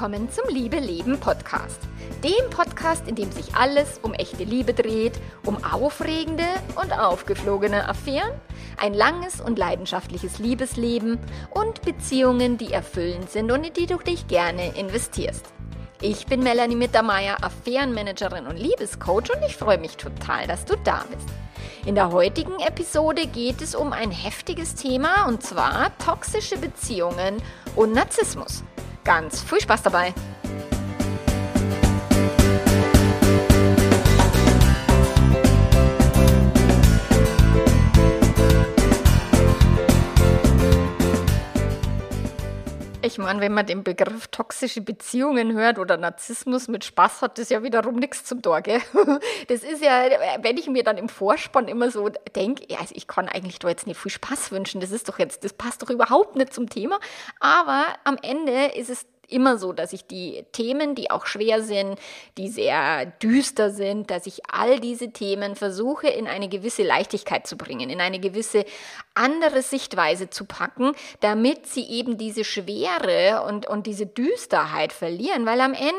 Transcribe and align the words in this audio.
willkommen 0.00 0.30
zum 0.30 0.48
Liebe 0.48 0.78
Leben 0.78 1.20
Podcast. 1.20 1.78
Dem 2.24 2.48
Podcast, 2.48 3.06
in 3.06 3.16
dem 3.16 3.30
sich 3.32 3.54
alles 3.54 3.98
um 4.00 4.14
echte 4.14 4.44
Liebe 4.44 4.72
dreht, 4.72 5.20
um 5.44 5.62
aufregende 5.62 6.46
und 6.82 6.90
aufgeflogene 6.90 7.86
Affären, 7.86 8.32
ein 8.78 8.94
langes 8.94 9.42
und 9.42 9.58
leidenschaftliches 9.58 10.38
Liebesleben 10.38 11.18
und 11.50 11.82
Beziehungen, 11.82 12.56
die 12.56 12.72
erfüllend 12.72 13.28
sind 13.28 13.52
und 13.52 13.62
in 13.62 13.74
die 13.74 13.84
du 13.84 13.98
dich 13.98 14.26
gerne 14.26 14.74
investierst. 14.74 15.44
Ich 16.00 16.24
bin 16.24 16.42
Melanie 16.42 16.76
Mittermeier, 16.76 17.36
Affärenmanagerin 17.44 18.46
und 18.46 18.56
Liebescoach 18.56 19.36
und 19.36 19.44
ich 19.46 19.58
freue 19.58 19.76
mich 19.76 19.98
total, 19.98 20.46
dass 20.46 20.64
du 20.64 20.76
da 20.82 21.04
bist. 21.12 21.28
In 21.84 21.94
der 21.94 22.10
heutigen 22.10 22.58
Episode 22.60 23.26
geht 23.26 23.60
es 23.60 23.74
um 23.74 23.92
ein 23.92 24.12
heftiges 24.12 24.76
Thema 24.76 25.26
und 25.28 25.42
zwar 25.42 25.90
toxische 25.98 26.56
Beziehungen 26.56 27.42
und 27.76 27.92
Narzissmus. 27.92 28.64
Ganz 29.04 29.42
viel 29.42 29.60
Spaß 29.60 29.82
dabei! 29.82 30.14
Ich 43.02 43.16
meine, 43.16 43.40
wenn 43.40 43.54
man 43.54 43.64
den 43.64 43.82
Begriff 43.82 44.28
toxische 44.28 44.82
Beziehungen 44.82 45.54
hört 45.54 45.78
oder 45.78 45.96
Narzissmus 45.96 46.68
mit 46.68 46.84
Spaß 46.84 47.22
hat, 47.22 47.38
das 47.38 47.48
ja 47.48 47.62
wiederum 47.62 47.96
nichts 47.96 48.24
zum 48.24 48.42
Tor, 48.42 48.60
gell? 48.60 48.80
Das 49.48 49.62
ist 49.62 49.82
ja, 49.82 50.02
wenn 50.42 50.58
ich 50.58 50.68
mir 50.68 50.84
dann 50.84 50.98
im 50.98 51.08
Vorspann 51.08 51.66
immer 51.66 51.90
so 51.90 52.10
denke, 52.36 52.66
also 52.78 52.94
ich 52.94 53.06
kann 53.06 53.26
eigentlich 53.26 53.58
da 53.58 53.68
jetzt 53.68 53.86
nicht 53.86 53.98
viel 53.98 54.12
Spaß 54.12 54.52
wünschen, 54.52 54.82
das 54.82 54.90
ist 54.90 55.08
doch 55.08 55.18
jetzt, 55.18 55.44
das 55.44 55.54
passt 55.54 55.82
doch 55.82 55.88
überhaupt 55.88 56.36
nicht 56.36 56.52
zum 56.52 56.68
Thema. 56.68 57.00
Aber 57.38 57.86
am 58.04 58.18
Ende 58.20 58.66
ist 58.76 58.90
es 58.90 59.06
immer 59.32 59.58
so, 59.58 59.72
dass 59.72 59.92
ich 59.92 60.06
die 60.06 60.44
Themen, 60.52 60.94
die 60.94 61.10
auch 61.10 61.26
schwer 61.26 61.62
sind, 61.62 61.98
die 62.38 62.48
sehr 62.48 63.06
düster 63.06 63.70
sind, 63.70 64.10
dass 64.10 64.26
ich 64.26 64.42
all 64.50 64.80
diese 64.80 65.10
Themen 65.10 65.56
versuche 65.56 66.08
in 66.08 66.26
eine 66.26 66.48
gewisse 66.48 66.82
Leichtigkeit 66.82 67.46
zu 67.46 67.56
bringen, 67.56 67.90
in 67.90 68.00
eine 68.00 68.20
gewisse 68.20 68.64
andere 69.14 69.62
Sichtweise 69.62 70.30
zu 70.30 70.44
packen, 70.44 70.92
damit 71.20 71.66
sie 71.66 71.84
eben 71.84 72.16
diese 72.16 72.44
Schwere 72.44 73.42
und, 73.46 73.66
und 73.66 73.86
diese 73.86 74.06
Düsterheit 74.06 74.92
verlieren, 74.92 75.46
weil 75.46 75.60
am 75.60 75.74
Ende 75.74 75.90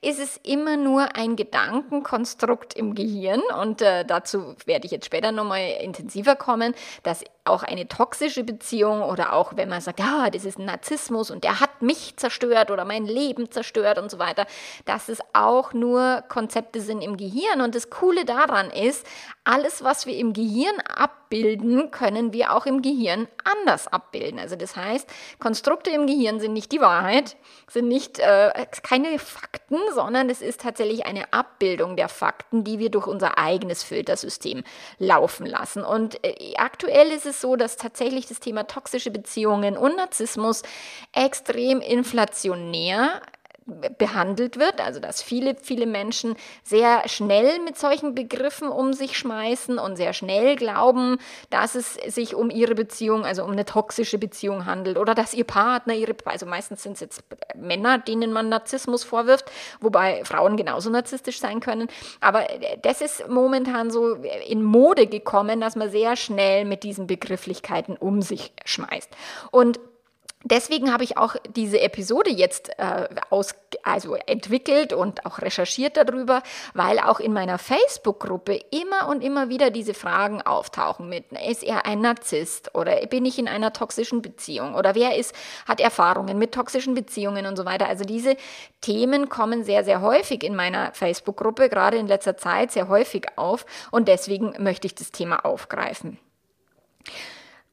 ist 0.00 0.18
es 0.18 0.38
immer 0.42 0.76
nur 0.76 1.16
ein 1.16 1.36
Gedankenkonstrukt 1.36 2.74
im 2.74 2.94
Gehirn 2.94 3.42
und 3.60 3.82
äh, 3.82 4.04
dazu 4.04 4.54
werde 4.66 4.86
ich 4.86 4.92
jetzt 4.92 5.06
später 5.06 5.32
nochmal 5.32 5.78
intensiver 5.80 6.36
kommen, 6.36 6.74
dass 7.02 7.24
auch 7.48 7.62
eine 7.62 7.88
toxische 7.88 8.44
Beziehung 8.44 9.02
oder 9.02 9.32
auch 9.32 9.56
wenn 9.56 9.68
man 9.68 9.80
sagt, 9.80 10.00
ja, 10.00 10.30
das 10.30 10.44
ist 10.44 10.58
ein 10.58 10.66
Narzissmus 10.66 11.30
und 11.30 11.44
der 11.44 11.60
hat 11.60 11.82
mich 11.82 12.16
zerstört 12.16 12.70
oder 12.70 12.84
mein 12.84 13.06
Leben 13.06 13.50
zerstört 13.50 13.98
und 13.98 14.10
so 14.10 14.18
weiter, 14.18 14.46
dass 14.84 15.08
es 15.08 15.20
auch 15.32 15.72
nur 15.72 16.22
Konzepte 16.28 16.80
sind 16.80 17.02
im 17.02 17.16
Gehirn. 17.16 17.60
Und 17.60 17.74
das 17.74 17.90
Coole 17.90 18.24
daran 18.24 18.70
ist, 18.70 19.06
alles, 19.44 19.82
was 19.82 20.06
wir 20.06 20.16
im 20.16 20.34
Gehirn 20.34 20.78
abbilden, 20.80 21.90
können 21.90 22.32
wir 22.32 22.54
auch 22.54 22.66
im 22.66 22.82
Gehirn 22.82 23.28
anders 23.44 23.88
abbilden. 23.88 24.38
Also 24.38 24.56
das 24.56 24.76
heißt, 24.76 25.08
Konstrukte 25.38 25.90
im 25.90 26.06
Gehirn 26.06 26.38
sind 26.38 26.52
nicht 26.52 26.70
die 26.70 26.80
Wahrheit, 26.80 27.36
sind 27.68 27.88
nicht 27.88 28.18
äh, 28.18 28.66
keine 28.82 29.18
Fakten, 29.18 29.78
sondern 29.94 30.28
es 30.28 30.42
ist 30.42 30.60
tatsächlich 30.60 31.06
eine 31.06 31.32
Abbildung 31.32 31.96
der 31.96 32.08
Fakten, 32.08 32.64
die 32.64 32.78
wir 32.78 32.90
durch 32.90 33.06
unser 33.06 33.38
eigenes 33.38 33.82
Filtersystem 33.82 34.64
laufen 34.98 35.46
lassen. 35.46 35.82
Und 35.82 36.22
äh, 36.24 36.54
aktuell 36.56 37.10
ist 37.10 37.26
es 37.26 37.37
so, 37.40 37.56
dass 37.56 37.76
tatsächlich 37.76 38.26
das 38.26 38.40
Thema 38.40 38.64
toxische 38.64 39.10
Beziehungen 39.10 39.76
und 39.76 39.96
Narzissmus 39.96 40.62
extrem 41.12 41.80
inflationär 41.80 43.22
behandelt 43.98 44.58
wird, 44.58 44.80
also 44.80 44.98
dass 44.98 45.22
viele, 45.22 45.54
viele 45.60 45.86
Menschen 45.86 46.36
sehr 46.62 47.06
schnell 47.08 47.60
mit 47.60 47.76
solchen 47.76 48.14
Begriffen 48.14 48.68
um 48.68 48.94
sich 48.94 49.18
schmeißen 49.18 49.78
und 49.78 49.96
sehr 49.96 50.14
schnell 50.14 50.56
glauben, 50.56 51.18
dass 51.50 51.74
es 51.74 51.94
sich 51.94 52.34
um 52.34 52.50
ihre 52.50 52.74
Beziehung, 52.74 53.24
also 53.24 53.44
um 53.44 53.50
eine 53.50 53.66
toxische 53.66 54.18
Beziehung 54.18 54.64
handelt 54.64 54.96
oder 54.96 55.14
dass 55.14 55.34
ihr 55.34 55.44
Partner, 55.44 55.94
ihre, 55.94 56.14
also 56.24 56.46
meistens 56.46 56.82
sind 56.82 56.94
es 56.94 57.00
jetzt 57.00 57.22
Männer, 57.56 57.98
denen 57.98 58.32
man 58.32 58.48
Narzissmus 58.48 59.04
vorwirft, 59.04 59.50
wobei 59.80 60.24
Frauen 60.24 60.56
genauso 60.56 60.88
narzisstisch 60.88 61.38
sein 61.38 61.60
können, 61.60 61.88
aber 62.20 62.46
das 62.82 63.02
ist 63.02 63.28
momentan 63.28 63.90
so 63.90 64.14
in 64.46 64.62
Mode 64.62 65.06
gekommen, 65.06 65.60
dass 65.60 65.76
man 65.76 65.90
sehr 65.90 66.16
schnell 66.16 66.64
mit 66.64 66.84
diesen 66.84 67.06
Begrifflichkeiten 67.06 67.96
um 67.96 68.22
sich 68.22 68.52
schmeißt. 68.64 69.10
Und 69.50 69.78
Deswegen 70.50 70.90
habe 70.90 71.04
ich 71.04 71.18
auch 71.18 71.36
diese 71.54 71.80
Episode 71.80 72.30
jetzt 72.30 72.70
äh, 72.78 73.06
aus, 73.28 73.54
also 73.82 74.14
entwickelt 74.14 74.94
und 74.94 75.26
auch 75.26 75.40
recherchiert 75.40 75.98
darüber, 75.98 76.42
weil 76.72 76.98
auch 76.98 77.20
in 77.20 77.34
meiner 77.34 77.58
Facebook-Gruppe 77.58 78.58
immer 78.70 79.08
und 79.08 79.22
immer 79.22 79.50
wieder 79.50 79.70
diese 79.70 79.92
Fragen 79.92 80.40
auftauchen 80.40 81.08
mit, 81.10 81.26
ist 81.32 81.62
er 81.62 81.84
ein 81.84 82.00
Narzisst 82.00 82.74
oder 82.74 82.96
bin 83.06 83.26
ich 83.26 83.38
in 83.38 83.46
einer 83.46 83.74
toxischen 83.74 84.22
Beziehung 84.22 84.74
oder 84.74 84.94
wer 84.94 85.16
ist, 85.16 85.34
hat 85.66 85.80
Erfahrungen 85.80 86.38
mit 86.38 86.52
toxischen 86.52 86.94
Beziehungen 86.94 87.44
und 87.44 87.56
so 87.56 87.66
weiter. 87.66 87.86
Also 87.86 88.04
diese 88.04 88.36
Themen 88.80 89.28
kommen 89.28 89.64
sehr, 89.64 89.84
sehr 89.84 90.00
häufig 90.00 90.42
in 90.42 90.56
meiner 90.56 90.94
Facebook-Gruppe, 90.94 91.68
gerade 91.68 91.98
in 91.98 92.06
letzter 92.06 92.38
Zeit 92.38 92.72
sehr 92.72 92.88
häufig 92.88 93.26
auf 93.36 93.66
und 93.90 94.08
deswegen 94.08 94.54
möchte 94.58 94.86
ich 94.86 94.94
das 94.94 95.12
Thema 95.12 95.44
aufgreifen. 95.44 96.18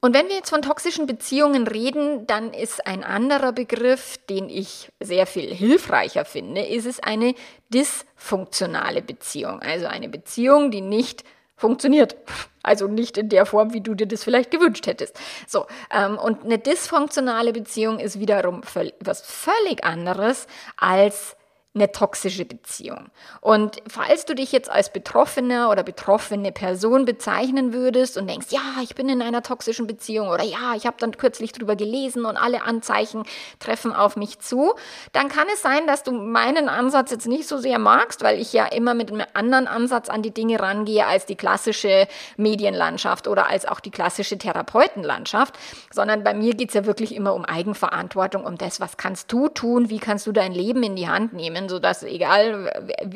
Und 0.01 0.13
wenn 0.13 0.27
wir 0.27 0.35
jetzt 0.35 0.49
von 0.51 0.61
toxischen 0.61 1.07
Beziehungen 1.07 1.67
reden, 1.67 2.27
dann 2.27 2.53
ist 2.53 2.85
ein 2.85 3.03
anderer 3.03 3.51
Begriff, 3.51 4.17
den 4.29 4.49
ich 4.49 4.89
sehr 4.99 5.25
viel 5.25 5.53
hilfreicher 5.53 6.25
finde, 6.25 6.61
ist 6.61 6.85
es 6.85 6.99
eine 6.99 7.33
dysfunktionale 7.69 9.01
Beziehung. 9.01 9.61
Also 9.61 9.87
eine 9.87 10.09
Beziehung, 10.09 10.69
die 10.69 10.81
nicht 10.81 11.23
funktioniert. 11.55 12.15
Also 12.61 12.87
nicht 12.87 13.17
in 13.17 13.29
der 13.29 13.45
Form, 13.45 13.73
wie 13.73 13.81
du 13.81 13.93
dir 13.93 14.07
das 14.07 14.23
vielleicht 14.23 14.51
gewünscht 14.51 14.87
hättest. 14.87 15.19
So, 15.47 15.65
ähm, 15.91 16.17
und 16.17 16.43
eine 16.43 16.59
dysfunktionale 16.59 17.53
Beziehung 17.53 17.99
ist 17.99 18.19
wiederum 18.19 18.63
völ 18.63 18.93
was 18.99 19.21
völlig 19.21 19.83
anderes 19.83 20.47
als 20.77 21.35
eine 21.75 21.91
toxische 21.91 22.45
Beziehung. 22.45 23.09
Und 23.41 23.77
falls 23.87 24.25
du 24.25 24.33
dich 24.33 24.53
jetzt 24.53 24.69
als 24.69 24.91
Betroffener 24.93 25.69
oder 25.69 25.83
betroffene 25.83 26.53
Person 26.53 27.03
bezeichnen 27.03 27.73
würdest 27.73 28.17
und 28.17 28.27
denkst, 28.27 28.47
ja, 28.49 28.61
ich 28.81 28.95
bin 28.95 29.09
in 29.09 29.21
einer 29.21 29.43
toxischen 29.43 29.85
Beziehung 29.85 30.29
oder 30.29 30.43
ja, 30.43 30.73
ich 30.75 30.85
habe 30.85 30.95
dann 30.99 31.17
kürzlich 31.17 31.51
drüber 31.51 31.75
gelesen 31.75 32.25
und 32.25 32.37
alle 32.37 32.63
Anzeichen 32.63 33.23
treffen 33.59 33.93
auf 33.93 34.15
mich 34.15 34.39
zu, 34.39 34.73
dann 35.11 35.27
kann 35.27 35.47
es 35.53 35.61
sein, 35.61 35.85
dass 35.85 36.03
du 36.03 36.13
meinen 36.13 36.69
Ansatz 36.69 37.11
jetzt 37.11 37.27
nicht 37.27 37.45
so 37.47 37.57
sehr 37.57 37.77
magst, 37.77 38.23
weil 38.23 38.39
ich 38.39 38.53
ja 38.53 38.65
immer 38.67 38.93
mit 38.93 39.11
einem 39.11 39.25
anderen 39.33 39.67
Ansatz 39.67 40.07
an 40.07 40.21
die 40.21 40.33
Dinge 40.33 40.61
rangehe 40.61 41.05
als 41.05 41.25
die 41.25 41.35
klassische 41.35 42.07
Medienlandschaft 42.37 43.27
oder 43.27 43.47
als 43.47 43.65
auch 43.65 43.81
die 43.81 43.91
klassische 43.91 44.37
Therapeutenlandschaft, 44.37 45.55
sondern 45.91 46.23
bei 46.23 46.33
mir 46.33 46.53
geht 46.53 46.69
es 46.69 46.75
ja 46.75 46.85
wirklich 46.85 47.13
immer 47.13 47.33
um 47.33 47.43
Eigenverantwortung, 47.43 48.45
um 48.45 48.57
das, 48.57 48.79
was 48.79 48.95
kannst 48.95 49.29
du 49.33 49.49
tun, 49.49 49.89
wie 49.89 49.99
kannst 49.99 50.25
du 50.25 50.31
dein 50.31 50.53
Leben 50.53 50.81
in 50.81 50.95
die 50.95 51.09
Hand 51.09 51.33
nehmen 51.33 51.64
sein, 51.65 51.69
sodass 51.69 52.03
egal 52.03 52.71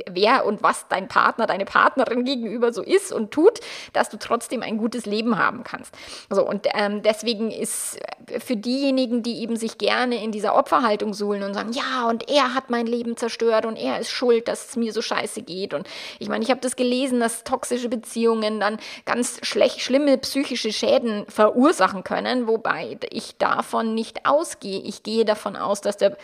wer 0.09 0.45
und 0.45 0.61
was 0.63 0.87
dein 0.87 1.07
Partner, 1.07 1.45
deine 1.45 1.65
Partnerin 1.65 2.23
gegenüber 2.25 2.73
so 2.73 2.81
ist 2.81 3.11
und 3.11 3.31
tut, 3.31 3.59
dass 3.93 4.09
du 4.09 4.17
trotzdem 4.17 4.61
ein 4.61 4.77
gutes 4.77 5.05
Leben 5.05 5.37
haben 5.37 5.63
kannst. 5.63 5.93
So, 6.29 6.47
und 6.47 6.67
ähm, 6.73 7.01
deswegen 7.01 7.51
ist 7.51 7.99
für 8.39 8.55
diejenigen, 8.55 9.23
die 9.23 9.41
eben 9.41 9.55
sich 9.55 9.77
gerne 9.77 10.23
in 10.23 10.31
dieser 10.31 10.55
Opferhaltung 10.55 11.13
suhlen 11.13 11.43
und 11.43 11.53
sagen, 11.53 11.71
ja, 11.73 12.07
und 12.09 12.29
er 12.29 12.53
hat 12.53 12.69
mein 12.69 12.85
Leben 12.85 13.17
zerstört 13.17 13.65
und 13.65 13.75
er 13.75 13.99
ist 13.99 14.11
schuld, 14.11 14.47
dass 14.47 14.69
es 14.69 14.75
mir 14.75 14.93
so 14.93 15.01
scheiße 15.01 15.41
geht. 15.41 15.73
Und 15.73 15.87
ich 16.19 16.29
meine, 16.29 16.43
ich 16.43 16.51
habe 16.51 16.61
das 16.61 16.75
gelesen, 16.75 17.19
dass 17.19 17.43
toxische 17.43 17.89
Beziehungen 17.89 18.59
dann 18.59 18.77
ganz 19.05 19.39
schlecht, 19.43 19.81
schlimme 19.81 20.17
psychische 20.17 20.71
Schäden 20.71 21.25
verursachen 21.27 22.03
können, 22.03 22.47
wobei 22.47 22.97
ich 23.09 23.37
davon 23.37 23.95
nicht 23.95 24.25
ausgehe. 24.25 24.81
Ich 24.81 25.03
gehe 25.03 25.25
davon 25.25 25.55
aus, 25.55 25.81
dass 25.81 25.97
der 25.97 26.17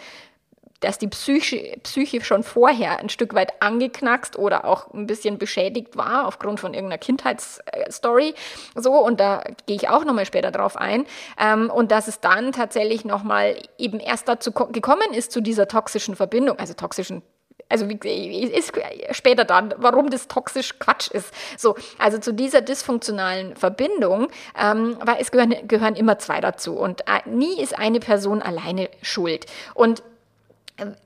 dass 0.79 0.97
die 0.97 1.07
Psyche, 1.07 1.77
Psyche 1.83 2.23
schon 2.23 2.43
vorher 2.43 2.99
ein 2.99 3.09
Stück 3.09 3.33
weit 3.33 3.61
angeknackst 3.61 4.37
oder 4.37 4.65
auch 4.65 4.93
ein 4.93 5.07
bisschen 5.07 5.37
beschädigt 5.37 5.95
war 5.97 6.27
aufgrund 6.27 6.59
von 6.59 6.73
irgendeiner 6.73 6.99
Kindheitsstory. 6.99 8.35
So, 8.75 8.93
und 8.93 9.19
da 9.19 9.43
gehe 9.65 9.75
ich 9.75 9.89
auch 9.89 10.05
nochmal 10.05 10.25
später 10.25 10.51
drauf 10.51 10.77
ein. 10.77 11.05
Ähm, 11.39 11.69
und 11.69 11.91
dass 11.91 12.07
es 12.07 12.19
dann 12.19 12.51
tatsächlich 12.51 13.05
nochmal 13.05 13.57
eben 13.77 13.99
erst 13.99 14.27
dazu 14.27 14.51
gekommen 14.51 15.13
ist, 15.13 15.31
zu 15.31 15.41
dieser 15.41 15.67
toxischen 15.67 16.15
Verbindung, 16.15 16.59
also 16.59 16.73
toxischen 16.73 17.21
also 17.67 17.87
ist 17.87 18.73
später 19.11 19.43
dann, 19.43 19.73
warum 19.77 20.09
das 20.11 20.27
toxisch 20.27 20.77
Quatsch 20.77 21.09
ist. 21.09 21.33
So, 21.57 21.75
also 21.97 22.19
zu 22.19 22.31
dieser 22.31 22.61
dysfunktionalen 22.61 23.55
Verbindung, 23.55 24.27
ähm, 24.59 24.97
weil 25.03 25.17
es 25.19 25.31
gehören, 25.31 25.55
gehören 25.67 25.95
immer 25.95 26.19
zwei 26.19 26.41
dazu 26.41 26.77
und 26.77 27.01
äh, 27.01 27.27
nie 27.27 27.59
ist 27.59 27.77
eine 27.77 27.99
Person 27.99 28.41
alleine 28.43 28.89
schuld. 29.01 29.47
Und 29.73 30.03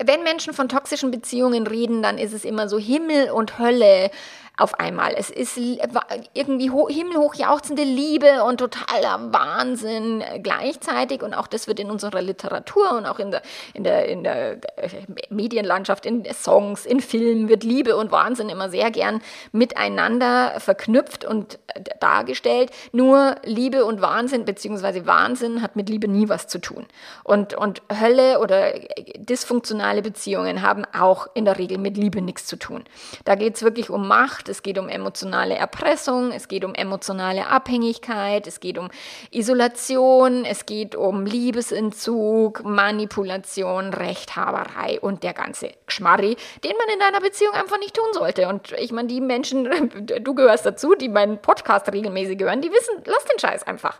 wenn 0.03 0.23
Menschen 0.23 0.53
von 0.53 0.67
toxischen 0.67 1.11
Beziehungen 1.11 1.67
reden, 1.67 2.01
dann 2.01 2.17
ist 2.17 2.33
es 2.33 2.45
immer 2.45 2.67
so 2.67 2.79
Himmel 2.79 3.29
und 3.31 3.59
Hölle. 3.59 4.09
Auf 4.59 4.79
einmal. 4.79 5.13
Es 5.17 5.29
ist 5.29 5.57
irgendwie 5.57 6.71
himmelhoch 6.93 7.35
jauchzende 7.35 7.83
Liebe 7.83 8.43
und 8.43 8.57
totaler 8.57 9.31
Wahnsinn 9.31 10.23
gleichzeitig. 10.43 11.23
Und 11.23 11.33
auch 11.33 11.47
das 11.47 11.67
wird 11.67 11.79
in 11.79 11.89
unserer 11.89 12.21
Literatur 12.21 12.91
und 12.97 13.05
auch 13.05 13.19
in 13.19 13.31
der, 13.31 13.41
in 13.73 13.83
der, 13.83 14.05
in 14.07 14.23
der 14.23 14.51
äh, 14.75 14.89
Medienlandschaft, 15.29 16.05
in 16.05 16.25
Songs, 16.33 16.85
in 16.85 16.99
Filmen 16.99 17.47
wird 17.47 17.63
Liebe 17.63 17.95
und 17.95 18.11
Wahnsinn 18.11 18.49
immer 18.49 18.69
sehr 18.69 18.91
gern 18.91 19.21
miteinander 19.51 20.59
verknüpft 20.59 21.23
und 21.23 21.59
dargestellt. 21.99 22.71
Nur 22.91 23.35
Liebe 23.43 23.85
und 23.85 24.01
Wahnsinn, 24.01 24.45
beziehungsweise 24.45 25.05
Wahnsinn 25.05 25.61
hat 25.61 25.75
mit 25.75 25.89
Liebe 25.89 26.07
nie 26.07 26.27
was 26.27 26.47
zu 26.47 26.59
tun. 26.59 26.85
Und, 27.23 27.53
und 27.53 27.81
Hölle 27.99 28.39
oder 28.39 28.73
dysfunktionale 29.17 30.01
Beziehungen 30.01 30.61
haben 30.61 30.83
auch 30.93 31.27
in 31.33 31.45
der 31.45 31.57
Regel 31.57 31.77
mit 31.77 31.95
Liebe 31.95 32.21
nichts 32.21 32.45
zu 32.45 32.57
tun. 32.57 32.83
Da 33.23 33.35
geht 33.35 33.55
es 33.55 33.63
wirklich 33.63 33.89
um 33.89 34.07
Macht, 34.07 34.48
es 34.49 34.63
geht 34.63 34.77
um 34.77 34.89
emotionale 34.89 35.55
Erpressung, 35.55 36.31
es 36.31 36.47
geht 36.47 36.65
um 36.65 36.73
emotionale 36.73 37.47
Abhängigkeit, 37.47 38.47
es 38.47 38.59
geht 38.59 38.77
um 38.77 38.89
Isolation, 39.31 40.45
es 40.45 40.65
geht 40.65 40.95
um 40.95 41.25
Liebesentzug, 41.25 42.63
Manipulation, 42.63 43.93
Rechthaberei 43.93 44.99
und 44.99 45.23
der 45.23 45.33
ganze 45.33 45.71
Geschmarri, 45.85 46.35
den 46.63 46.73
man 46.77 46.95
in 46.95 47.01
einer 47.01 47.21
Beziehung 47.21 47.53
einfach 47.53 47.79
nicht 47.79 47.95
tun 47.95 48.11
sollte. 48.13 48.47
Und 48.47 48.73
ich 48.73 48.91
meine, 48.91 49.07
die 49.07 49.21
Menschen, 49.21 49.69
du 50.23 50.35
gehörst 50.35 50.65
dazu, 50.65 50.95
die 50.95 51.09
meinen 51.09 51.41
Podcast 51.41 51.91
regelmäßig 51.91 52.41
hören, 52.41 52.61
die 52.61 52.71
wissen, 52.71 53.03
lass 53.05 53.25
den 53.25 53.39
Scheiß 53.39 53.63
einfach. 53.63 53.99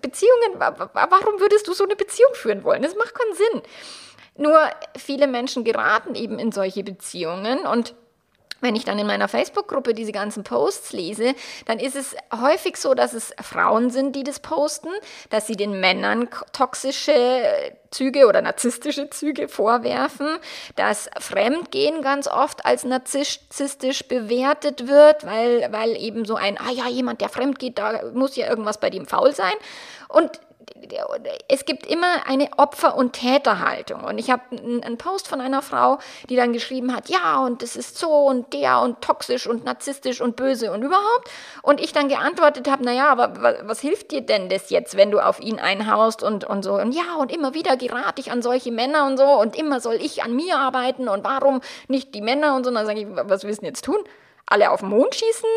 Beziehungen, 0.00 0.58
warum 0.58 1.40
würdest 1.40 1.68
du 1.68 1.72
so 1.72 1.84
eine 1.84 1.96
Beziehung 1.96 2.34
führen 2.34 2.64
wollen? 2.64 2.82
Das 2.82 2.96
macht 2.96 3.14
keinen 3.14 3.34
Sinn. 3.34 3.62
Nur 4.38 4.58
viele 4.96 5.26
Menschen 5.26 5.64
geraten 5.64 6.14
eben 6.14 6.38
in 6.38 6.52
solche 6.52 6.84
Beziehungen 6.84 7.66
und 7.66 7.94
wenn 8.60 8.76
ich 8.76 8.84
dann 8.84 8.98
in 8.98 9.06
meiner 9.06 9.28
Facebook-Gruppe 9.28 9.94
diese 9.94 10.12
ganzen 10.12 10.44
Posts 10.44 10.92
lese, 10.92 11.34
dann 11.66 11.78
ist 11.78 11.96
es 11.96 12.16
häufig 12.40 12.76
so, 12.76 12.94
dass 12.94 13.12
es 13.12 13.34
Frauen 13.40 13.90
sind, 13.90 14.16
die 14.16 14.24
das 14.24 14.40
posten, 14.40 14.88
dass 15.30 15.46
sie 15.46 15.56
den 15.56 15.80
Männern 15.80 16.28
toxische 16.52 17.12
Züge 17.90 18.26
oder 18.26 18.42
narzisstische 18.42 19.10
Züge 19.10 19.48
vorwerfen, 19.48 20.38
dass 20.74 21.08
Fremdgehen 21.18 22.02
ganz 22.02 22.28
oft 22.28 22.64
als 22.64 22.84
narzisstisch 22.84 24.08
bewertet 24.08 24.88
wird, 24.88 25.24
weil, 25.24 25.68
weil 25.72 25.96
eben 25.96 26.24
so 26.24 26.34
ein, 26.34 26.58
ah 26.58 26.70
ja, 26.70 26.88
jemand, 26.88 27.20
der 27.20 27.28
fremd 27.28 27.58
geht, 27.58 27.78
da 27.78 28.00
muss 28.14 28.36
ja 28.36 28.48
irgendwas 28.48 28.78
bei 28.78 28.90
dem 28.90 29.06
faul 29.06 29.34
sein. 29.34 29.54
Und 30.08 30.40
es 31.48 31.64
gibt 31.64 31.86
immer 31.86 32.26
eine 32.26 32.48
Opfer- 32.56 32.96
und 32.96 33.12
Täterhaltung. 33.12 34.02
Und 34.04 34.18
ich 34.18 34.30
habe 34.30 34.42
einen 34.50 34.98
Post 34.98 35.28
von 35.28 35.40
einer 35.40 35.62
Frau, 35.62 35.98
die 36.28 36.36
dann 36.36 36.52
geschrieben 36.52 36.94
hat, 36.94 37.08
ja, 37.08 37.40
und 37.40 37.62
das 37.62 37.76
ist 37.76 37.98
so 37.98 38.10
und 38.10 38.52
der 38.52 38.80
und 38.80 39.00
toxisch 39.00 39.46
und 39.46 39.64
narzisstisch 39.64 40.20
und 40.20 40.36
böse 40.36 40.72
und 40.72 40.82
überhaupt. 40.82 41.30
Und 41.62 41.80
ich 41.80 41.92
dann 41.92 42.08
geantwortet 42.08 42.68
habe, 42.68 42.84
naja, 42.84 43.08
aber 43.08 43.58
was 43.64 43.80
hilft 43.80 44.10
dir 44.10 44.20
denn 44.20 44.48
das 44.48 44.70
jetzt, 44.70 44.96
wenn 44.96 45.10
du 45.10 45.20
auf 45.20 45.40
ihn 45.40 45.58
einhaust 45.58 46.22
und, 46.22 46.44
und 46.44 46.62
so. 46.62 46.74
Und 46.74 46.92
ja, 46.92 47.16
und 47.18 47.32
immer 47.32 47.54
wieder 47.54 47.76
gerate 47.76 48.20
ich 48.20 48.30
an 48.30 48.42
solche 48.42 48.72
Männer 48.72 49.06
und 49.06 49.16
so 49.16 49.24
und 49.24 49.56
immer 49.56 49.80
soll 49.80 49.96
ich 49.96 50.22
an 50.22 50.34
mir 50.34 50.58
arbeiten 50.58 51.08
und 51.08 51.24
warum 51.24 51.60
nicht 51.88 52.14
die 52.14 52.22
Männer 52.22 52.54
und 52.54 52.64
so. 52.64 52.68
Und 52.68 52.76
dann 52.76 52.86
sage 52.86 53.00
ich, 53.00 53.06
was 53.10 53.44
willst 53.44 53.62
du 53.62 53.66
jetzt 53.66 53.84
tun? 53.84 53.98
Alle 54.46 54.70
auf 54.70 54.80
den 54.80 54.90
Mond 54.90 55.14
schießen, 55.14 55.48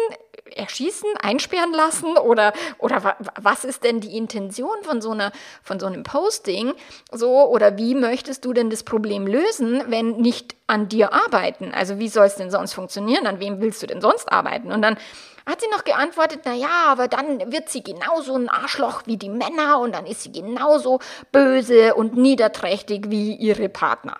erschießen, 0.56 1.10
einsperren 1.22 1.74
lassen? 1.74 2.18
Oder, 2.18 2.54
oder 2.78 3.16
was 3.36 3.64
ist 3.64 3.84
denn 3.84 4.00
die 4.00 4.18
Intention 4.18 4.84
von 4.84 5.02
so, 5.02 5.12
einer, 5.12 5.32
von 5.64 5.80
so 5.80 5.86
einem 5.86 6.04
Posting? 6.04 6.74
So, 7.12 7.48
oder 7.50 7.78
wie 7.78 7.96
möchtest 7.96 8.46
du 8.46 8.54
denn 8.54 8.70
das 8.70 8.84
Problem 8.84 9.28
lösen, 9.28 9.84
wenn 9.88 10.18
nicht 10.18 10.56
an 10.68 10.90
dir 10.90 11.14
arbeiten? 11.14 11.74
Also 11.74 12.00
wie 12.00 12.10
soll 12.10 12.26
es 12.26 12.36
denn 12.36 12.52
sonst 12.52 12.74
funktionieren? 12.74 13.28
An 13.28 13.40
wem 13.40 13.62
willst 13.62 13.82
du 13.82 13.88
denn 13.88 14.02
sonst 14.02 14.32
arbeiten? 14.32 14.72
Und 14.72 14.82
dann 14.82 14.98
hat 15.46 15.62
sie 15.62 15.68
noch 15.70 15.84
geantwortet, 15.84 16.42
na 16.46 16.54
ja, 16.54 16.86
aber 16.88 17.08
dann 17.08 17.52
wird 17.52 17.70
sie 17.70 17.82
genauso 17.82 18.36
ein 18.36 18.50
Arschloch 18.50 19.04
wie 19.06 19.18
die 19.18 19.30
Männer 19.30 19.80
und 19.80 19.96
dann 19.96 20.06
ist 20.06 20.22
sie 20.22 20.32
genauso 20.32 21.00
böse 21.32 21.96
und 21.96 22.16
niederträchtig 22.16 23.10
wie 23.10 23.34
ihre 23.34 23.68
Partner. 23.68 24.20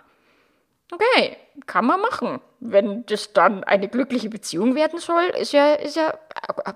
Okay, 0.92 1.36
kann 1.66 1.86
man 1.86 2.00
machen. 2.00 2.40
Wenn 2.58 3.06
das 3.06 3.32
dann 3.32 3.62
eine 3.64 3.88
glückliche 3.88 4.28
Beziehung 4.28 4.74
werden 4.74 4.98
soll, 4.98 5.22
ist 5.40 5.52
ja, 5.52 5.74
ist 5.74 5.96
ja, 5.96 6.12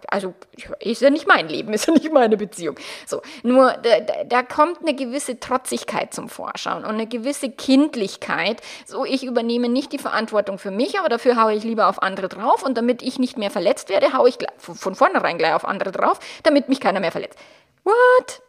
also 0.08 0.34
ist 0.78 1.02
ja 1.02 1.10
nicht 1.10 1.26
mein 1.26 1.48
Leben, 1.48 1.72
ist 1.74 1.86
ja 1.86 1.92
nicht 1.92 2.12
meine 2.12 2.36
Beziehung. 2.36 2.76
So, 3.06 3.22
nur 3.42 3.72
da, 3.72 4.24
da 4.24 4.42
kommt 4.42 4.80
eine 4.80 4.94
gewisse 4.94 5.40
Trotzigkeit 5.40 6.14
zum 6.14 6.28
Vorschein 6.28 6.84
und 6.84 6.84
eine 6.84 7.08
gewisse 7.08 7.50
Kindlichkeit. 7.50 8.62
So, 8.86 9.04
ich 9.04 9.24
übernehme 9.24 9.68
nicht 9.68 9.92
die 9.92 9.98
Verantwortung 9.98 10.58
für 10.58 10.70
mich, 10.70 10.98
aber 10.98 11.08
dafür 11.08 11.42
haue 11.42 11.54
ich 11.54 11.64
lieber 11.64 11.88
auf 11.88 12.00
andere 12.02 12.28
drauf 12.28 12.62
und 12.62 12.78
damit 12.78 13.02
ich 13.02 13.18
nicht 13.18 13.36
mehr 13.36 13.50
verletzt 13.50 13.88
werde, 13.88 14.12
haue 14.12 14.28
ich 14.28 14.38
von 14.58 14.94
vornherein 14.94 15.38
gleich 15.38 15.54
auf 15.54 15.64
andere 15.64 15.90
drauf, 15.90 16.20
damit 16.44 16.68
mich 16.68 16.80
keiner 16.80 17.00
mehr 17.00 17.12
verletzt. 17.12 17.38
What? 17.82 18.42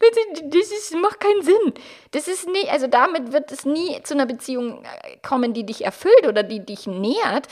Das 0.00 0.70
ist, 0.70 0.94
macht 0.96 1.20
keinen 1.20 1.42
Sinn. 1.42 1.74
Das 2.12 2.26
ist 2.26 2.48
nie, 2.48 2.68
also 2.70 2.86
damit 2.86 3.32
wird 3.32 3.52
es 3.52 3.64
nie 3.64 4.02
zu 4.02 4.14
einer 4.14 4.26
Beziehung 4.26 4.82
äh, 4.82 5.16
kommen, 5.26 5.52
die 5.52 5.64
dich 5.64 5.84
erfüllt 5.84 6.26
oder 6.26 6.42
die 6.42 6.64
dich 6.64 6.86
nährt 6.86 7.48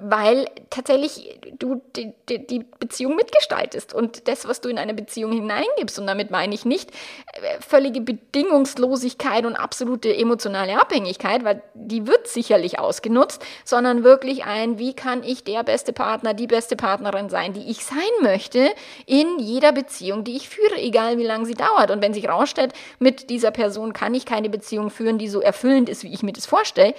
weil 0.00 0.46
tatsächlich 0.70 1.38
du 1.58 1.80
die, 1.96 2.12
die, 2.28 2.46
die, 2.46 2.64
Beziehung 2.78 3.16
mitgestaltest 3.16 3.94
und 3.94 4.28
das, 4.28 4.46
was 4.46 4.60
du 4.60 4.68
in 4.68 4.78
eine 4.78 4.94
Beziehung 4.94 5.32
hineingibst. 5.32 5.98
Und 5.98 6.06
damit 6.06 6.30
meine 6.30 6.54
ich 6.54 6.64
nicht 6.64 6.90
äh, 6.90 7.60
völlige 7.60 8.00
Bedingungslosigkeit 8.00 9.46
und 9.46 9.56
absolute 9.56 10.14
emotionale 10.14 10.80
Abhängigkeit, 10.80 11.44
weil 11.44 11.62
die 11.74 12.06
wird 12.06 12.26
sicherlich 12.28 12.78
ausgenutzt, 12.78 13.44
sondern 13.64 14.04
wirklich 14.04 14.44
ein, 14.44 14.78
wie 14.78 14.94
kann 14.94 15.22
ich 15.22 15.44
der 15.44 15.62
beste 15.62 15.92
Partner, 15.92 16.34
die 16.34 16.46
beste 16.46 16.76
Partnerin 16.76 17.28
sein, 17.28 17.52
die 17.52 17.70
ich 17.70 17.84
sein 17.84 18.02
möchte 18.22 18.70
in 19.06 19.38
jeder 19.38 19.72
Beziehung, 19.72 20.24
die 20.24 20.36
ich 20.36 20.48
führe, 20.48 20.76
egal 20.76 21.18
wie 21.18 21.24
lange 21.24 21.46
sie 21.46 21.54
dauert. 21.54 21.90
Und 21.90 22.02
wenn 22.02 22.14
sich 22.14 22.28
rausstellt, 22.28 22.72
mit 22.98 23.30
dieser 23.30 23.50
Person 23.50 23.92
kann 23.92 24.14
ich 24.14 24.26
keine 24.26 24.50
Beziehung 24.50 24.90
führen, 24.90 25.18
die 25.18 25.28
so 25.28 25.40
erfüllend 25.40 25.88
ist, 25.88 26.04
wie 26.04 26.12
ich 26.12 26.22
mir 26.22 26.32
das 26.32 26.46
vorstelle, 26.46 26.94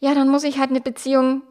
ja, 0.00 0.14
dann 0.14 0.28
muss 0.28 0.44
ich 0.44 0.58
halt 0.58 0.70
eine 0.70 0.80
Beziehung 0.80 1.42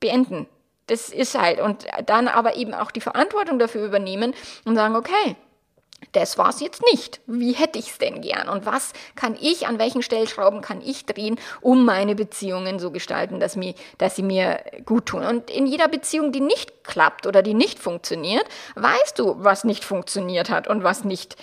beenden. 0.00 0.46
Das 0.86 1.10
ist 1.10 1.38
halt. 1.38 1.60
Und 1.60 1.86
dann 2.06 2.28
aber 2.28 2.56
eben 2.56 2.74
auch 2.74 2.90
die 2.90 3.00
Verantwortung 3.00 3.58
dafür 3.58 3.84
übernehmen 3.84 4.34
und 4.64 4.74
sagen, 4.74 4.96
okay, 4.96 5.36
das 6.12 6.38
war's 6.38 6.60
jetzt 6.60 6.82
nicht. 6.92 7.20
Wie 7.26 7.52
hätte 7.52 7.78
ich 7.78 7.90
es 7.90 7.98
denn 7.98 8.20
gern? 8.20 8.48
Und 8.48 8.64
was 8.64 8.92
kann 9.14 9.36
ich, 9.38 9.66
an 9.66 9.78
welchen 9.78 10.02
Stellschrauben 10.02 10.60
kann 10.60 10.80
ich 10.80 11.06
drehen, 11.06 11.38
um 11.60 11.84
meine 11.84 12.14
Beziehungen 12.14 12.78
so 12.78 12.90
gestalten, 12.90 13.40
dass, 13.40 13.56
mir, 13.56 13.74
dass 13.98 14.16
sie 14.16 14.22
mir 14.22 14.62
gut 14.86 15.06
tun? 15.06 15.24
Und 15.24 15.50
in 15.50 15.66
jeder 15.66 15.88
Beziehung, 15.88 16.32
die 16.32 16.40
nicht 16.40 16.84
klappt 16.84 17.26
oder 17.26 17.42
die 17.42 17.54
nicht 17.54 17.78
funktioniert, 17.78 18.44
weißt 18.76 19.18
du, 19.18 19.36
was 19.38 19.64
nicht 19.64 19.84
funktioniert 19.84 20.50
hat 20.50 20.68
und 20.68 20.84
was 20.84 21.04
nicht 21.04 21.36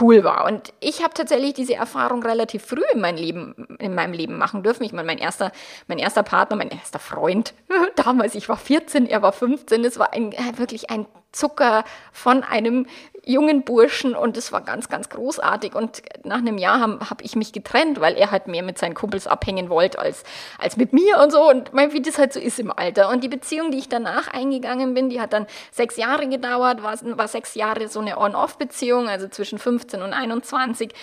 cool 0.00 0.24
war. 0.24 0.46
Und 0.46 0.72
ich 0.80 1.02
habe 1.02 1.14
tatsächlich 1.14 1.54
diese 1.54 1.74
Erfahrung 1.74 2.22
relativ 2.22 2.64
früh 2.64 2.82
in, 2.92 3.00
mein 3.00 3.16
Leben, 3.16 3.54
in 3.78 3.94
meinem 3.94 4.12
Leben 4.12 4.36
machen 4.38 4.62
dürfen. 4.62 4.84
Ich 4.84 4.92
meine, 4.92 5.06
mein 5.06 5.18
erster, 5.18 5.52
mein 5.86 5.98
erster 5.98 6.22
Partner, 6.22 6.56
mein 6.56 6.70
erster 6.70 6.98
Freund, 6.98 7.54
damals, 7.96 8.34
ich 8.34 8.48
war 8.48 8.56
14, 8.56 9.06
er 9.06 9.22
war 9.22 9.32
15, 9.32 9.84
es 9.84 9.98
war 9.98 10.12
ein, 10.12 10.32
äh, 10.32 10.58
wirklich 10.58 10.90
ein 10.90 11.06
Zucker 11.32 11.84
von 12.12 12.42
einem 12.42 12.86
jungen 13.28 13.62
Burschen 13.62 14.14
und 14.16 14.36
es 14.38 14.52
war 14.52 14.62
ganz, 14.62 14.88
ganz 14.88 15.10
großartig. 15.10 15.74
Und 15.74 16.02
nach 16.24 16.38
einem 16.38 16.56
Jahr 16.56 16.80
habe 16.80 17.10
hab 17.10 17.22
ich 17.22 17.36
mich 17.36 17.52
getrennt, 17.52 18.00
weil 18.00 18.16
er 18.16 18.30
halt 18.30 18.48
mehr 18.48 18.62
mit 18.62 18.78
seinen 18.78 18.94
Kumpels 18.94 19.26
abhängen 19.26 19.68
wollte 19.68 19.98
als, 19.98 20.24
als 20.58 20.76
mit 20.78 20.94
mir 20.94 21.20
und 21.22 21.30
so. 21.30 21.48
Und 21.48 21.74
mein, 21.74 21.92
wie 21.92 22.00
das 22.00 22.18
halt 22.18 22.32
so 22.32 22.40
ist 22.40 22.58
im 22.58 22.72
Alter. 22.72 23.10
Und 23.10 23.22
die 23.22 23.28
Beziehung, 23.28 23.70
die 23.70 23.78
ich 23.78 23.88
danach 23.88 24.28
eingegangen 24.28 24.94
bin, 24.94 25.10
die 25.10 25.20
hat 25.20 25.34
dann 25.34 25.46
sechs 25.70 25.98
Jahre 25.98 26.26
gedauert, 26.26 26.82
war, 26.82 26.96
war 27.18 27.28
sechs 27.28 27.54
Jahre 27.54 27.88
so 27.88 28.00
eine 28.00 28.18
On-Off-Beziehung, 28.18 29.08
also 29.08 29.28
zwischen 29.28 29.58
15 29.58 30.00
und 30.00 30.14
21. 30.14 30.94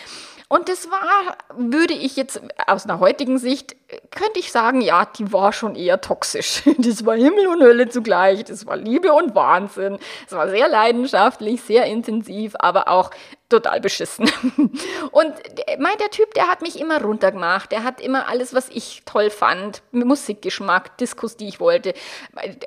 Und 0.48 0.70
das 0.70 0.90
war, 0.92 1.38
würde 1.56 1.96
ich 1.96 2.16
jetzt 2.16 2.40
aus 2.68 2.86
einer 2.86 3.00
heutigen 3.00 3.40
Sicht, 3.40 3.76
könnte 4.12 4.40
ich 4.40 4.52
sagen, 4.52 4.82
ja, 4.82 5.06
die 5.06 5.34
war 5.34 5.52
schon 5.54 5.76
eher 5.76 6.02
toxisch. 6.02 6.64
Das 6.78 7.06
war 7.06 7.16
Himmel 7.16 7.48
und 7.48 7.64
Hölle 7.64 7.90
zugleich, 7.90 8.44
das 8.44 8.66
war 8.68 8.78
Liebe 8.78 9.12
und 9.14 9.34
Wahnsinn. 9.34 9.98
Es 10.28 10.34
war 10.34 10.50
sehr 10.50 10.68
leidenschaftlich, 10.68 11.62
sehr 11.62 11.86
intensiv, 11.86 12.54
aber 12.60 12.90
auch 12.90 13.10
total 13.50 13.80
beschissen. 13.80 14.30
Und 15.12 15.34
mein, 15.80 15.98
der 16.00 16.10
Typ, 16.10 16.34
der 16.34 16.48
hat 16.48 16.62
mich 16.62 16.80
immer 16.80 17.02
runtergemacht. 17.02 17.72
Der 17.72 17.84
hat 17.84 18.02
immer 18.02 18.28
alles, 18.28 18.54
was 18.54 18.70
ich 18.70 19.04
toll 19.06 19.30
fand, 19.30 19.84
Musikgeschmack, 19.92 20.98
Diskus, 20.98 21.38
die 21.38 21.48
ich 21.48 21.60
wollte, 21.60 21.94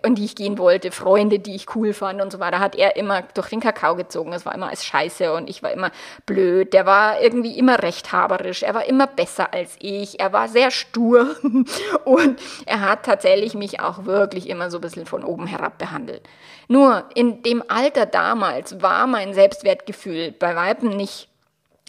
und 0.05 0.17
die 0.17 0.25
ich 0.25 0.37
gehen 0.37 0.57
wollte, 0.59 0.93
Freunde, 0.93 1.41
die 1.41 1.57
ich 1.57 1.75
cool 1.75 1.93
fand 1.93 2.23
und 2.23 2.31
so 2.31 2.39
weiter, 2.39 2.61
hat 2.61 2.77
er 2.77 2.97
immer 2.97 3.23
durch 3.35 3.49
den 3.49 3.61
Kakao 3.61 3.97
gezogen. 3.97 4.33
Es 4.33 4.47
war 4.47 4.55
immer 4.55 4.69
als 4.69 4.85
Scheiße 4.85 5.33
und 5.33 5.51
ich 5.51 5.63
war 5.63 5.73
immer 5.73 5.91
blöd. 6.27 6.73
Der 6.73 6.87
war 6.87 7.21
irgendwie 7.21 7.59
immer 7.59 7.83
rechthaberisch. 7.83 8.63
Er 8.63 8.75
war 8.75 8.87
immer 8.87 9.09
besser 9.09 9.53
als 9.53 9.77
ich. 9.81 10.21
Er 10.21 10.33
war 10.33 10.49
sehr 10.49 10.71
stur 10.71 11.37
und 12.05 12.41
er 12.67 12.81
hat 12.83 13.05
tatsächlich 13.05 13.55
mich 13.55 13.81
auch 13.81 14.05
wirklich 14.05 14.49
immer 14.49 14.71
so 14.71 14.79
ein 14.79 14.83
bisschen 14.83 15.07
von 15.07 15.25
oben 15.25 15.47
herab 15.47 15.79
behandelt. 15.79 16.23
Nur 16.69 17.09
in 17.15 17.43
dem 17.43 17.65
Alter 17.67 18.07
damals 18.07 18.83
war 18.83 19.07
mein 19.07 19.33
Selbstwertgefühl 19.33 20.33
bei 20.33 20.55
weitem 20.55 20.91
nicht 20.91 21.29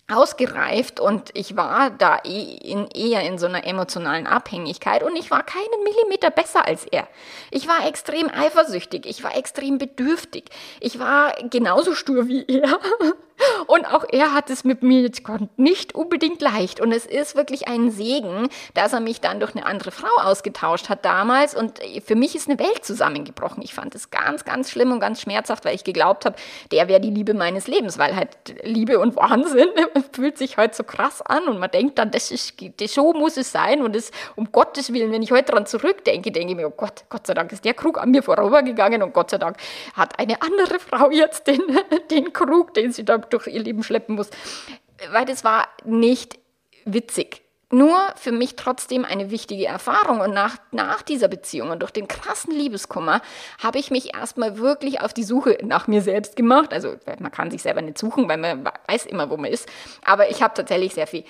ausgereift 0.09 1.00
und 1.00 1.29
ich 1.33 1.55
war 1.55 1.91
da 1.91 2.19
eh 2.24 2.57
in, 2.57 2.88
eher 2.88 3.21
in 3.24 3.38
so 3.38 3.45
einer 3.45 3.65
emotionalen 3.65 4.25
Abhängigkeit 4.25 5.03
und 5.03 5.15
ich 5.15 5.29
war 5.29 5.43
keinen 5.43 5.83
Millimeter 5.83 6.31
besser 6.31 6.65
als 6.65 6.86
er. 6.86 7.07
Ich 7.51 7.67
war 7.67 7.88
extrem 7.88 8.29
eifersüchtig, 8.29 9.05
ich 9.05 9.24
war 9.24 9.38
extrem 9.38 9.77
bedürftig, 9.77 10.45
ich 10.79 10.98
war 10.98 11.36
genauso 11.50 11.93
stur 11.93 12.27
wie 12.27 12.45
er 12.48 12.79
Und 13.67 13.86
auch 13.86 14.05
er 14.10 14.34
hat 14.34 14.50
es 14.50 14.63
mit 14.63 14.84
mir 14.84 15.01
jetzt 15.01 15.24
nicht 15.58 15.96
unbedingt 15.96 16.41
leicht. 16.41 16.79
Und 16.79 16.91
es 16.91 17.05
ist 17.05 17.36
wirklich 17.36 17.67
ein 17.67 17.91
Segen, 17.91 18.50
dass 18.74 18.93
er 18.93 19.00
mich 19.00 19.22
dann 19.22 19.39
durch 19.39 19.55
eine 19.55 19.65
andere 19.65 19.91
Frau 19.91 20.10
ausgetauscht 20.22 20.89
hat 20.89 21.05
damals. 21.05 21.55
Und 21.55 21.79
für 22.05 22.15
mich 22.15 22.36
ist 22.36 22.50
eine 22.50 22.60
Welt 22.60 22.84
zusammengebrochen. 22.84 23.63
Ich 23.63 23.74
fand 23.74 23.96
es 23.96 24.10
ganz, 24.10 24.46
ganz 24.46 24.72
schlimm 24.72 24.91
und 24.91 25.00
ganz 25.00 25.22
schmerzhaft, 25.22 25.65
weil 25.65 25.75
ich 25.75 25.84
geglaubt 25.84 26.25
habe, 26.25 26.36
der 26.72 26.88
wäre 26.88 27.00
die 27.00 27.10
Liebe 27.10 27.34
meines 27.34 27.67
Lebens, 27.67 27.98
weil 27.98 28.15
halt 28.15 28.29
Liebe 28.63 29.00
und 29.00 29.15
Wahnsinn 29.15 29.69
fühlt 30.12 30.38
sich 30.38 30.58
halt 30.58 30.75
so 30.75 30.84
krass 30.84 31.22
an. 31.22 31.48
Und 31.48 31.60
man 31.60 31.72
denkt 31.72 31.98
dann, 31.98 32.12
das 32.12 32.31
ist, 32.31 32.55
so 32.88 33.13
muss 33.13 33.38
es 33.38 33.51
sein. 33.51 33.81
Und 33.81 33.96
es, 33.96 34.12
um 34.36 34.51
Gottes 34.51 34.93
Willen, 34.93 35.12
wenn 35.12 35.22
ich 35.22 35.31
heute 35.31 35.51
daran 35.51 35.65
zurückdenke, 35.65 36.31
denke 36.31 36.51
ich 36.51 36.58
mir, 36.58 36.67
oh 36.67 36.74
Gott, 36.75 37.05
Gott 37.10 37.27
sei 37.27 37.34
Dank 37.34 37.51
ist 37.51 37.65
der 37.65 37.74
Krug 37.74 38.00
an 38.01 38.12
mir 38.12 38.24
vorübergegangen 38.24 39.03
und 39.03 39.13
Gott 39.13 39.29
sei 39.29 39.38
Dank 39.38 39.58
hat 39.93 40.17
eine 40.19 40.41
andere 40.41 40.79
Frau 40.79 41.10
jetzt 41.12 41.48
den, 41.48 41.62
den 42.12 42.34
Krug, 42.34 42.74
den 42.74 42.91
sie 42.91 43.05
da 43.05 43.17
durch 43.29 43.48
ihr 43.48 43.62
Leben 43.62 43.83
schleppen 43.83 44.15
muss. 44.15 44.29
Weil 45.12 45.25
das 45.25 45.43
war 45.43 45.67
nicht 45.86 46.39
witzig. 46.86 47.43
Nur 47.71 48.00
für 48.15 48.31
mich 48.31 48.55
trotzdem 48.55 49.05
eine 49.05 49.29
wichtige 49.29 49.67
Erfahrung. 49.67 50.21
Und 50.21 50.33
nach, 50.33 50.57
nach 50.71 51.03
dieser 51.03 51.27
Beziehung 51.27 51.69
und 51.69 51.81
durch 51.81 51.91
den 51.91 52.07
krassen 52.07 52.51
Liebeskummer 52.51 53.21
habe 53.62 53.77
ich 53.77 53.91
mich 53.91 54.15
erstmal 54.15 54.57
wirklich 54.57 55.01
auf 55.01 55.13
die 55.13 55.24
Suche 55.24 55.59
nach 55.63 55.88
mir 55.88 56.01
selbst 56.01 56.36
gemacht. 56.36 56.74
Also 56.74 56.95
man 57.19 57.31
kann 57.31 57.51
sich 57.51 57.62
selber 57.62 57.83
nicht 57.83 58.00
suchen, 58.00 58.27
weil 58.27 58.38
man 58.38 58.67
weiß 58.88 59.05
immer, 59.05 59.29
wo 59.29 59.38
man 59.38 59.51
ist. 59.51 59.69
Aber 60.03 60.31
ich 60.31 60.41
habe 60.41 60.55
tatsächlich 60.55 60.95
sehr 60.95 61.05
viel 61.05 61.24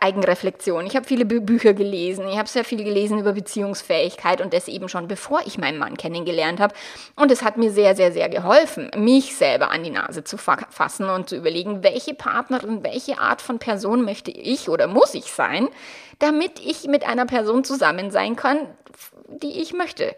Eigenreflexion. 0.00 0.86
Ich 0.86 0.96
habe 0.96 1.06
viele 1.06 1.24
Bücher 1.24 1.74
gelesen. 1.74 2.28
Ich 2.28 2.38
habe 2.38 2.48
sehr 2.48 2.64
viel 2.64 2.82
gelesen 2.82 3.18
über 3.18 3.32
Beziehungsfähigkeit 3.32 4.40
und 4.40 4.52
das 4.52 4.68
eben 4.68 4.88
schon 4.88 5.08
bevor 5.08 5.40
ich 5.46 5.58
meinen 5.58 5.78
Mann 5.78 5.96
kennengelernt 5.96 6.60
habe. 6.60 6.74
Und 7.14 7.30
es 7.30 7.42
hat 7.42 7.56
mir 7.56 7.70
sehr, 7.70 7.94
sehr, 7.96 8.12
sehr 8.12 8.28
geholfen, 8.28 8.90
mich 8.96 9.36
selber 9.36 9.70
an 9.70 9.84
die 9.84 9.90
Nase 9.90 10.24
zu 10.24 10.36
fassen 10.36 11.08
und 11.08 11.28
zu 11.28 11.36
überlegen, 11.36 11.82
welche 11.82 12.14
Partnerin, 12.14 12.82
welche 12.84 13.18
Art 13.18 13.42
von 13.42 13.58
Person 13.58 14.04
möchte 14.04 14.30
ich 14.30 14.68
oder 14.68 14.86
muss 14.86 15.14
ich 15.14 15.32
sein, 15.32 15.68
damit 16.18 16.60
ich 16.64 16.84
mit 16.86 17.06
einer 17.06 17.26
Person 17.26 17.64
zusammen 17.64 18.10
sein 18.10 18.36
kann, 18.36 18.58
die 19.28 19.60
ich 19.60 19.72
möchte 19.72 20.14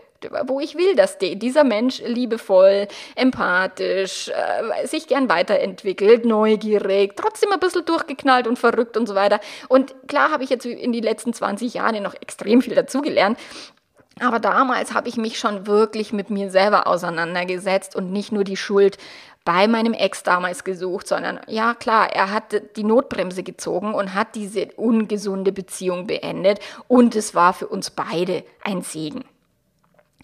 wo 0.47 0.61
ich 0.61 0.77
will, 0.77 0.97
dass 0.97 1.19
dieser 1.19 1.65
Mensch 1.65 2.01
liebevoll, 2.05 2.89
empathisch, 3.15 4.29
äh, 4.29 4.87
sich 4.87 5.07
gern 5.07 5.29
weiterentwickelt, 5.29 6.25
neugierig, 6.25 7.17
trotzdem 7.17 7.53
ein 7.53 7.61
bisschen 7.61 7.85
durchgeknallt 7.85 8.47
und 8.47 8.59
verrückt 8.59 8.97
und 8.97 9.07
so 9.07 9.15
weiter. 9.15 9.41
Und 9.69 9.95
klar 10.09 10.31
habe 10.31 10.45
ich 10.45 10.51
jetzt 10.51 10.67
in 10.67 10.93
den 10.93 11.03
letzten 11.03 11.33
20 11.33 11.75
Jahren 11.75 12.03
noch 12.03 12.15
extrem 12.15 12.63
viel 12.63 12.75
dazugelernt. 12.75 13.39
Aber 14.21 14.41
damals 14.41 14.95
habe 14.95 15.09
ich 15.09 15.17
mich 15.17 15.39
schon 15.39 15.67
wirklich 15.67 16.13
mit 16.13 16.31
mir 16.31 16.51
selber 16.51 16.89
auseinandergesetzt 16.89 17.95
und 17.95 18.11
nicht 18.13 18.33
nur 18.33 18.43
die 18.43 18.57
Schuld 18.57 18.99
bei 19.45 19.67
meinem 19.67 19.95
Ex 19.95 20.25
damals 20.25 20.65
gesucht, 20.65 21.09
sondern 21.09 21.41
ja 21.47 21.75
klar, 21.75 22.13
er 22.13 22.31
hat 22.33 22.77
die 22.77 22.85
Notbremse 22.85 23.43
gezogen 23.43 23.95
und 23.95 24.15
hat 24.15 24.35
diese 24.35 24.67
ungesunde 24.77 25.53
Beziehung 25.53 26.07
beendet 26.07 26.61
und 26.87 27.17
es 27.17 27.35
war 27.35 27.55
für 27.55 27.67
uns 27.67 27.91
beide 27.91 28.45
ein 28.63 28.83
Segen. 28.83 29.25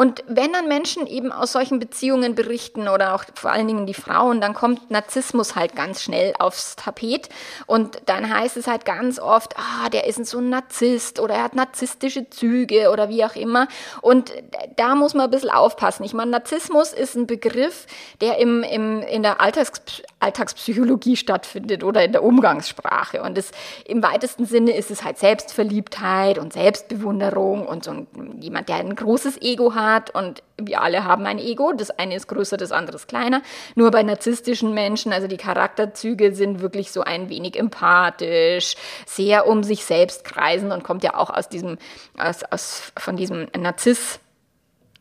Und 0.00 0.24
wenn 0.26 0.50
dann 0.54 0.66
Menschen 0.66 1.06
eben 1.06 1.30
aus 1.30 1.52
solchen 1.52 1.78
Beziehungen 1.78 2.34
berichten 2.34 2.88
oder 2.88 3.14
auch 3.14 3.24
vor 3.34 3.52
allen 3.52 3.66
Dingen 3.66 3.84
die 3.84 3.92
Frauen, 3.92 4.40
dann 4.40 4.54
kommt 4.54 4.90
Narzissmus 4.90 5.56
halt 5.56 5.76
ganz 5.76 6.02
schnell 6.02 6.32
aufs 6.38 6.74
Tapet 6.74 7.28
und 7.66 8.00
dann 8.06 8.34
heißt 8.34 8.56
es 8.56 8.66
halt 8.66 8.86
ganz 8.86 9.18
oft, 9.18 9.58
ah, 9.58 9.90
der 9.90 10.06
ist 10.06 10.24
so 10.24 10.38
ein 10.38 10.48
Narzisst 10.48 11.20
oder 11.20 11.34
er 11.34 11.42
hat 11.42 11.54
narzisstische 11.54 12.30
Züge 12.30 12.90
oder 12.90 13.10
wie 13.10 13.22
auch 13.26 13.36
immer. 13.36 13.68
Und 14.00 14.32
da 14.76 14.94
muss 14.94 15.12
man 15.12 15.24
ein 15.24 15.30
bisschen 15.30 15.50
aufpassen. 15.50 16.04
Ich 16.04 16.14
meine, 16.14 16.30
Narzissmus 16.30 16.94
ist 16.94 17.14
ein 17.14 17.26
Begriff, 17.26 17.86
der 18.22 18.38
im, 18.38 18.62
im, 18.62 19.02
in 19.02 19.22
der 19.22 19.42
Alltags, 19.42 19.82
Alltagspsychologie 20.18 21.16
stattfindet 21.16 21.84
oder 21.84 22.02
in 22.02 22.12
der 22.12 22.22
Umgangssprache. 22.22 23.20
Und 23.20 23.36
es, 23.36 23.50
im 23.84 24.02
weitesten 24.02 24.46
Sinne 24.46 24.74
ist 24.74 24.90
es 24.90 25.04
halt 25.04 25.18
Selbstverliebtheit 25.18 26.38
und 26.38 26.54
Selbstbewunderung 26.54 27.66
und 27.66 27.84
so 27.84 27.90
ein, 27.90 28.06
jemand, 28.40 28.70
der 28.70 28.76
ein 28.76 28.96
großes 28.96 29.42
Ego 29.42 29.74
hat 29.74 29.89
hat 29.92 30.14
und 30.14 30.42
wir 30.56 30.82
alle 30.82 31.04
haben 31.04 31.26
ein 31.26 31.38
Ego. 31.38 31.72
Das 31.72 31.90
eine 31.90 32.16
ist 32.16 32.28
größer, 32.28 32.56
das 32.56 32.72
andere 32.72 32.96
ist 32.96 33.08
kleiner. 33.08 33.42
Nur 33.74 33.90
bei 33.90 34.02
narzisstischen 34.02 34.74
Menschen, 34.74 35.12
also 35.12 35.26
die 35.26 35.36
Charakterzüge 35.36 36.34
sind 36.34 36.60
wirklich 36.60 36.92
so 36.92 37.02
ein 37.02 37.28
wenig 37.28 37.58
empathisch, 37.58 38.76
sehr 39.06 39.46
um 39.46 39.62
sich 39.62 39.84
selbst 39.84 40.24
kreisen 40.24 40.72
und 40.72 40.84
kommt 40.84 41.04
ja 41.04 41.14
auch 41.14 41.30
aus 41.30 41.48
diesem, 41.48 41.78
aus, 42.18 42.42
aus, 42.44 42.92
von 42.96 43.16
diesem 43.16 43.48
Narziss 43.56 44.20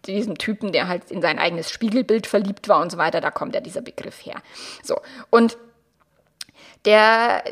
diesem 0.06 0.38
Typen, 0.38 0.72
der 0.72 0.88
halt 0.88 1.12
in 1.12 1.22
sein 1.22 1.40
eigenes 1.40 1.70
Spiegelbild 1.72 2.26
verliebt 2.26 2.70
war 2.70 2.82
und 2.82 2.92
so 2.92 2.98
weiter, 2.98 3.20
da 3.20 3.32
kommt 3.32 3.54
ja 3.54 3.62
dieser 3.62 3.82
Begriff 3.82 4.26
her. 4.26 4.42
So, 4.82 5.02
und 5.30 5.58
der, 6.86 7.44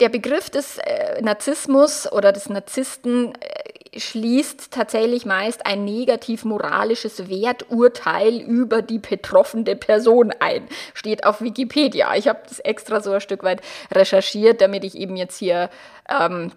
der 0.00 0.08
Begriff 0.10 0.50
des 0.50 0.78
äh, 0.78 1.22
Narzissmus 1.22 2.10
oder 2.10 2.32
des 2.32 2.50
Narzissten 2.50 3.34
äh, 3.34 3.73
schließt 3.96 4.70
tatsächlich 4.70 5.26
meist 5.26 5.66
ein 5.66 5.84
negativ 5.84 6.44
moralisches 6.44 7.28
Werturteil 7.28 8.40
über 8.40 8.82
die 8.82 8.98
betroffene 8.98 9.76
Person 9.76 10.32
ein. 10.40 10.66
Steht 10.94 11.24
auf 11.24 11.40
Wikipedia. 11.40 12.14
Ich 12.16 12.28
habe 12.28 12.40
das 12.48 12.60
extra 12.60 13.00
so 13.00 13.12
ein 13.12 13.20
Stück 13.20 13.42
weit 13.42 13.60
recherchiert, 13.92 14.60
damit 14.60 14.84
ich 14.84 14.96
eben 14.96 15.16
jetzt 15.16 15.38
hier 15.38 15.70
ähm, 16.08 16.52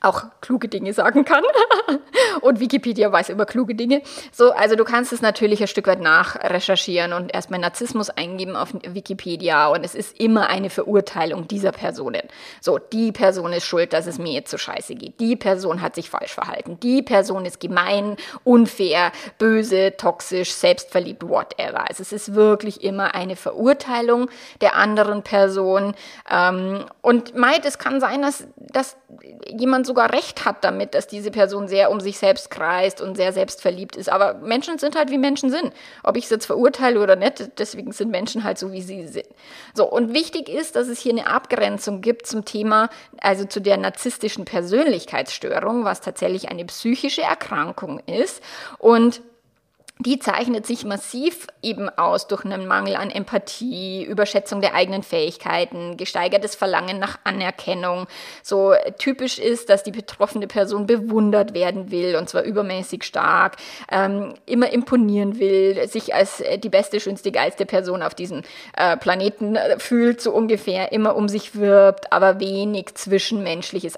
auch 0.00 0.24
kluge 0.40 0.68
Dinge 0.68 0.92
sagen 0.92 1.24
kann. 1.24 1.44
und 2.40 2.60
Wikipedia 2.60 3.10
weiß 3.10 3.30
über 3.30 3.46
kluge 3.46 3.74
Dinge. 3.74 4.02
So, 4.32 4.52
also 4.52 4.76
du 4.76 4.84
kannst 4.84 5.12
es 5.12 5.22
natürlich 5.22 5.60
ein 5.60 5.68
Stück 5.68 5.86
weit 5.86 6.00
nachrecherchieren 6.00 7.12
und 7.12 7.32
erstmal 7.34 7.60
Narzissmus 7.60 8.10
eingeben 8.10 8.56
auf 8.56 8.74
Wikipedia 8.74 9.68
und 9.68 9.84
es 9.84 9.94
ist 9.94 10.18
immer 10.18 10.48
eine 10.48 10.70
Verurteilung 10.70 11.48
dieser 11.48 11.72
Personen. 11.72 12.22
So, 12.60 12.78
die 12.78 13.12
Person 13.12 13.52
ist 13.52 13.64
schuld, 13.64 13.92
dass 13.92 14.06
es 14.06 14.18
mir 14.18 14.32
jetzt 14.32 14.50
so 14.50 14.58
scheiße 14.58 14.94
geht. 14.94 15.20
Die 15.20 15.36
Person 15.36 15.80
hat 15.80 15.94
sich 15.94 16.10
falsch 16.10 16.32
verhalten. 16.32 16.78
Die 16.80 17.02
Person 17.02 17.46
ist 17.46 17.60
gemein, 17.60 18.16
unfair, 18.44 19.12
böse, 19.38 19.96
toxisch, 19.96 20.52
selbstverliebt, 20.52 21.28
whatever. 21.28 21.88
Also 21.88 22.02
es 22.02 22.12
ist 22.12 22.34
wirklich 22.34 22.82
immer 22.82 23.14
eine 23.14 23.36
Verurteilung 23.36 24.30
der 24.60 24.76
anderen 24.76 25.22
Person. 25.22 25.94
Ähm, 26.30 26.84
und 27.02 27.36
meid, 27.36 27.64
es 27.64 27.78
kann 27.78 28.00
sein, 28.00 28.22
dass, 28.22 28.46
dass 28.56 28.96
jemand 29.46 29.83
sogar 29.84 30.12
recht 30.12 30.44
hat 30.44 30.64
damit, 30.64 30.94
dass 30.94 31.06
diese 31.06 31.30
Person 31.30 31.68
sehr 31.68 31.90
um 31.90 32.00
sich 32.00 32.18
selbst 32.18 32.50
kreist 32.50 33.00
und 33.00 33.16
sehr 33.16 33.32
selbstverliebt 33.32 33.96
ist. 33.96 34.08
Aber 34.08 34.34
Menschen 34.34 34.78
sind 34.78 34.96
halt 34.96 35.10
wie 35.10 35.18
Menschen 35.18 35.50
sind. 35.50 35.72
Ob 36.02 36.16
ich 36.16 36.24
es 36.24 36.30
jetzt 36.30 36.46
verurteile 36.46 37.00
oder 37.00 37.16
nicht, 37.16 37.58
deswegen 37.58 37.92
sind 37.92 38.10
Menschen 38.10 38.44
halt 38.44 38.58
so, 38.58 38.72
wie 38.72 38.82
sie 38.82 39.06
sind. 39.06 39.28
So, 39.74 39.90
und 39.90 40.12
wichtig 40.14 40.48
ist, 40.48 40.76
dass 40.76 40.88
es 40.88 41.00
hier 41.00 41.12
eine 41.12 41.26
Abgrenzung 41.26 42.00
gibt 42.00 42.26
zum 42.26 42.44
Thema, 42.44 42.88
also 43.20 43.44
zu 43.44 43.60
der 43.60 43.76
narzisstischen 43.76 44.44
Persönlichkeitsstörung, 44.44 45.84
was 45.84 46.00
tatsächlich 46.00 46.50
eine 46.50 46.64
psychische 46.64 47.22
Erkrankung 47.22 48.00
ist. 48.06 48.42
Und 48.78 49.22
die 50.00 50.18
zeichnet 50.18 50.66
sich 50.66 50.84
massiv 50.84 51.46
eben 51.62 51.88
aus 51.88 52.26
durch 52.26 52.44
einen 52.44 52.66
Mangel 52.66 52.96
an 52.96 53.10
Empathie, 53.10 54.02
Überschätzung 54.02 54.60
der 54.60 54.74
eigenen 54.74 55.04
Fähigkeiten, 55.04 55.96
gesteigertes 55.96 56.56
Verlangen 56.56 56.98
nach 56.98 57.20
Anerkennung. 57.22 58.08
So 58.42 58.74
typisch 58.98 59.38
ist, 59.38 59.70
dass 59.70 59.84
die 59.84 59.92
betroffene 59.92 60.48
Person 60.48 60.86
bewundert 60.86 61.54
werden 61.54 61.92
will 61.92 62.16
und 62.16 62.28
zwar 62.28 62.42
übermäßig 62.42 63.04
stark, 63.04 63.56
ähm, 63.90 64.34
immer 64.46 64.72
imponieren 64.72 65.38
will, 65.38 65.86
sich 65.86 66.12
als 66.12 66.42
die 66.58 66.68
beste, 66.68 66.98
schönste, 66.98 67.30
geilste 67.30 67.64
Person 67.64 68.02
auf 68.02 68.16
diesem 68.16 68.42
äh, 68.76 68.96
Planeten 68.96 69.54
äh, 69.54 69.78
fühlt, 69.78 70.20
so 70.20 70.32
ungefähr, 70.32 70.90
immer 70.90 71.14
um 71.14 71.28
sich 71.28 71.54
wirbt, 71.54 72.12
aber 72.12 72.40
wenig 72.40 72.96
zwischenmenschliches 72.96 73.94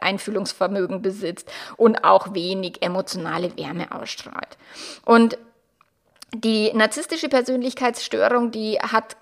Einfühlungsvermögen 0.00 1.02
besitzt 1.02 1.50
und 1.76 2.04
auch 2.04 2.34
wenig 2.34 2.82
emotionale 2.82 3.56
Wärme 3.58 3.90
ausstrahlt. 3.90 4.56
Und 5.04 5.23
die 6.34 6.72
narzisstische 6.74 7.28
Persönlichkeitsstörung, 7.28 8.50
die 8.50 8.78
hat 8.78 9.16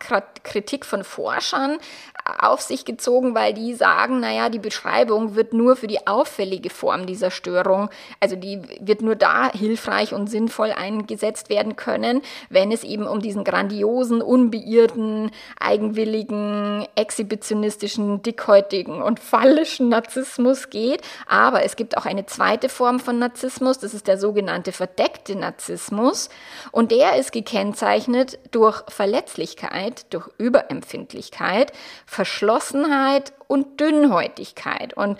Kritik 0.44 0.86
von 0.86 1.04
Forschern 1.04 1.78
auf 2.24 2.60
sich 2.60 2.84
gezogen, 2.84 3.34
weil 3.34 3.52
die 3.52 3.74
sagen, 3.74 4.20
naja, 4.20 4.48
die 4.48 4.58
Beschreibung 4.58 5.34
wird 5.34 5.52
nur 5.52 5.74
für 5.76 5.88
die 5.88 6.06
auffällige 6.06 6.70
Form 6.70 7.06
dieser 7.06 7.30
Störung, 7.30 7.90
also 8.20 8.36
die 8.36 8.62
wird 8.80 9.02
nur 9.02 9.16
da 9.16 9.50
hilfreich 9.52 10.14
und 10.14 10.28
sinnvoll 10.28 10.70
eingesetzt 10.70 11.50
werden 11.50 11.74
können, 11.74 12.22
wenn 12.48 12.70
es 12.70 12.84
eben 12.84 13.06
um 13.06 13.20
diesen 13.20 13.42
grandiosen, 13.42 14.22
unbeirrten, 14.22 15.30
eigenwilligen, 15.58 16.86
exhibitionistischen, 16.94 18.22
dickhäutigen 18.22 19.02
und 19.02 19.18
fallischen 19.18 19.88
Narzissmus 19.88 20.70
geht. 20.70 21.02
Aber 21.26 21.64
es 21.64 21.76
gibt 21.76 21.96
auch 21.96 22.06
eine 22.06 22.26
zweite 22.26 22.68
Form 22.68 23.00
von 23.00 23.18
Narzissmus, 23.18 23.78
das 23.78 23.94
ist 23.94 24.06
der 24.06 24.18
sogenannte 24.18 24.72
verdeckte 24.72 25.34
Narzissmus 25.34 26.28
und 26.70 26.92
der 26.92 27.16
ist 27.16 27.32
gekennzeichnet 27.32 28.38
durch 28.52 28.82
Verletzlichkeit, 28.88 30.06
durch 30.10 30.28
Überempfindlichkeit, 30.38 31.72
Verschlossenheit 32.12 33.32
und 33.48 33.80
Dünnhäutigkeit. 33.80 34.94
Und 34.94 35.18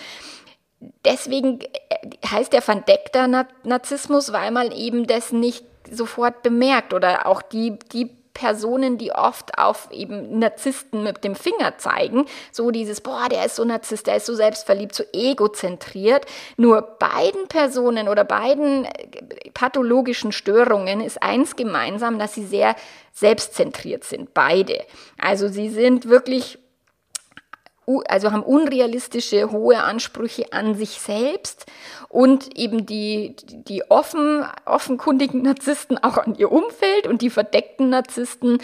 deswegen 1.07 1.61
äh, 1.61 2.29
heißt 2.29 2.53
der 2.53 2.61
verdeckter 2.61 3.27
Narzissmus, 3.65 4.33
weil 4.33 4.51
man 4.51 4.71
eben 4.73 5.07
das 5.07 5.33
nicht 5.33 5.65
sofort 5.91 6.43
bemerkt 6.43 6.93
oder 6.93 7.27
auch 7.27 7.41
die, 7.41 7.79
die 7.93 8.11
Personen, 8.35 8.99
die 8.99 9.13
oft 9.13 9.59
auf 9.59 9.89
eben 9.91 10.39
Narzissten 10.39 11.03
mit 11.03 11.25
dem 11.25 11.35
Finger 11.35 11.79
zeigen, 11.79 12.27
so 12.51 12.71
dieses, 12.71 13.01
boah, 13.01 13.29
der 13.31 13.47
ist 13.47 13.57
so 13.57 13.65
Narzisst, 13.65 14.07
der 14.07 14.17
ist 14.17 14.27
so 14.27 14.35
selbstverliebt, 14.35 14.95
so 14.95 15.05
egozentriert. 15.13 16.27
Nur 16.59 16.83
beiden 16.83 17.49
Personen 17.49 18.09
oder 18.09 18.25
beiden 18.25 18.85
äh, 18.85 18.91
pathologischen 19.55 20.33
Störungen 20.33 21.01
ist 21.01 21.23
eins 21.23 21.57
gemeinsam, 21.57 22.19
dass 22.19 22.35
sie 22.35 22.45
sehr 22.45 22.77
selbstzentriert 23.13 24.05
sind, 24.05 24.35
beide. 24.35 24.85
Also 25.19 25.49
sie 25.49 25.71
sind 25.71 26.09
wirklich 26.09 26.59
also 28.07 28.33
haben 28.33 28.43
unrealistische 28.43 29.51
hohe 29.51 29.79
Ansprüche 29.83 30.53
an 30.53 30.75
sich 30.75 31.01
selbst 31.01 31.67
und 32.09 32.57
eben 32.57 32.87
die, 32.87 33.35
die 33.45 33.91
offen, 33.91 34.45
offenkundigen 34.65 35.43
Narzissten 35.43 35.99
auch 35.99 36.19
an 36.19 36.35
ihr 36.37 36.53
Umfeld 36.53 37.07
und 37.07 37.23
die 37.23 37.31
verdeckten 37.31 37.91
Narzissten 37.91 38.59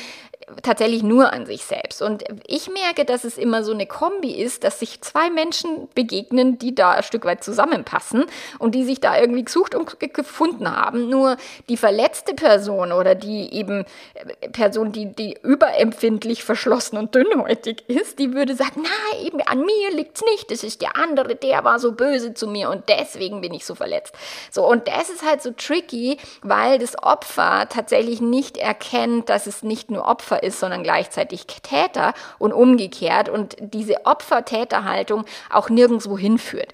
tatsächlich 0.62 1.02
nur 1.02 1.32
an 1.32 1.46
sich 1.46 1.64
selbst. 1.64 2.02
Und 2.02 2.24
ich 2.46 2.70
merke, 2.70 3.04
dass 3.04 3.24
es 3.24 3.38
immer 3.38 3.62
so 3.62 3.72
eine 3.72 3.86
Kombi 3.86 4.32
ist, 4.32 4.64
dass 4.64 4.78
sich 4.78 5.00
zwei 5.00 5.30
Menschen 5.30 5.88
begegnen, 5.94 6.58
die 6.58 6.74
da 6.74 6.92
ein 6.92 7.02
Stück 7.02 7.24
weit 7.24 7.44
zusammenpassen 7.44 8.24
und 8.58 8.74
die 8.74 8.84
sich 8.84 9.00
da 9.00 9.18
irgendwie 9.18 9.44
gesucht 9.44 9.74
und 9.74 9.98
gefunden 10.00 10.74
haben. 10.74 11.08
Nur 11.08 11.36
die 11.68 11.76
verletzte 11.76 12.34
Person 12.34 12.92
oder 12.92 13.14
die 13.14 13.52
eben 13.52 13.84
äh, 14.14 14.48
Person, 14.50 14.92
die, 14.92 15.12
die 15.14 15.36
überempfindlich 15.42 16.42
verschlossen 16.44 16.96
und 16.96 17.14
dünnhäutig 17.14 17.88
ist, 17.88 18.18
die 18.18 18.32
würde 18.32 18.54
sagen, 18.54 18.82
na, 18.82 19.18
eben 19.20 19.40
an 19.42 19.60
mir 19.60 19.90
liegt's 19.92 20.22
nicht, 20.22 20.50
das 20.50 20.64
ist 20.64 20.80
der 20.82 20.96
andere, 20.96 21.36
der 21.36 21.64
war 21.64 21.78
so 21.78 21.92
böse 21.92 22.34
zu 22.34 22.46
mir 22.46 22.70
und 22.70 22.88
deswegen 22.88 23.40
bin 23.40 23.52
ich 23.52 23.66
so 23.66 23.74
verletzt. 23.74 24.14
So, 24.50 24.66
und 24.66 24.88
das 24.88 25.10
ist 25.10 25.24
halt 25.24 25.42
so 25.42 25.50
tricky, 25.50 26.16
weil 26.42 26.78
das 26.78 27.00
Opfer 27.02 27.68
tatsächlich 27.68 28.20
nicht 28.20 28.56
erkennt, 28.56 29.28
dass 29.28 29.46
es 29.46 29.62
nicht 29.62 29.90
nur 29.90 30.06
Opfer 30.06 30.27
Opfer 30.28 30.42
ist, 30.42 30.60
sondern 30.60 30.82
gleichzeitig 30.82 31.46
Täter 31.46 32.12
und 32.38 32.52
umgekehrt 32.52 33.28
und 33.28 33.56
diese 33.60 34.04
Opfer-Täter-Haltung 34.04 35.24
auch 35.50 35.70
nirgendwo 35.70 36.18
hinführt. 36.18 36.72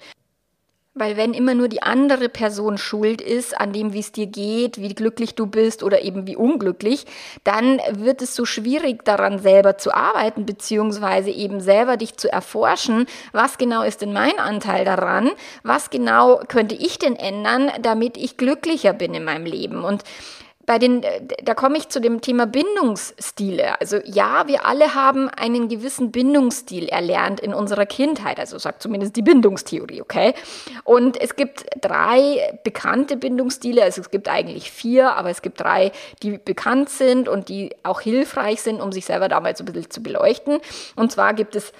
Weil 0.97 1.17
wenn 1.17 1.33
immer 1.33 1.55
nur 1.55 1.67
die 1.67 1.83
andere 1.83 2.29
Person 2.29 2.77
schuld 2.77 3.21
ist 3.21 3.59
an 3.59 3.73
dem, 3.73 3.91
wie 3.91 3.99
es 3.99 4.13
dir 4.13 4.27
geht, 4.27 4.77
wie 4.77 4.93
glücklich 4.93 5.35
du 5.35 5.45
bist 5.45 5.83
oder 5.83 6.01
eben 6.03 6.25
wie 6.25 6.37
unglücklich, 6.37 7.05
dann 7.43 7.81
wird 7.91 8.21
es 8.21 8.33
so 8.33 8.45
schwierig 8.45 9.03
daran 9.03 9.39
selber 9.39 9.77
zu 9.77 9.93
arbeiten, 9.93 10.45
beziehungsweise 10.45 11.31
eben 11.31 11.59
selber 11.59 11.97
dich 11.97 12.15
zu 12.15 12.31
erforschen, 12.31 13.07
was 13.33 13.57
genau 13.57 13.83
ist 13.83 14.01
denn 14.01 14.13
mein 14.13 14.39
Anteil 14.39 14.85
daran, 14.85 15.31
was 15.63 15.89
genau 15.89 16.41
könnte 16.47 16.75
ich 16.75 16.97
denn 16.97 17.17
ändern, 17.17 17.71
damit 17.81 18.15
ich 18.15 18.37
glücklicher 18.37 18.93
bin 18.93 19.13
in 19.13 19.25
meinem 19.25 19.45
Leben. 19.45 19.83
Und 19.83 20.03
bei 20.65 20.79
den, 20.79 21.05
da 21.43 21.53
komme 21.53 21.77
ich 21.77 21.89
zu 21.89 22.01
dem 22.01 22.21
Thema 22.21 22.47
Bindungsstile. 22.47 23.79
Also 23.79 23.99
ja, 24.03 24.47
wir 24.47 24.65
alle 24.65 24.95
haben 24.95 25.29
einen 25.29 25.69
gewissen 25.69 26.11
Bindungsstil 26.11 26.87
erlernt 26.87 27.39
in 27.39 27.53
unserer 27.53 27.85
Kindheit. 27.85 28.39
Also 28.39 28.57
sagt 28.57 28.81
zumindest 28.81 29.15
die 29.15 29.21
Bindungstheorie, 29.21 30.01
okay? 30.01 30.33
Und 30.83 31.21
es 31.21 31.35
gibt 31.35 31.65
drei 31.81 32.59
bekannte 32.63 33.17
Bindungsstile. 33.17 33.83
Also 33.83 34.01
es 34.01 34.09
gibt 34.09 34.27
eigentlich 34.27 34.71
vier, 34.71 35.13
aber 35.13 35.29
es 35.29 35.41
gibt 35.41 35.59
drei, 35.59 35.91
die 36.23 36.37
bekannt 36.37 36.89
sind 36.89 37.29
und 37.29 37.49
die 37.49 37.75
auch 37.83 38.01
hilfreich 38.01 38.61
sind, 38.61 38.81
um 38.81 38.91
sich 38.91 39.05
selber 39.05 39.27
damals 39.27 39.59
ein 39.59 39.65
bisschen 39.65 39.91
zu 39.91 40.01
beleuchten. 40.01 40.59
Und 40.95 41.11
zwar 41.11 41.33
gibt 41.33 41.55
es 41.55 41.73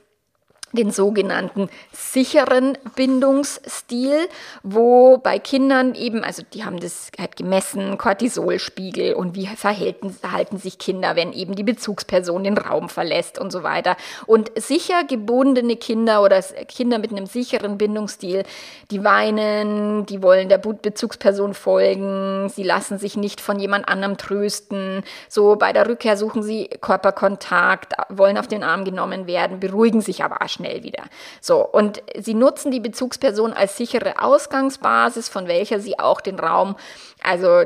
den 0.76 0.92
sogenannten 0.92 1.70
sicheren 1.92 2.78
Bindungsstil, 2.96 4.28
wo 4.64 5.18
bei 5.18 5.40
Kindern 5.40 5.96
eben, 5.96 6.24
also 6.24 6.44
die 6.54 6.66
haben 6.66 6.80
das 6.80 7.10
halt 7.20 7.36
gemessen, 7.36 7.98
Cortisolspiegel 7.98 9.14
und 9.14 9.36
wie 9.36 9.48
verhalten, 9.48 10.58
sich 10.58 10.78
Kinder, 10.78 11.16
wenn 11.16 11.34
eben 11.34 11.56
die 11.56 11.64
Bezugsperson 11.64 12.44
den 12.44 12.58
Raum 12.58 12.90
verlässt 12.90 13.40
und 13.40 13.52
so 13.52 13.64
weiter. 13.64 13.98
Und 14.26 14.52
sicher 14.56 15.04
gebundene 15.04 15.76
Kinder 15.76 16.22
oder 16.22 16.42
Kinder 16.42 17.00
mit 17.00 17.12
einem 17.12 17.26
sicheren 17.26 17.78
Bindungsstil, 17.78 18.44
die 18.92 19.04
weinen, 19.04 20.06
die 20.06 20.22
wollen 20.22 20.50
der 20.50 20.58
Bezugsperson 20.58 21.54
folgen, 21.54 22.50
sie 22.50 22.64
lassen 22.64 22.98
sich 22.98 23.18
nicht 23.18 23.42
von 23.42 23.60
jemand 23.60 23.88
anderem 23.88 24.18
trösten. 24.18 25.04
So 25.30 25.56
bei 25.56 25.74
der 25.74 25.88
Rückkehr 25.88 26.18
suchen 26.18 26.44
sie 26.44 26.70
Körperkontakt, 26.82 27.94
wollen 28.10 28.38
auf 28.38 28.48
den 28.48 28.64
Arm 28.64 28.86
genommen 28.86 29.28
werden, 29.28 29.60
beruhigen 29.60 30.02
sich 30.02 30.24
aber 30.24 30.48
schnell 30.48 30.65
schnell 30.66 30.84
wieder. 30.84 31.04
So, 31.42 31.66
und 31.66 32.02
sie 32.18 32.34
nutzen 32.34 32.72
die 32.72 32.80
Bezugsperson 32.80 33.54
als 33.54 33.78
sichere 33.78 34.22
Ausgangsbasis, 34.22 35.30
von 35.30 35.48
welcher 35.48 35.80
sie 35.80 36.00
auch 36.00 36.22
den 36.22 36.40
Raum, 36.40 36.76
also 37.22 37.64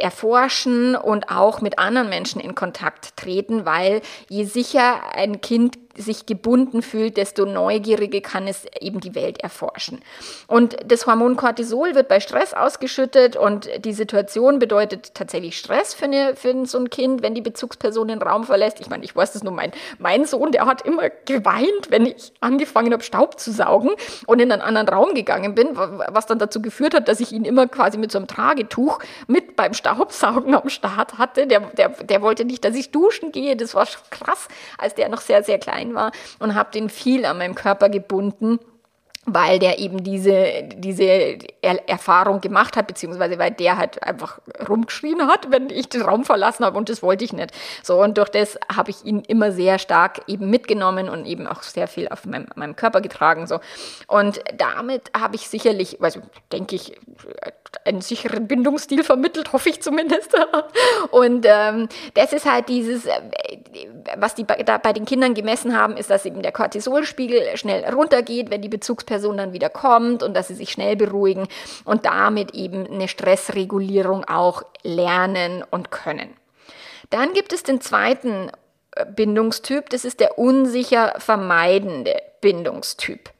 erforschen 0.00 0.96
und 0.96 1.30
auch 1.30 1.60
mit 1.60 1.78
anderen 1.78 2.08
Menschen 2.08 2.40
in 2.40 2.54
Kontakt 2.54 3.16
treten, 3.16 3.64
weil 3.64 4.00
je 4.28 4.44
sicher 4.44 5.14
ein 5.14 5.40
Kind 5.40 5.78
sich 5.96 6.26
gebunden 6.26 6.82
fühlt, 6.82 7.16
desto 7.16 7.44
neugieriger 7.44 8.20
kann 8.20 8.46
es 8.46 8.64
eben 8.80 9.00
die 9.00 9.14
Welt 9.14 9.40
erforschen. 9.40 10.00
Und 10.46 10.76
das 10.84 11.06
Hormon 11.06 11.36
Cortisol 11.36 11.94
wird 11.94 12.08
bei 12.08 12.20
Stress 12.20 12.54
ausgeschüttet 12.54 13.36
und 13.36 13.68
die 13.84 13.92
Situation 13.92 14.58
bedeutet 14.58 15.14
tatsächlich 15.14 15.58
Stress 15.58 15.94
für, 15.94 16.06
eine, 16.06 16.36
für 16.36 16.66
so 16.66 16.78
ein 16.78 16.90
Kind, 16.90 17.22
wenn 17.22 17.34
die 17.34 17.40
Bezugsperson 17.40 18.08
den 18.08 18.22
Raum 18.22 18.44
verlässt. 18.44 18.80
Ich 18.80 18.88
meine, 18.88 19.04
ich 19.04 19.14
weiß 19.14 19.32
das 19.32 19.42
nur, 19.42 19.52
mein, 19.52 19.72
mein 19.98 20.24
Sohn, 20.24 20.52
der 20.52 20.66
hat 20.66 20.82
immer 20.82 21.10
geweint, 21.26 21.90
wenn 21.90 22.06
ich 22.06 22.32
angefangen 22.40 22.92
habe, 22.92 23.02
Staub 23.02 23.38
zu 23.38 23.52
saugen 23.52 23.90
und 24.26 24.40
in 24.40 24.52
einen 24.52 24.62
anderen 24.62 24.88
Raum 24.88 25.14
gegangen 25.14 25.54
bin, 25.54 25.76
was 25.76 26.26
dann 26.26 26.38
dazu 26.38 26.62
geführt 26.62 26.94
hat, 26.94 27.08
dass 27.08 27.20
ich 27.20 27.32
ihn 27.32 27.44
immer 27.44 27.66
quasi 27.66 27.98
mit 27.98 28.12
so 28.12 28.18
einem 28.18 28.26
Tragetuch 28.26 29.00
mit 29.26 29.56
beim 29.56 29.74
Staubsaugen 29.90 30.54
am 30.54 30.68
Start 30.68 31.18
hatte. 31.18 31.46
Der, 31.46 31.60
der, 31.60 31.88
der 31.88 32.22
wollte 32.22 32.44
nicht, 32.44 32.64
dass 32.64 32.74
ich 32.74 32.90
duschen 32.90 33.32
gehe. 33.32 33.56
Das 33.56 33.74
war 33.74 33.86
krass, 34.10 34.48
als 34.78 34.94
der 34.94 35.08
noch 35.08 35.20
sehr, 35.20 35.42
sehr 35.42 35.58
klein 35.58 35.94
war 35.94 36.12
und 36.38 36.54
habe 36.54 36.70
den 36.72 36.88
viel 36.88 37.24
an 37.24 37.38
meinem 37.38 37.54
Körper 37.54 37.88
gebunden 37.88 38.58
weil 39.34 39.58
der 39.58 39.78
eben 39.78 40.02
diese, 40.02 40.64
diese 40.76 41.04
er 41.62 41.88
Erfahrung 41.88 42.40
gemacht 42.40 42.76
hat, 42.76 42.86
beziehungsweise 42.86 43.38
weil 43.38 43.50
der 43.50 43.76
halt 43.78 44.02
einfach 44.02 44.40
rumgeschrien 44.68 45.26
hat, 45.26 45.50
wenn 45.50 45.70
ich 45.70 45.88
den 45.88 46.02
Raum 46.02 46.24
verlassen 46.24 46.64
habe 46.64 46.78
und 46.78 46.88
das 46.88 47.02
wollte 47.02 47.24
ich 47.24 47.32
nicht. 47.32 47.52
So, 47.82 48.02
und 48.02 48.18
durch 48.18 48.28
das 48.28 48.58
habe 48.74 48.90
ich 48.90 49.04
ihn 49.04 49.20
immer 49.20 49.52
sehr 49.52 49.78
stark 49.78 50.22
eben 50.26 50.50
mitgenommen 50.50 51.08
und 51.08 51.26
eben 51.26 51.46
auch 51.46 51.62
sehr 51.62 51.88
viel 51.88 52.08
auf 52.08 52.24
meinem, 52.24 52.46
meinem 52.54 52.76
Körper 52.76 53.00
getragen. 53.00 53.46
So. 53.46 53.60
Und 54.06 54.40
damit 54.56 55.10
habe 55.18 55.36
ich 55.36 55.48
sicherlich, 55.48 56.02
also 56.02 56.20
denke 56.52 56.76
ich, 56.76 56.96
einen 57.84 58.00
sicheren 58.00 58.48
Bindungsstil 58.48 59.04
vermittelt, 59.04 59.52
hoffe 59.52 59.68
ich 59.68 59.80
zumindest. 59.80 60.34
und 61.10 61.46
ähm, 61.48 61.88
das 62.14 62.32
ist 62.32 62.50
halt 62.50 62.68
dieses, 62.68 63.06
äh, 63.06 63.20
was 64.16 64.34
die 64.34 64.44
bei, 64.44 64.62
bei 64.62 64.92
den 64.92 65.04
Kindern 65.04 65.34
gemessen 65.34 65.76
haben, 65.76 65.96
ist, 65.96 66.10
dass 66.10 66.26
eben 66.26 66.42
der 66.42 66.52
Cortisolspiegel 66.52 67.56
schnell 67.56 67.84
runtergeht, 67.92 68.50
wenn 68.50 68.62
die 68.62 68.68
Bezugsperson 68.68 69.19
dann 69.36 69.52
wieder 69.52 69.68
kommt 69.68 70.22
und 70.22 70.34
dass 70.34 70.48
sie 70.48 70.54
sich 70.54 70.70
schnell 70.70 70.96
beruhigen 70.96 71.46
und 71.84 72.06
damit 72.06 72.54
eben 72.54 72.86
eine 72.86 73.08
Stressregulierung 73.08 74.24
auch 74.24 74.62
lernen 74.82 75.64
und 75.70 75.90
können. 75.90 76.34
Dann 77.10 77.32
gibt 77.32 77.52
es 77.52 77.62
den 77.62 77.80
zweiten 77.80 78.50
äh, 78.92 79.04
Bindungstyp, 79.04 79.90
das 79.90 80.04
ist 80.04 80.20
der 80.20 80.38
unsicher 80.38 81.14
vermeidende 81.18 82.16
Bindungstyp. 82.40 83.30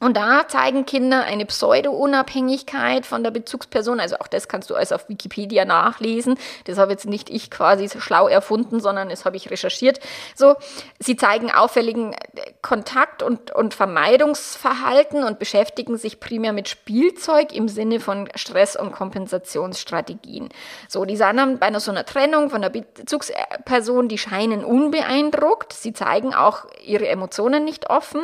Und 0.00 0.16
da 0.16 0.46
zeigen 0.46 0.86
Kinder 0.86 1.24
eine 1.24 1.44
Pseudo-Unabhängigkeit 1.44 3.04
von 3.04 3.24
der 3.24 3.30
Bezugsperson. 3.30 3.98
Also 3.98 4.16
auch 4.18 4.28
das 4.28 4.48
kannst 4.48 4.70
du 4.70 4.74
alles 4.74 4.92
auf 4.92 5.08
Wikipedia 5.08 5.64
nachlesen. 5.64 6.38
Das 6.64 6.78
habe 6.78 6.92
jetzt 6.92 7.06
nicht 7.06 7.30
ich 7.30 7.50
quasi 7.50 7.88
schlau 7.88 8.28
erfunden, 8.28 8.80
sondern 8.80 9.08
das 9.08 9.24
habe 9.24 9.36
ich 9.36 9.50
recherchiert. 9.50 9.98
So, 10.36 10.54
sie 11.00 11.16
zeigen 11.16 11.50
auffälligen 11.50 12.12
äh, 12.12 12.52
Kontakt 12.62 13.22
und, 13.22 13.50
und 13.50 13.74
Vermeidungsverhalten 13.74 15.24
und 15.24 15.38
beschäftigen 15.38 15.96
sich 15.96 16.20
primär 16.20 16.52
mit 16.52 16.68
Spielzeug 16.68 17.52
im 17.52 17.68
Sinne 17.68 17.98
von 17.98 18.28
Stress- 18.36 18.76
und 18.76 18.92
Kompensationsstrategien. 18.92 20.48
So, 20.88 21.04
die 21.04 21.16
sind 21.16 21.60
bei 21.60 21.78
so 21.78 21.90
einer 21.90 22.04
Trennung 22.04 22.50
von 22.50 22.62
der 22.62 22.70
Bezugsperson, 22.70 24.08
die 24.08 24.18
scheinen 24.18 24.64
unbeeindruckt. 24.64 25.72
Sie 25.72 25.92
zeigen 25.92 26.34
auch 26.34 26.66
ihre 26.84 27.08
Emotionen 27.08 27.64
nicht 27.64 27.90
offen. 27.90 28.20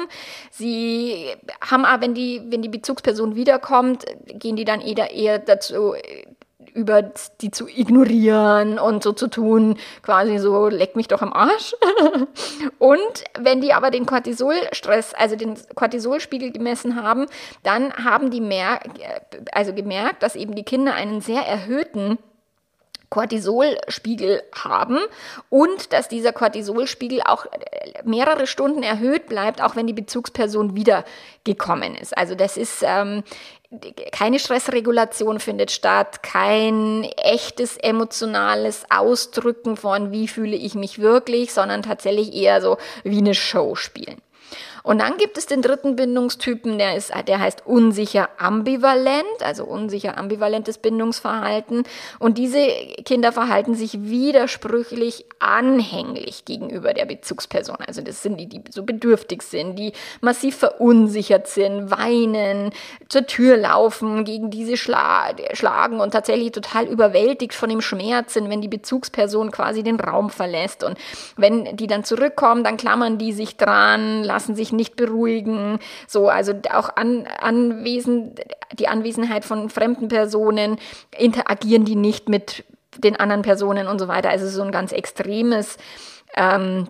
Sie 0.50 1.34
haben 1.70 1.84
aber, 1.84 2.02
wenn 2.02 2.14
die, 2.14 2.42
wenn 2.48 2.62
die 2.62 2.68
Bezugsperson 2.68 3.34
wiederkommt, 3.34 4.04
gehen 4.26 4.56
die 4.56 4.64
dann 4.64 4.80
eher, 4.80 5.10
eher 5.10 5.38
dazu 5.38 5.94
über 6.74 7.02
die 7.40 7.50
zu 7.50 7.68
ignorieren 7.68 8.78
und 8.78 9.02
so 9.02 9.12
zu 9.12 9.28
tun, 9.28 9.76
quasi 10.02 10.38
so, 10.38 10.68
leck 10.68 10.96
mich 10.96 11.08
doch 11.08 11.22
am 11.22 11.32
Arsch. 11.32 11.74
und 12.78 13.24
wenn 13.38 13.60
die 13.60 13.72
aber 13.72 13.90
den 13.90 14.06
Cortisolstress, 14.06 15.14
also 15.14 15.36
den 15.36 15.56
Cortisolspiegel 15.74 16.50
gemessen 16.50 17.00
haben, 17.02 17.26
dann 17.62 17.92
haben 17.92 18.30
die 18.30 18.40
mehr, 18.40 18.80
also 19.52 19.72
gemerkt, 19.72 20.22
dass 20.22 20.36
eben 20.36 20.54
die 20.54 20.64
Kinder 20.64 20.94
einen 20.94 21.20
sehr 21.20 21.42
erhöhten 21.42 22.18
Cortisolspiegel 23.14 24.42
haben 24.52 24.98
und 25.48 25.92
dass 25.92 26.08
dieser 26.08 26.32
Cortisolspiegel 26.32 27.22
auch 27.22 27.46
mehrere 28.02 28.48
Stunden 28.48 28.82
erhöht 28.82 29.28
bleibt, 29.28 29.62
auch 29.62 29.76
wenn 29.76 29.86
die 29.86 29.92
Bezugsperson 29.92 30.74
wiedergekommen 30.74 31.94
ist. 31.94 32.18
Also 32.18 32.34
das 32.34 32.56
ist 32.56 32.82
ähm, 32.84 33.22
keine 34.10 34.40
Stressregulation 34.40 35.38
findet 35.38 35.70
statt, 35.70 36.24
kein 36.24 37.04
echtes 37.22 37.76
emotionales 37.76 38.84
Ausdrücken 38.90 39.76
von 39.76 40.10
wie 40.10 40.26
fühle 40.26 40.56
ich 40.56 40.74
mich 40.74 40.98
wirklich, 40.98 41.52
sondern 41.52 41.82
tatsächlich 41.82 42.34
eher 42.34 42.60
so 42.60 42.78
wie 43.04 43.18
eine 43.18 43.34
Show 43.34 43.76
spielen. 43.76 44.20
Und 44.84 45.00
dann 45.00 45.16
gibt 45.16 45.38
es 45.38 45.46
den 45.46 45.62
dritten 45.62 45.96
Bindungstypen, 45.96 46.76
der, 46.76 46.94
ist, 46.94 47.10
der 47.26 47.40
heißt 47.40 47.66
unsicher 47.66 48.28
ambivalent, 48.36 49.42
also 49.42 49.64
unsicher 49.64 50.18
ambivalentes 50.18 50.76
Bindungsverhalten. 50.76 51.84
Und 52.18 52.36
diese 52.36 52.66
Kinder 53.06 53.32
verhalten 53.32 53.74
sich 53.74 54.02
widersprüchlich 54.02 55.24
anhänglich 55.38 56.44
gegenüber 56.44 56.92
der 56.92 57.06
Bezugsperson. 57.06 57.78
Also 57.86 58.02
das 58.02 58.22
sind 58.22 58.38
die, 58.38 58.46
die 58.46 58.60
so 58.70 58.82
bedürftig 58.82 59.40
sind, 59.42 59.78
die 59.78 59.94
massiv 60.20 60.56
verunsichert 60.56 61.48
sind, 61.48 61.90
weinen, 61.90 62.70
zur 63.08 63.26
Tür 63.26 63.56
laufen, 63.56 64.26
gegen 64.26 64.50
diese 64.50 64.76
schla 64.76 65.30
schlagen 65.54 66.00
und 66.00 66.10
tatsächlich 66.10 66.52
total 66.52 66.86
überwältigt 66.86 67.54
von 67.54 67.70
dem 67.70 67.80
Schmerz 67.80 68.34
sind, 68.34 68.50
wenn 68.50 68.60
die 68.60 68.68
Bezugsperson 68.68 69.50
quasi 69.50 69.82
den 69.82 69.98
Raum 69.98 70.28
verlässt. 70.28 70.84
Und 70.84 70.98
wenn 71.38 71.74
die 71.78 71.86
dann 71.86 72.04
zurückkommen, 72.04 72.64
dann 72.64 72.76
klammern 72.76 73.16
die 73.16 73.32
sich 73.32 73.56
dran, 73.56 74.22
lassen 74.22 74.54
sich 74.54 74.73
nicht 74.76 74.96
beruhigen. 74.96 75.78
So, 76.06 76.28
also 76.28 76.52
auch 76.72 76.96
an, 76.96 77.26
anwesend, 77.40 78.40
die 78.72 78.88
Anwesenheit 78.88 79.44
von 79.44 79.70
fremden 79.70 80.08
Personen, 80.08 80.78
interagieren 81.16 81.84
die 81.84 81.96
nicht 81.96 82.28
mit 82.28 82.64
den 82.98 83.16
anderen 83.16 83.42
Personen 83.42 83.86
und 83.86 83.98
so 83.98 84.08
weiter. 84.08 84.30
Also 84.30 84.48
so 84.48 84.62
ein 84.62 84.72
ganz 84.72 84.92
extremes 84.92 85.78
ähm, 86.36 86.88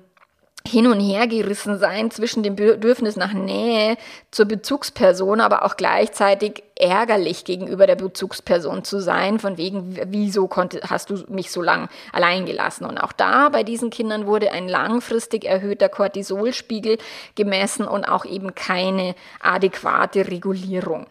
hin 0.66 0.86
und 0.86 0.98
her 0.98 1.26
gerissen 1.26 1.78
sein 1.78 2.10
zwischen 2.10 2.42
dem 2.42 2.56
Bedürfnis 2.56 3.16
nach 3.16 3.34
Nähe 3.34 3.96
zur 4.30 4.46
Bezugsperson, 4.46 5.40
aber 5.40 5.64
auch 5.64 5.76
gleichzeitig 5.76 6.62
ärgerlich 6.74 7.44
gegenüber 7.44 7.86
der 7.86 7.96
Bezugsperson 7.96 8.82
zu 8.82 9.00
sein, 9.00 9.38
von 9.38 9.58
wegen, 9.58 9.96
wieso 10.06 10.48
konnte, 10.48 10.80
hast 10.88 11.10
du 11.10 11.22
mich 11.28 11.50
so 11.50 11.60
lang 11.60 11.88
allein 12.12 12.46
gelassen? 12.46 12.86
Und 12.86 12.98
auch 12.98 13.12
da 13.12 13.50
bei 13.50 13.62
diesen 13.62 13.90
Kindern 13.90 14.26
wurde 14.26 14.52
ein 14.52 14.66
langfristig 14.66 15.44
erhöhter 15.44 15.90
Cortisolspiegel 15.90 16.96
gemessen 17.34 17.86
und 17.86 18.04
auch 18.04 18.24
eben 18.24 18.54
keine 18.54 19.14
adäquate 19.40 20.28
Regulierung. 20.30 21.06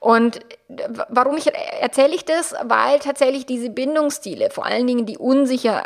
Und 0.00 0.40
warum 1.08 1.36
ich, 1.36 1.52
erzähle 1.80 2.14
ich 2.14 2.24
das? 2.24 2.54
Weil 2.64 2.98
tatsächlich 2.98 3.46
diese 3.46 3.70
Bindungsstile, 3.70 4.50
vor 4.50 4.66
allen 4.66 4.86
Dingen 4.86 5.06
die 5.06 5.18
unsicher, 5.18 5.84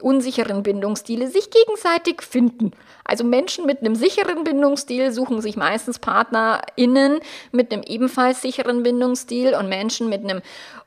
unsicheren 0.00 0.62
Bindungsstile, 0.62 1.28
sich 1.28 1.50
gegenseitig 1.50 2.22
finden. 2.22 2.72
Also 3.04 3.24
Menschen 3.24 3.66
mit 3.66 3.80
einem 3.80 3.94
sicheren 3.94 4.44
Bindungsstil 4.44 5.12
suchen 5.12 5.40
sich 5.40 5.56
meistens 5.56 5.98
PartnerInnen 5.98 7.20
mit 7.50 7.72
einem 7.72 7.82
ebenfalls 7.82 8.42
sicheren 8.42 8.82
Bindungsstil 8.82 9.54
und 9.54 9.68
Menschen 9.68 10.08
mit 10.08 10.22
einem 10.24 10.40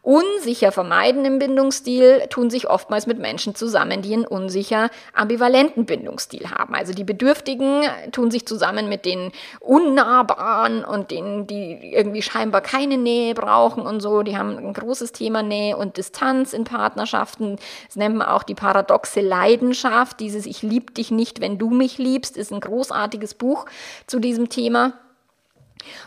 unsicher 0.05 0.71
vermeidenden 0.71 1.39
Bindungsstil 1.39 2.27
tun 2.29 2.51
sich 2.51 2.69
oftmals 2.69 3.07
mit 3.07 3.17
Menschen 3.17 3.55
zusammen, 3.55 4.03
die 4.03 4.13
einen 4.13 4.25
unsicher 4.25 4.91
ambivalenten 5.13 5.85
Bindungsstil 5.85 6.51
haben. 6.51 6.75
Also 6.75 6.93
die 6.93 7.03
Bedürftigen 7.03 7.81
tun 8.11 8.29
sich 8.29 8.45
zusammen 8.45 8.87
mit 8.87 9.03
den 9.03 9.31
Unnahbaren 9.59 10.85
und 10.85 11.09
denen, 11.09 11.47
die 11.47 11.91
irgendwie 11.91 12.21
scheinbar 12.21 12.61
keine 12.61 12.97
Nähe 12.97 13.33
brauchen 13.33 13.87
und 13.87 13.99
so. 13.99 14.21
Die 14.21 14.37
haben 14.37 14.57
ein 14.57 14.73
großes 14.73 15.11
Thema 15.11 15.41
Nähe 15.41 15.75
und 15.75 15.97
Distanz 15.97 16.53
in 16.53 16.65
Partnerschaften. 16.65 17.57
Das 17.87 17.95
nennt 17.95 18.15
man 18.15 18.27
auch 18.27 18.43
die 18.43 18.55
paradoxe 18.55 19.21
Leidenschaft. 19.21 20.19
Dieses 20.19 20.45
Ich 20.45 20.61
lieb 20.61 20.93
dich 20.93 21.09
nicht, 21.09 21.41
wenn 21.41 21.57
du 21.57 21.71
mich 21.71 21.97
liebst, 21.97 22.37
ist 22.37 22.53
ein 22.53 22.59
großartiges 22.59 23.33
Buch 23.33 23.65
zu 24.05 24.19
diesem 24.19 24.49
Thema. 24.49 24.93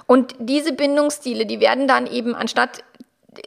Und 0.07 0.35
diese 0.39 0.73
Bindungsstile, 0.73 1.47
die 1.47 1.61
werden 1.61 1.89
dann 1.89 2.07
eben 2.07 2.35
anstatt 2.35 2.85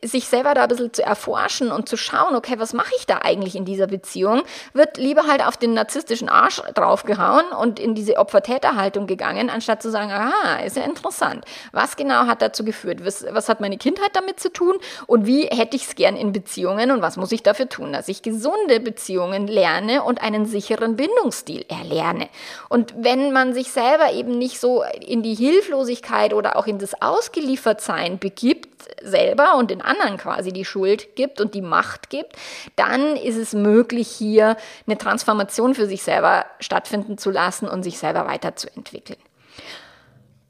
sich 0.03 0.27
selber 0.27 0.53
da 0.53 0.63
ein 0.63 0.67
bisschen 0.67 0.93
zu 0.93 1.03
erforschen 1.03 1.71
und 1.71 1.89
zu 1.89 1.97
schauen, 1.97 2.35
okay, 2.35 2.55
was 2.57 2.73
mache 2.73 2.93
ich 2.97 3.07
da 3.07 3.17
eigentlich 3.17 3.55
in 3.55 3.65
dieser 3.65 3.87
Beziehung, 3.87 4.43
wird 4.73 4.97
lieber 4.97 5.25
halt 5.27 5.45
auf 5.45 5.57
den 5.57 5.73
narzisstischen 5.73 6.29
Arsch 6.29 6.61
draufgehauen 6.75 7.47
und 7.59 7.79
in 7.79 7.95
diese 7.95 8.17
Opfer-Täter-Haltung 8.17 9.07
gegangen, 9.07 9.49
anstatt 9.49 9.81
zu 9.81 9.89
sagen, 9.89 10.11
aha, 10.11 10.57
ist 10.63 10.77
ja 10.77 10.83
interessant. 10.83 11.45
Was 11.71 11.95
genau 11.95 12.27
hat 12.27 12.43
dazu 12.43 12.63
geführt? 12.63 13.03
Was, 13.03 13.25
was 13.31 13.49
hat 13.49 13.59
meine 13.59 13.77
Kindheit 13.77 14.11
damit 14.13 14.39
zu 14.39 14.53
tun? 14.53 14.75
Und 15.07 15.25
wie 15.25 15.47
hätte 15.47 15.75
ich 15.75 15.87
es 15.87 15.95
gern 15.95 16.15
in 16.15 16.31
Beziehungen? 16.31 16.91
Und 16.91 17.01
was 17.01 17.17
muss 17.17 17.31
ich 17.31 17.41
dafür 17.41 17.67
tun? 17.67 17.91
Dass 17.91 18.07
ich 18.07 18.21
gesunde 18.21 18.79
Beziehungen 18.79 19.47
lerne 19.47 20.03
und 20.03 20.21
einen 20.21 20.45
sicheren 20.45 20.95
Bindungsstil 20.95 21.65
erlerne. 21.67 22.29
Und 22.69 22.93
wenn 22.97 23.31
man 23.33 23.53
sich 23.53 23.71
selber 23.71 24.13
eben 24.13 24.37
nicht 24.37 24.59
so 24.59 24.83
in 24.99 25.23
die 25.23 25.35
Hilflosigkeit 25.35 26.33
oder 26.33 26.55
auch 26.55 26.67
in 26.67 26.77
das 26.77 27.01
Ausgeliefertsein 27.01 28.19
begibt, 28.19 28.69
selber 29.01 29.55
und 29.55 29.70
den 29.71 29.81
anderen 29.81 30.17
quasi 30.17 30.51
die 30.51 30.65
Schuld 30.65 31.15
gibt 31.15 31.41
und 31.41 31.55
die 31.55 31.61
Macht 31.61 32.09
gibt, 32.09 32.35
dann 32.75 33.15
ist 33.15 33.37
es 33.37 33.53
möglich, 33.53 34.07
hier 34.07 34.57
eine 34.85 34.97
Transformation 34.97 35.73
für 35.73 35.87
sich 35.87 36.03
selber 36.03 36.45
stattfinden 36.59 37.17
zu 37.17 37.31
lassen 37.31 37.67
und 37.67 37.83
sich 37.83 37.97
selber 37.97 38.27
weiterzuentwickeln. 38.27 39.19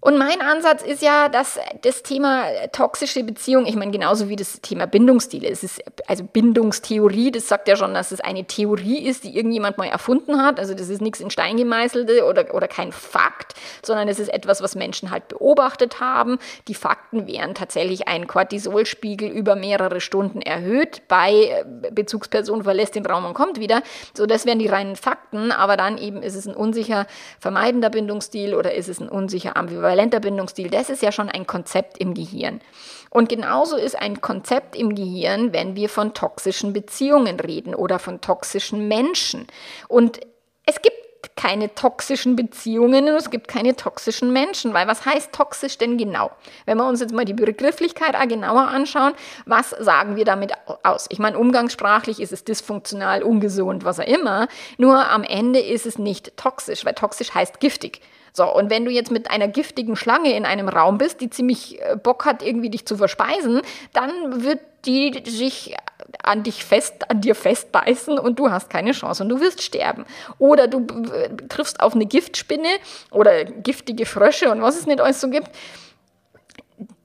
Und 0.03 0.17
mein 0.17 0.41
Ansatz 0.41 0.81
ist 0.81 1.03
ja, 1.03 1.29
dass 1.29 1.59
das 1.83 2.01
Thema 2.01 2.45
toxische 2.71 3.23
Beziehung, 3.23 3.67
ich 3.67 3.75
meine, 3.75 3.91
genauso 3.91 4.29
wie 4.29 4.35
das 4.35 4.59
Thema 4.59 4.87
Bindungsstile, 4.87 5.47
es 5.47 5.63
ist 5.63 5.83
also 6.07 6.23
Bindungstheorie, 6.23 7.29
das 7.29 7.47
sagt 7.47 7.67
ja 7.67 7.75
schon, 7.75 7.93
dass 7.93 8.11
es 8.11 8.19
eine 8.19 8.45
Theorie 8.45 8.97
ist, 8.97 9.25
die 9.25 9.35
irgendjemand 9.35 9.77
mal 9.77 9.85
erfunden 9.85 10.41
hat. 10.41 10.59
Also 10.59 10.73
das 10.73 10.89
ist 10.89 11.01
nichts 11.01 11.19
in 11.19 11.29
Stein 11.29 11.55
gemeißelte 11.55 12.25
oder, 12.25 12.55
oder 12.55 12.67
kein 12.67 12.91
Fakt, 12.91 13.53
sondern 13.83 14.07
es 14.07 14.17
ist 14.17 14.33
etwas, 14.33 14.63
was 14.63 14.73
Menschen 14.73 15.11
halt 15.11 15.27
beobachtet 15.27 15.99
haben. 15.99 16.39
Die 16.67 16.73
Fakten 16.73 17.27
wären 17.27 17.53
tatsächlich 17.53 18.07
ein 18.07 18.25
Cortisolspiegel 18.25 19.29
über 19.29 19.55
mehrere 19.55 20.01
Stunden 20.01 20.41
erhöht 20.41 21.03
bei 21.09 21.31
äh, 21.31 21.91
Bezugsperson 21.91 22.63
verlässt 22.63 22.95
den 22.95 23.05
Raum 23.05 23.25
und 23.25 23.35
kommt 23.35 23.59
wieder. 23.59 23.83
So, 24.15 24.25
das 24.25 24.47
wären 24.47 24.57
die 24.57 24.67
reinen 24.67 24.95
Fakten, 24.95 25.51
aber 25.51 25.77
dann 25.77 25.99
eben 25.99 26.23
ist 26.23 26.35
es 26.35 26.47
ein 26.47 26.55
unsicher 26.55 27.05
vermeidender 27.39 27.91
Bindungsstil 27.91 28.55
oder 28.55 28.73
ist 28.73 28.89
es 28.89 28.99
ein 28.99 29.07
unsicher 29.07 29.55
ambivalenter 29.55 29.90
ambivalenter 29.91 30.19
Bindungsstil, 30.19 30.69
das 30.69 30.89
ist 30.89 31.01
ja 31.01 31.11
schon 31.11 31.29
ein 31.29 31.45
Konzept 31.45 31.97
im 31.97 32.13
Gehirn. 32.13 32.61
Und 33.09 33.29
genauso 33.29 33.75
ist 33.75 33.95
ein 33.99 34.21
Konzept 34.21 34.75
im 34.75 34.95
Gehirn, 34.95 35.53
wenn 35.53 35.75
wir 35.75 35.89
von 35.89 36.13
toxischen 36.13 36.73
Beziehungen 36.73 37.39
reden 37.39 37.75
oder 37.75 37.99
von 37.99 38.21
toxischen 38.21 38.87
Menschen. 38.87 39.47
Und 39.87 40.21
es 40.65 40.81
gibt 40.81 41.00
keine 41.35 41.73
toxischen 41.73 42.35
Beziehungen 42.35 43.07
und 43.07 43.15
es 43.15 43.29
gibt 43.29 43.47
keine 43.47 43.75
toxischen 43.75 44.33
Menschen, 44.33 44.73
weil 44.73 44.87
was 44.87 45.05
heißt 45.05 45.31
toxisch 45.31 45.77
denn 45.77 45.97
genau? 45.97 46.31
Wenn 46.65 46.77
wir 46.77 46.87
uns 46.87 46.99
jetzt 46.99 47.13
mal 47.13 47.25
die 47.25 47.33
Begrifflichkeit 47.33 48.15
genauer 48.29 48.67
anschauen, 48.67 49.13
was 49.45 49.71
sagen 49.71 50.15
wir 50.15 50.25
damit 50.25 50.53
aus? 50.83 51.07
Ich 51.09 51.19
meine, 51.19 51.37
umgangssprachlich 51.37 52.19
ist 52.19 52.31
es 52.31 52.43
dysfunktional, 52.43 53.23
ungesund, 53.23 53.85
was 53.85 53.99
auch 53.99 54.07
immer, 54.07 54.47
nur 54.77 55.09
am 55.09 55.23
Ende 55.23 55.59
ist 55.59 55.85
es 55.85 55.97
nicht 55.97 56.37
toxisch, 56.37 56.85
weil 56.85 56.93
toxisch 56.93 57.33
heißt 57.33 57.59
giftig. 57.59 58.01
So, 58.33 58.45
und 58.53 58.69
wenn 58.69 58.85
du 58.85 58.91
jetzt 58.91 59.11
mit 59.11 59.29
einer 59.29 59.47
giftigen 59.47 59.95
Schlange 59.95 60.35
in 60.35 60.45
einem 60.45 60.69
Raum 60.69 60.97
bist, 60.97 61.19
die 61.21 61.29
ziemlich 61.29 61.81
äh, 61.81 61.97
Bock 61.97 62.25
hat, 62.25 62.41
irgendwie 62.41 62.69
dich 62.69 62.85
zu 62.85 62.95
verspeisen, 62.95 63.61
dann 63.93 64.43
wird 64.43 64.59
die 64.85 65.21
sich 65.27 65.75
an 66.23 66.43
dich 66.43 66.63
fest, 66.63 67.09
an 67.09 67.21
dir 67.21 67.35
festbeißen 67.35 68.17
und 68.19 68.39
du 68.39 68.51
hast 68.51 68.69
keine 68.69 68.91
Chance 68.91 69.23
und 69.23 69.29
du 69.29 69.39
wirst 69.39 69.61
sterben. 69.61 70.05
Oder 70.39 70.67
du 70.67 70.85
äh, 71.13 71.29
triffst 71.47 71.79
auf 71.79 71.95
eine 71.95 72.05
Giftspinne 72.05 72.69
oder 73.11 73.45
giftige 73.45 74.05
Frösche 74.05 74.51
und 74.51 74.61
was 74.61 74.77
es 74.77 74.85
nicht 74.85 75.01
alles 75.01 75.21
so 75.21 75.29
gibt 75.29 75.49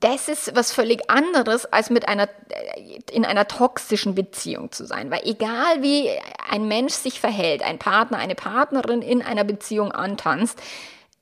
das 0.01 0.29
ist 0.29 0.55
was 0.55 0.73
völlig 0.73 1.11
anderes, 1.11 1.67
als 1.67 1.91
mit 1.91 2.09
einer, 2.09 2.29
äh, 2.49 3.01
in 3.13 3.25
einer 3.25 3.49
toxischen 3.49 4.15
Beziehung 4.15 4.73
zu 4.73 4.85
sein. 4.85 5.11
Weil 5.11 5.21
egal 5.25 5.83
wie 5.83 6.09
ein 6.51 6.69
Mensch 6.69 6.95
sich 6.95 7.21
verhält, 7.21 7.63
ein 7.63 7.79
Partner, 7.79 8.19
eine 8.19 8.35
Partnerin 8.35 9.03
in 9.03 9.23
einer 9.23 9.45
Beziehung 9.45 9.93
antanzt, 9.93 10.61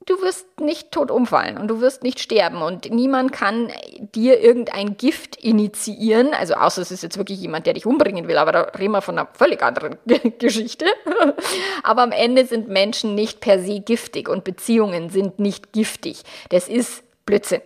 du 0.07 0.21
wirst 0.23 0.61
nicht 0.61 0.93
tot 0.93 1.11
umfallen 1.11 1.57
und 1.59 1.69
du 1.69 1.81
wirst 1.81 2.03
nicht 2.03 2.21
sterben 2.21 2.63
und 2.63 2.91
niemand 2.91 3.33
kann 3.33 3.73
dir 4.15 4.41
irgendein 4.41 4.97
Gift 4.97 5.37
initiieren, 5.37 6.35
also 6.35 6.55
außer 6.55 6.83
es 6.83 6.91
ist 6.91 7.03
jetzt 7.03 7.19
wirklich 7.19 7.41
jemand, 7.41 7.67
der 7.67 7.75
dich 7.75 7.87
umbringen 7.87 8.29
will, 8.29 8.39
aber 8.39 8.53
da 8.53 8.61
reden 8.79 8.93
wir 8.93 9.03
von 9.03 9.19
einer 9.19 9.29
völlig 9.33 9.63
anderen 9.63 9.99
Geschichte. 10.39 10.87
aber 11.83 12.03
am 12.03 12.13
Ende 12.13 12.47
sind 12.47 12.69
Menschen 12.69 13.15
nicht 13.15 13.41
per 13.41 13.59
se 13.61 13.81
giftig 13.81 14.29
und 14.29 14.45
Beziehungen 14.45 15.11
sind 15.11 15.39
nicht 15.39 15.73
giftig. 15.73 16.23
Das 16.51 16.69
ist 16.69 17.03
Blödsinn. 17.27 17.63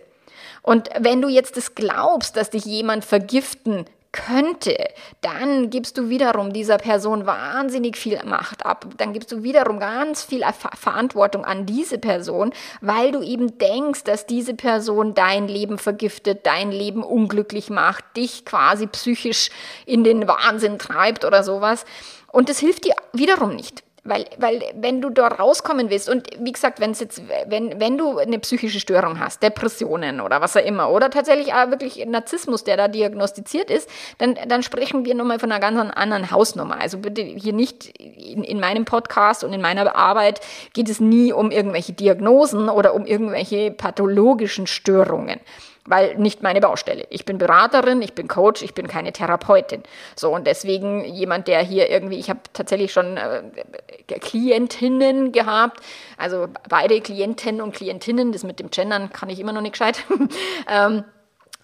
Und 0.61 0.89
wenn 0.99 1.21
du 1.21 1.29
jetzt 1.29 1.57
das 1.57 1.75
glaubst, 1.75 2.35
dass 2.35 2.49
dich 2.49 2.65
jemand 2.65 3.05
vergiften 3.05 3.85
könnte, 4.11 4.75
dann 5.21 5.69
gibst 5.69 5.97
du 5.97 6.09
wiederum 6.09 6.51
dieser 6.51 6.77
Person 6.77 7.25
wahnsinnig 7.25 7.95
viel 7.97 8.19
Macht 8.25 8.65
ab. 8.65 8.85
Dann 8.97 9.13
gibst 9.13 9.31
du 9.31 9.43
wiederum 9.43 9.79
ganz 9.79 10.23
viel 10.23 10.41
Ver 10.41 10.71
Verantwortung 10.75 11.45
an 11.45 11.65
diese 11.65 11.99
Person, 11.99 12.51
weil 12.81 13.11
du 13.11 13.21
eben 13.21 13.57
denkst, 13.57 14.03
dass 14.03 14.25
diese 14.25 14.55
Person 14.55 15.13
dein 15.13 15.47
Leben 15.47 15.77
vergiftet, 15.77 16.45
dein 16.45 16.71
Leben 16.71 17.03
unglücklich 17.03 17.69
macht, 17.69 18.03
dich 18.17 18.45
quasi 18.45 18.87
psychisch 18.87 19.49
in 19.85 20.03
den 20.03 20.27
Wahnsinn 20.27 20.79
treibt 20.79 21.25
oder 21.25 21.43
sowas. 21.43 21.85
Und 22.31 22.49
das 22.49 22.59
hilft 22.59 22.85
dir 22.85 22.95
wiederum 23.13 23.55
nicht. 23.55 23.83
Weil, 24.03 24.25
weil 24.37 24.61
wenn 24.75 25.01
du 25.01 25.09
da 25.09 25.27
rauskommen 25.27 25.89
willst, 25.89 26.09
und 26.09 26.27
wie 26.39 26.51
gesagt, 26.51 26.79
wenn 26.79 26.93
jetzt, 26.93 27.21
wenn, 27.47 27.79
wenn 27.79 27.97
du 27.97 28.17
eine 28.17 28.39
psychische 28.39 28.79
Störung 28.79 29.19
hast, 29.19 29.43
Depressionen 29.43 30.21
oder 30.21 30.41
was 30.41 30.55
auch 30.55 30.65
immer, 30.65 30.89
oder 30.89 31.09
tatsächlich 31.09 31.53
auch 31.53 31.69
wirklich 31.69 32.05
Narzissmus, 32.05 32.63
der 32.63 32.77
da 32.77 32.87
diagnostiziert 32.87 33.69
ist, 33.69 33.89
dann, 34.17 34.37
dann 34.47 34.63
sprechen 34.63 35.05
wir 35.05 35.15
nochmal 35.15 35.39
von 35.39 35.51
einer 35.51 35.59
ganz 35.59 35.79
anderen 35.95 36.31
Hausnummer. 36.31 36.79
Also 36.79 36.97
bitte 36.97 37.21
hier 37.21 37.53
nicht 37.53 37.87
in, 37.97 38.43
in 38.43 38.59
meinem 38.59 38.85
Podcast 38.85 39.43
und 39.43 39.53
in 39.53 39.61
meiner 39.61 39.95
Arbeit 39.95 40.39
geht 40.73 40.89
es 40.89 40.99
nie 40.99 41.33
um 41.33 41.51
irgendwelche 41.51 41.93
Diagnosen 41.93 42.69
oder 42.69 42.93
um 42.93 43.05
irgendwelche 43.05 43.71
pathologischen 43.71 44.67
Störungen 44.67 45.39
weil 45.89 46.15
nicht 46.17 46.43
meine 46.43 46.61
Baustelle. 46.61 47.05
Ich 47.09 47.25
bin 47.25 47.39
Beraterin, 47.39 48.01
ich 48.01 48.13
bin 48.13 48.27
Coach, 48.27 48.61
ich 48.61 48.73
bin 48.73 48.87
keine 48.87 49.11
Therapeutin. 49.11 49.83
So 50.15 50.33
und 50.33 50.45
deswegen 50.45 51.03
jemand, 51.03 51.47
der 51.47 51.61
hier 51.61 51.89
irgendwie, 51.89 52.19
ich 52.19 52.29
habe 52.29 52.39
tatsächlich 52.53 52.93
schon 52.93 53.17
äh, 53.17 53.41
Klientinnen 54.19 55.31
gehabt, 55.31 55.81
also 56.17 56.47
beide 56.69 57.01
Klienten 57.01 57.59
und 57.59 57.73
Klientinnen, 57.73 58.31
das 58.31 58.43
mit 58.43 58.59
dem 58.59 58.69
Gendern 58.69 59.11
kann 59.11 59.29
ich 59.29 59.39
immer 59.39 59.51
noch 59.51 59.61
nicht 59.61 59.73
gescheit. 59.73 60.03
ähm, 60.69 61.03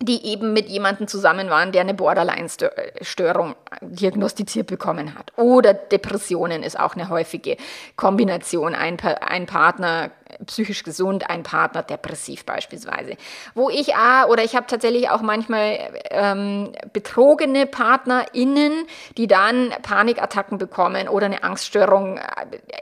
die 0.02 0.26
eben 0.26 0.52
mit 0.52 0.68
jemandem 0.68 1.08
zusammen 1.08 1.50
waren, 1.50 1.72
der 1.72 1.82
eine 1.82 1.94
Borderline-Störung 1.94 3.56
diagnostiziert 3.82 4.68
bekommen 4.68 5.16
hat. 5.18 5.32
Oder 5.38 5.74
Depressionen 5.74 6.64
ist 6.64 6.78
auch 6.78 6.96
eine 6.96 7.08
häufige 7.08 7.56
Kombination. 7.96 8.76
Ein, 8.76 9.00
ein 9.00 9.46
Partner 9.46 10.12
psychisch 10.46 10.84
gesund, 10.84 11.30
ein 11.30 11.44
Partner 11.44 11.84
depressiv 11.84 12.46
beispielsweise. 12.46 13.18
Wo 13.54 13.70
ich 13.70 13.96
auch, 13.96 14.28
oder 14.30 14.44
ich 14.44 14.56
habe 14.56 14.68
tatsächlich 14.68 15.10
auch 15.10 15.22
manchmal 15.22 15.80
ähm, 16.12 16.74
betrogene 16.94 17.66
PartnerInnen, 17.66 18.86
die 19.18 19.28
dann 19.28 19.74
Panikattacken 19.82 20.58
bekommen 20.58 21.08
oder 21.08 21.26
eine 21.28 21.44
Angststörung 21.44 22.18
äh, 22.18 22.22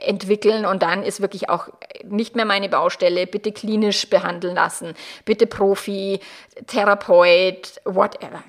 entwickeln 0.00 0.64
und 0.66 0.82
dann 0.82 1.02
ist 1.02 1.20
wirklich 1.20 1.48
auch 1.48 1.68
nicht 2.04 2.36
mehr 2.36 2.44
meine 2.44 2.68
Baustelle, 2.68 3.26
bitte 3.26 3.52
klinisch 3.52 4.08
behandeln 4.08 4.54
lassen, 4.54 4.94
bitte 5.24 5.46
Profi, 5.46 6.20
Therapeut, 6.66 7.80
whatever 7.84 8.42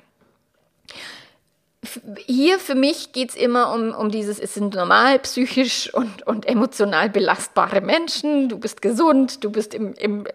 hier 2.26 2.60
für 2.60 2.76
mich 2.76 3.12
geht 3.12 3.30
es 3.30 3.36
immer 3.36 3.74
um, 3.74 3.94
um 3.94 4.10
dieses, 4.10 4.40
es 4.40 4.54
sind 4.54 4.76
normal 4.76 5.20
psychisch 5.20 5.94
und, 5.94 6.26
und 6.28 6.46
emotional 6.48 7.10
belastbare 7.10 7.82
Menschen, 7.82 8.50
du 8.50 8.58
bist 8.58 8.82
gesund, 8.82 9.44
du 9.44 9.52
bist 9.52 9.74
im, 9.74 9.94
im, 9.94 10.28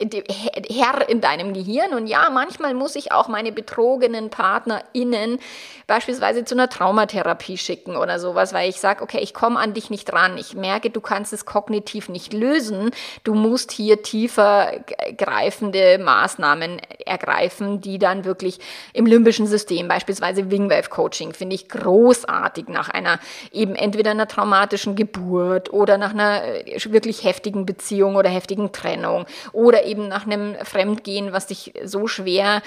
Herr 0.00 1.08
in 1.08 1.20
deinem 1.20 1.54
Gehirn. 1.54 1.92
Und 1.94 2.06
ja, 2.06 2.28
manchmal 2.30 2.74
muss 2.74 2.96
ich 2.96 3.12
auch 3.12 3.28
meine 3.28 3.52
betrogenen 3.52 4.30
PartnerInnen 4.30 5.38
beispielsweise 5.86 6.44
zu 6.44 6.54
einer 6.54 6.68
Traumatherapie 6.68 7.58
schicken 7.58 7.96
oder 7.96 8.18
sowas, 8.18 8.52
weil 8.52 8.68
ich 8.68 8.80
sage, 8.80 9.02
okay, 9.02 9.20
ich 9.20 9.34
komme 9.34 9.58
an 9.58 9.74
dich 9.74 9.90
nicht 9.90 10.12
ran. 10.12 10.36
Ich 10.38 10.54
merke, 10.54 10.90
du 10.90 11.00
kannst 11.00 11.32
es 11.32 11.44
kognitiv 11.44 12.08
nicht 12.08 12.32
lösen. 12.32 12.90
Du 13.22 13.34
musst 13.34 13.70
hier 13.70 14.02
tiefer 14.02 14.72
greifende 15.16 15.98
Maßnahmen 15.98 16.80
ergreifen, 17.04 17.80
die 17.80 17.98
dann 17.98 18.24
wirklich 18.24 18.58
im 18.92 19.06
limbischen 19.06 19.46
System, 19.46 19.88
beispielsweise 19.88 20.50
Wingwave 20.50 20.88
Coaching, 20.88 21.32
finde 21.32 21.54
ich 21.54 21.68
großartig 21.68 22.68
nach 22.68 22.88
einer 22.88 23.20
eben 23.52 23.74
entweder 23.74 24.10
einer 24.10 24.28
traumatischen 24.28 24.96
Geburt 24.96 25.72
oder 25.72 25.98
nach 25.98 26.12
einer 26.12 26.44
äh, 26.44 26.78
wirklich 26.86 27.24
heftigen 27.24 27.66
Beziehung 27.66 28.16
oder 28.16 28.30
heftigen 28.30 28.72
Trennung 28.72 29.26
oder 29.52 29.84
eben 29.84 29.93
nach 29.94 30.26
einem 30.26 30.54
Fremdgehen, 30.64 31.32
was 31.32 31.46
dich 31.46 31.72
so 31.84 32.06
schwer 32.06 32.62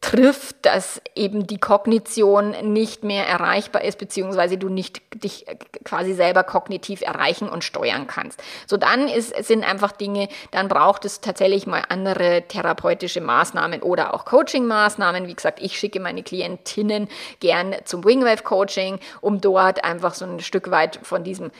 trifft, 0.00 0.56
dass 0.62 1.00
eben 1.14 1.46
die 1.46 1.58
Kognition 1.58 2.72
nicht 2.72 3.04
mehr 3.04 3.26
erreichbar 3.26 3.84
ist, 3.84 3.98
beziehungsweise 3.98 4.58
du 4.58 4.68
nicht 4.68 5.00
dich 5.14 5.46
quasi 5.84 6.12
selber 6.12 6.42
kognitiv 6.42 7.02
erreichen 7.02 7.48
und 7.48 7.62
steuern 7.62 8.06
kannst. 8.08 8.42
So 8.66 8.76
dann 8.76 9.06
ist, 9.06 9.44
sind 9.44 9.64
einfach 9.64 9.92
Dinge, 9.92 10.28
dann 10.50 10.68
braucht 10.68 11.04
es 11.04 11.20
tatsächlich 11.20 11.66
mal 11.66 11.84
andere 11.88 12.42
therapeutische 12.48 13.20
Maßnahmen 13.20 13.82
oder 13.82 14.12
auch 14.12 14.24
Coaching-Maßnahmen. 14.24 15.28
Wie 15.28 15.34
gesagt, 15.34 15.60
ich 15.62 15.78
schicke 15.78 16.00
meine 16.00 16.24
Klientinnen 16.24 17.08
gern 17.38 17.74
zum 17.84 18.04
Wingwave 18.04 18.42
Coaching, 18.42 18.98
um 19.20 19.40
dort 19.40 19.84
einfach 19.84 20.14
so 20.14 20.24
ein 20.24 20.40
Stück 20.40 20.70
weit 20.70 20.98
von 21.02 21.22
diesem 21.22 21.52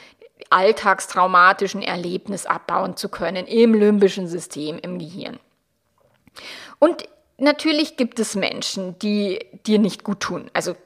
alltagstraumatischen 0.52 1.82
Erlebnis 1.82 2.46
abbauen 2.46 2.96
zu 2.96 3.08
können 3.08 3.46
im 3.46 3.74
limbischen 3.74 4.28
System, 4.28 4.78
im 4.78 4.98
Gehirn. 4.98 5.38
Und 6.78 7.08
natürlich 7.38 7.96
gibt 7.96 8.18
es 8.18 8.34
Menschen, 8.34 8.98
die 8.98 9.40
dir 9.66 9.78
nicht 9.78 10.04
gut 10.04 10.20
tun. 10.20 10.50
Also 10.52 10.76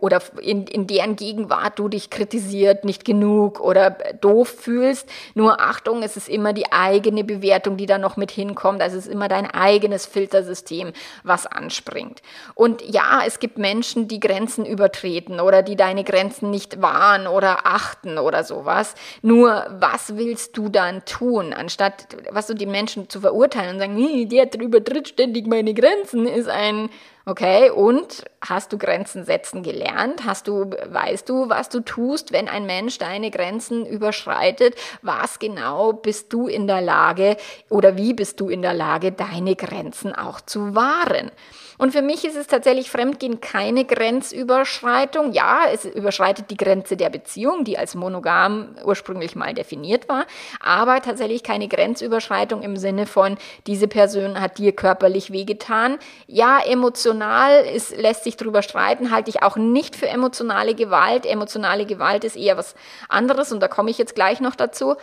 oder 0.00 0.22
in, 0.40 0.66
in 0.66 0.86
deren 0.86 1.16
Gegenwart 1.16 1.78
du 1.78 1.88
dich 1.88 2.10
kritisiert, 2.10 2.84
nicht 2.84 3.04
genug 3.04 3.60
oder 3.60 3.90
doof 4.20 4.48
fühlst. 4.48 5.08
Nur 5.34 5.60
Achtung, 5.60 6.02
es 6.02 6.16
ist 6.16 6.28
immer 6.28 6.52
die 6.52 6.72
eigene 6.72 7.24
Bewertung, 7.24 7.76
die 7.76 7.86
da 7.86 7.98
noch 7.98 8.16
mit 8.16 8.30
hinkommt. 8.30 8.80
Also 8.80 8.96
es 8.96 9.06
ist 9.06 9.12
immer 9.12 9.28
dein 9.28 9.46
eigenes 9.50 10.06
Filtersystem, 10.06 10.92
was 11.22 11.46
anspringt. 11.46 12.22
Und 12.54 12.82
ja, 12.82 13.22
es 13.26 13.38
gibt 13.38 13.58
Menschen, 13.58 14.08
die 14.08 14.20
Grenzen 14.20 14.64
übertreten 14.64 15.40
oder 15.40 15.62
die 15.62 15.76
deine 15.76 16.04
Grenzen 16.04 16.50
nicht 16.50 16.80
wahren 16.80 17.26
oder 17.26 17.66
achten 17.66 18.18
oder 18.18 18.44
sowas. 18.44 18.94
Nur 19.22 19.66
was 19.78 20.16
willst 20.16 20.56
du 20.56 20.68
dann 20.68 21.04
tun, 21.04 21.52
anstatt 21.52 22.06
was 22.30 22.46
du 22.46 22.54
die 22.54 22.66
Menschen 22.66 23.08
zu 23.10 23.20
verurteilen 23.20 23.74
und 23.74 23.80
sagen, 23.80 24.28
der 24.28 24.60
übertritt 24.60 25.08
ständig 25.08 25.46
meine 25.46 25.74
Grenzen, 25.74 26.26
ist 26.26 26.48
ein 26.48 26.88
Okay, 27.26 27.70
und 27.70 28.22
hast 28.42 28.70
du 28.74 28.76
Grenzen 28.76 29.24
setzen 29.24 29.62
gelernt? 29.62 30.26
Hast 30.26 30.46
du, 30.46 30.70
weißt 30.86 31.26
du, 31.26 31.48
was 31.48 31.70
du 31.70 31.80
tust, 31.80 32.32
wenn 32.32 32.48
ein 32.48 32.66
Mensch 32.66 32.98
deine 32.98 33.30
Grenzen 33.30 33.86
überschreitet? 33.86 34.74
Was 35.00 35.38
genau 35.38 35.94
bist 35.94 36.34
du 36.34 36.48
in 36.48 36.66
der 36.66 36.82
Lage 36.82 37.38
oder 37.70 37.96
wie 37.96 38.12
bist 38.12 38.40
du 38.40 38.50
in 38.50 38.60
der 38.60 38.74
Lage, 38.74 39.10
deine 39.10 39.56
Grenzen 39.56 40.14
auch 40.14 40.42
zu 40.42 40.74
wahren? 40.74 41.30
Und 41.78 41.92
für 41.92 42.02
mich 42.02 42.24
ist 42.24 42.36
es 42.36 42.46
tatsächlich 42.46 42.90
Fremdgehen 42.90 43.40
keine 43.40 43.84
Grenzüberschreitung. 43.84 45.32
Ja, 45.32 45.62
es 45.72 45.84
überschreitet 45.84 46.50
die 46.50 46.56
Grenze 46.56 46.96
der 46.96 47.10
Beziehung, 47.10 47.64
die 47.64 47.78
als 47.78 47.94
monogam 47.94 48.76
ursprünglich 48.84 49.36
mal 49.36 49.54
definiert 49.54 50.08
war, 50.08 50.26
aber 50.60 51.00
tatsächlich 51.02 51.42
keine 51.42 51.68
Grenzüberschreitung 51.68 52.62
im 52.62 52.76
Sinne 52.76 53.06
von, 53.06 53.36
diese 53.66 53.88
Person 53.88 54.40
hat 54.40 54.58
dir 54.58 54.72
körperlich 54.72 55.32
wehgetan. 55.32 55.98
Ja, 56.26 56.60
emotional 56.64 57.64
ist, 57.64 57.96
lässt 57.96 58.24
sich 58.24 58.36
darüber 58.36 58.62
streiten, 58.62 59.10
halte 59.10 59.30
ich 59.30 59.42
auch 59.42 59.56
nicht 59.56 59.96
für 59.96 60.08
emotionale 60.08 60.74
Gewalt. 60.74 61.26
Emotionale 61.26 61.86
Gewalt 61.86 62.24
ist 62.24 62.36
eher 62.36 62.56
was 62.56 62.74
anderes 63.08 63.52
und 63.52 63.60
da 63.60 63.68
komme 63.68 63.90
ich 63.90 63.98
jetzt 63.98 64.14
gleich 64.14 64.40
noch 64.40 64.54
dazu. 64.54 64.96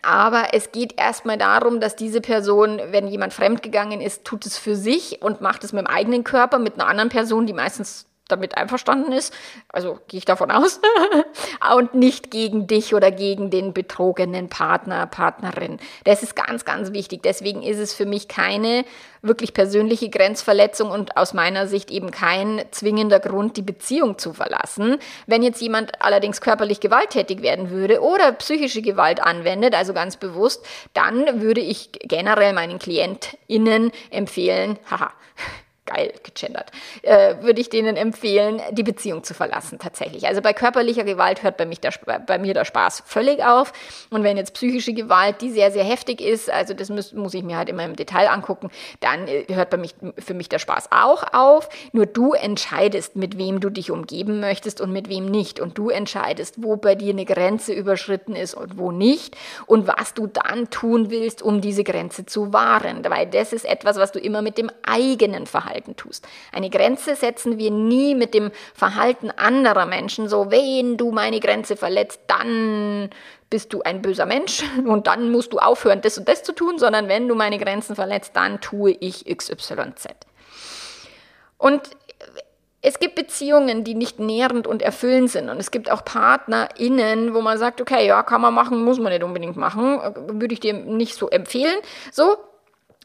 Aber 0.00 0.48
es 0.52 0.72
geht 0.72 0.98
erstmal 0.98 1.36
darum, 1.36 1.78
dass 1.78 1.94
diese 1.96 2.20
Person, 2.20 2.80
wenn 2.90 3.06
jemand 3.06 3.34
fremdgegangen 3.34 4.00
ist, 4.00 4.24
tut 4.24 4.46
es 4.46 4.56
für 4.56 4.74
sich 4.74 5.20
und 5.20 5.40
macht 5.42 5.64
es 5.64 5.72
mit 5.72 5.84
dem 5.84 5.86
eigenen 5.86 6.24
Körper, 6.24 6.58
mit 6.58 6.74
einer 6.74 6.88
anderen 6.88 7.10
Person, 7.10 7.46
die 7.46 7.52
meistens 7.52 8.06
damit 8.32 8.56
einverstanden 8.56 9.12
ist, 9.12 9.32
also 9.68 9.98
gehe 10.08 10.18
ich 10.18 10.24
davon 10.24 10.50
aus, 10.50 10.80
und 11.76 11.94
nicht 11.94 12.30
gegen 12.30 12.66
dich 12.66 12.94
oder 12.94 13.10
gegen 13.10 13.50
den 13.50 13.72
betrogenen 13.72 14.48
Partner, 14.48 15.06
Partnerin. 15.06 15.78
Das 16.04 16.22
ist 16.22 16.34
ganz, 16.34 16.64
ganz 16.64 16.92
wichtig. 16.92 17.22
Deswegen 17.22 17.62
ist 17.62 17.78
es 17.78 17.94
für 17.94 18.06
mich 18.06 18.28
keine 18.28 18.84
wirklich 19.22 19.54
persönliche 19.54 20.10
Grenzverletzung 20.10 20.90
und 20.90 21.16
aus 21.16 21.32
meiner 21.32 21.66
Sicht 21.66 21.90
eben 21.90 22.10
kein 22.10 22.62
zwingender 22.72 23.20
Grund, 23.20 23.56
die 23.56 23.62
Beziehung 23.62 24.18
zu 24.18 24.32
verlassen. 24.32 24.98
Wenn 25.26 25.42
jetzt 25.42 25.62
jemand 25.62 26.02
allerdings 26.02 26.40
körperlich 26.40 26.80
gewalttätig 26.80 27.40
werden 27.42 27.70
würde 27.70 28.02
oder 28.02 28.32
psychische 28.32 28.82
Gewalt 28.82 29.22
anwendet, 29.22 29.74
also 29.74 29.94
ganz 29.94 30.16
bewusst, 30.16 30.66
dann 30.92 31.40
würde 31.40 31.60
ich 31.60 31.92
generell 31.92 32.52
meinen 32.52 32.78
KlientInnen 32.78 33.92
empfehlen, 34.10 34.78
haha, 34.90 35.12
geil 35.84 36.12
gegendert, 36.22 36.70
äh, 37.02 37.34
würde 37.40 37.60
ich 37.60 37.68
denen 37.68 37.96
empfehlen, 37.96 38.60
die 38.70 38.84
Beziehung 38.84 39.24
zu 39.24 39.34
verlassen 39.34 39.80
tatsächlich. 39.80 40.26
Also 40.28 40.40
bei 40.40 40.52
körperlicher 40.52 41.02
Gewalt 41.02 41.42
hört 41.42 41.56
bei, 41.56 41.66
mich 41.66 41.80
der, 41.80 41.92
bei 42.26 42.38
mir 42.38 42.54
der 42.54 42.64
Spaß 42.64 43.02
völlig 43.04 43.44
auf. 43.44 43.72
Und 44.10 44.22
wenn 44.22 44.36
jetzt 44.36 44.54
psychische 44.54 44.92
Gewalt, 44.92 45.40
die 45.40 45.50
sehr, 45.50 45.72
sehr 45.72 45.82
heftig 45.82 46.20
ist, 46.20 46.50
also 46.50 46.72
das 46.74 46.88
muss, 46.88 47.12
muss 47.12 47.34
ich 47.34 47.42
mir 47.42 47.56
halt 47.56 47.68
immer 47.68 47.84
im 47.84 47.96
Detail 47.96 48.28
angucken, 48.28 48.70
dann 49.00 49.26
äh, 49.26 49.44
hört 49.48 49.70
bei 49.70 49.76
mich, 49.76 49.94
für 50.18 50.34
mich 50.34 50.48
der 50.48 50.60
Spaß 50.60 50.90
auch 50.92 51.24
auf. 51.32 51.68
Nur 51.92 52.06
du 52.06 52.32
entscheidest, 52.32 53.16
mit 53.16 53.36
wem 53.36 53.58
du 53.58 53.68
dich 53.68 53.90
umgeben 53.90 54.38
möchtest 54.38 54.80
und 54.80 54.92
mit 54.92 55.08
wem 55.08 55.26
nicht. 55.26 55.58
Und 55.58 55.78
du 55.78 55.90
entscheidest, 55.90 56.62
wo 56.62 56.76
bei 56.76 56.94
dir 56.94 57.12
eine 57.12 57.24
Grenze 57.24 57.72
überschritten 57.72 58.36
ist 58.36 58.54
und 58.54 58.78
wo 58.78 58.92
nicht. 58.92 59.36
Und 59.66 59.88
was 59.88 60.14
du 60.14 60.28
dann 60.28 60.70
tun 60.70 61.10
willst, 61.10 61.42
um 61.42 61.60
diese 61.60 61.82
Grenze 61.82 62.24
zu 62.24 62.52
wahren. 62.52 63.04
Weil 63.08 63.26
das 63.26 63.52
ist 63.52 63.64
etwas, 63.64 63.96
was 63.96 64.12
du 64.12 64.20
immer 64.20 64.42
mit 64.42 64.58
dem 64.58 64.70
eigenen 64.86 65.46
Verhalten 65.46 65.71
Verhalten 65.72 65.96
tust. 65.96 66.28
Eine 66.52 66.68
Grenze 66.68 67.16
setzen 67.16 67.58
wir 67.58 67.70
nie 67.70 68.14
mit 68.14 68.34
dem 68.34 68.50
Verhalten 68.74 69.30
anderer 69.30 69.86
Menschen, 69.86 70.28
so 70.28 70.50
wenn 70.50 70.98
du 70.98 71.12
meine 71.12 71.40
Grenze 71.40 71.76
verletzt, 71.76 72.20
dann 72.26 73.08
bist 73.48 73.72
du 73.72 73.82
ein 73.82 74.02
böser 74.02 74.26
Mensch 74.26 74.62
und 74.84 75.06
dann 75.06 75.30
musst 75.30 75.52
du 75.52 75.58
aufhören, 75.58 76.02
das 76.02 76.18
und 76.18 76.28
das 76.28 76.42
zu 76.42 76.52
tun, 76.52 76.78
sondern 76.78 77.08
wenn 77.08 77.26
du 77.26 77.34
meine 77.34 77.58
Grenzen 77.58 77.96
verletzt, 77.96 78.32
dann 78.34 78.60
tue 78.60 78.92
ich 78.92 79.24
XYZ. 79.24 80.08
Und 81.56 81.82
es 82.84 82.98
gibt 82.98 83.14
Beziehungen, 83.14 83.84
die 83.84 83.94
nicht 83.94 84.18
nährend 84.18 84.66
und 84.66 84.82
erfüllend 84.82 85.30
sind. 85.30 85.48
Und 85.48 85.58
es 85.58 85.70
gibt 85.70 85.88
auch 85.88 86.04
PartnerInnen, 86.04 87.32
wo 87.32 87.40
man 87.40 87.56
sagt, 87.56 87.80
okay, 87.80 88.04
ja, 88.08 88.24
kann 88.24 88.40
man 88.40 88.52
machen, 88.52 88.82
muss 88.82 88.98
man 88.98 89.12
nicht 89.12 89.22
unbedingt 89.22 89.56
machen. 89.56 90.00
Würde 90.26 90.52
ich 90.52 90.58
dir 90.58 90.72
nicht 90.72 91.14
so 91.14 91.30
empfehlen. 91.30 91.76
So, 92.10 92.36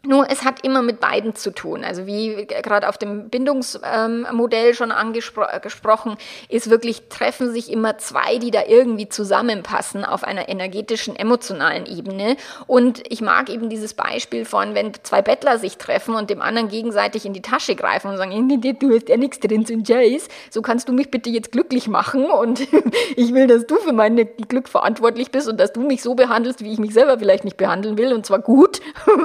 nur 0.07 0.29
es 0.29 0.43
hat 0.43 0.63
immer 0.63 0.81
mit 0.81 0.99
beiden 0.99 1.35
zu 1.35 1.51
tun. 1.51 1.83
Also 1.83 2.07
wie 2.07 2.47
gerade 2.47 2.87
auf 2.87 2.97
dem 2.97 3.29
Bindungsmodell 3.29 4.69
ähm, 4.69 4.73
schon 4.73 4.91
angesprochen, 4.91 6.17
ist 6.49 6.69
wirklich, 6.69 7.09
treffen 7.09 7.51
sich 7.51 7.71
immer 7.71 7.97
zwei, 7.97 8.37
die 8.37 8.51
da 8.51 8.61
irgendwie 8.67 9.09
zusammenpassen 9.09 10.05
auf 10.05 10.23
einer 10.23 10.49
energetischen, 10.49 11.15
emotionalen 11.15 11.85
Ebene. 11.85 12.37
Und 12.67 13.03
ich 13.11 13.21
mag 13.21 13.49
eben 13.49 13.69
dieses 13.69 13.93
Beispiel 13.93 14.45
von, 14.45 14.75
wenn 14.75 14.93
zwei 15.03 15.21
Bettler 15.21 15.59
sich 15.59 15.77
treffen 15.77 16.15
und 16.15 16.29
dem 16.29 16.41
anderen 16.41 16.69
gegenseitig 16.69 17.25
in 17.25 17.33
die 17.33 17.41
Tasche 17.41 17.75
greifen 17.75 18.09
und 18.09 18.17
sagen, 18.17 18.47
du 18.79 18.95
hast 18.95 19.09
ja 19.09 19.17
nichts 19.17 19.39
drin, 19.39 19.65
so 19.65 19.73
Jace, 19.73 20.27
so 20.49 20.61
kannst 20.61 20.87
du 20.87 20.93
mich 20.93 21.11
bitte 21.11 21.29
jetzt 21.29 21.51
glücklich 21.51 21.87
machen 21.87 22.25
und 22.25 22.61
ich 23.15 23.33
will, 23.33 23.47
dass 23.47 23.67
du 23.67 23.75
für 23.77 23.93
mein 23.93 24.15
Glück 24.47 24.69
verantwortlich 24.69 25.31
bist 25.31 25.47
und 25.47 25.59
dass 25.59 25.73
du 25.73 25.81
mich 25.81 26.01
so 26.01 26.15
behandelst, 26.15 26.63
wie 26.63 26.71
ich 26.71 26.79
mich 26.79 26.93
selber 26.93 27.19
vielleicht 27.19 27.43
nicht 27.43 27.57
behandeln 27.57 27.97
will 27.97 28.13
und 28.13 28.25
zwar 28.25 28.39
gut. 28.39 28.79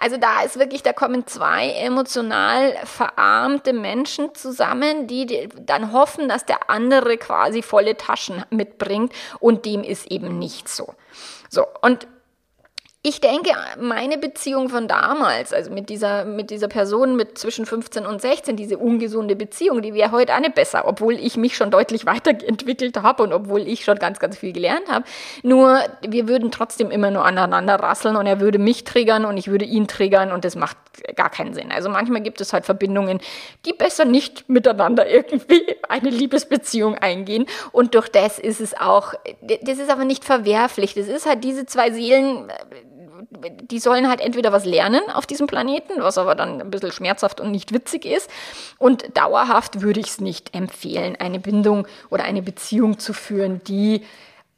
Also 0.00 0.16
da 0.16 0.27
ist 0.44 0.58
wirklich, 0.58 0.82
da 0.82 0.92
kommen 0.92 1.26
zwei 1.26 1.70
emotional 1.70 2.74
verarmte 2.84 3.72
Menschen 3.72 4.34
zusammen, 4.34 5.06
die 5.06 5.48
dann 5.60 5.92
hoffen, 5.92 6.28
dass 6.28 6.44
der 6.46 6.70
andere 6.70 7.18
quasi 7.18 7.62
volle 7.62 7.96
Taschen 7.96 8.44
mitbringt 8.50 9.12
und 9.40 9.64
dem 9.64 9.82
ist 9.82 10.10
eben 10.10 10.38
nicht 10.38 10.68
so. 10.68 10.94
So, 11.50 11.66
und 11.82 12.06
ich 13.02 13.20
denke, 13.20 13.50
meine 13.80 14.18
Beziehung 14.18 14.68
von 14.70 14.88
damals, 14.88 15.52
also 15.52 15.70
mit 15.70 15.88
dieser, 15.88 16.24
mit 16.24 16.50
dieser 16.50 16.66
Person 16.66 17.14
mit 17.14 17.38
zwischen 17.38 17.64
15 17.64 18.04
und 18.04 18.20
16, 18.20 18.56
diese 18.56 18.76
ungesunde 18.76 19.36
Beziehung, 19.36 19.82
die 19.82 19.94
wäre 19.94 20.10
heute 20.10 20.38
nicht 20.40 20.56
besser, 20.56 20.82
obwohl 20.84 21.14
ich 21.14 21.36
mich 21.36 21.56
schon 21.56 21.70
deutlich 21.70 22.06
weiterentwickelt 22.06 23.00
habe 23.00 23.22
und 23.22 23.32
obwohl 23.32 23.60
ich 23.60 23.84
schon 23.84 23.98
ganz, 23.98 24.18
ganz 24.18 24.36
viel 24.36 24.52
gelernt 24.52 24.88
habe. 24.88 25.04
Nur, 25.44 25.78
wir 26.06 26.26
würden 26.26 26.50
trotzdem 26.50 26.90
immer 26.90 27.12
nur 27.12 27.24
aneinander 27.24 27.76
rasseln 27.76 28.16
und 28.16 28.26
er 28.26 28.40
würde 28.40 28.58
mich 28.58 28.82
triggern 28.82 29.24
und 29.24 29.36
ich 29.36 29.46
würde 29.46 29.64
ihn 29.64 29.86
triggern 29.86 30.32
und 30.32 30.44
das 30.44 30.56
macht 30.56 30.76
gar 31.14 31.30
keinen 31.30 31.54
Sinn. 31.54 31.70
Also 31.70 31.88
manchmal 31.88 32.20
gibt 32.22 32.40
es 32.40 32.52
halt 32.52 32.64
Verbindungen, 32.64 33.20
die 33.64 33.74
besser 33.74 34.06
nicht 34.06 34.48
miteinander 34.48 35.08
irgendwie 35.08 35.76
eine 35.88 36.10
Liebesbeziehung 36.10 36.96
eingehen 36.96 37.46
und 37.70 37.94
durch 37.94 38.08
das 38.08 38.40
ist 38.40 38.60
es 38.60 38.78
auch, 38.78 39.14
das 39.62 39.78
ist 39.78 39.88
aber 39.88 40.04
nicht 40.04 40.24
verwerflich. 40.24 40.94
Das 40.94 41.06
ist 41.06 41.26
halt 41.26 41.44
diese 41.44 41.64
zwei 41.64 41.92
Seelen, 41.92 42.50
die 43.62 43.78
sollen 43.78 44.08
halt 44.08 44.20
entweder 44.20 44.52
was 44.52 44.64
lernen 44.64 45.02
auf 45.12 45.26
diesem 45.26 45.46
Planeten, 45.46 46.02
was 46.02 46.18
aber 46.18 46.34
dann 46.34 46.60
ein 46.60 46.70
bisschen 46.70 46.92
schmerzhaft 46.92 47.40
und 47.40 47.50
nicht 47.50 47.72
witzig 47.72 48.04
ist. 48.04 48.30
Und 48.78 49.16
dauerhaft 49.16 49.80
würde 49.80 50.00
ich 50.00 50.06
es 50.06 50.20
nicht 50.20 50.54
empfehlen, 50.54 51.16
eine 51.18 51.38
Bindung 51.38 51.86
oder 52.10 52.24
eine 52.24 52.42
Beziehung 52.42 52.98
zu 52.98 53.12
führen, 53.12 53.60
die 53.64 54.02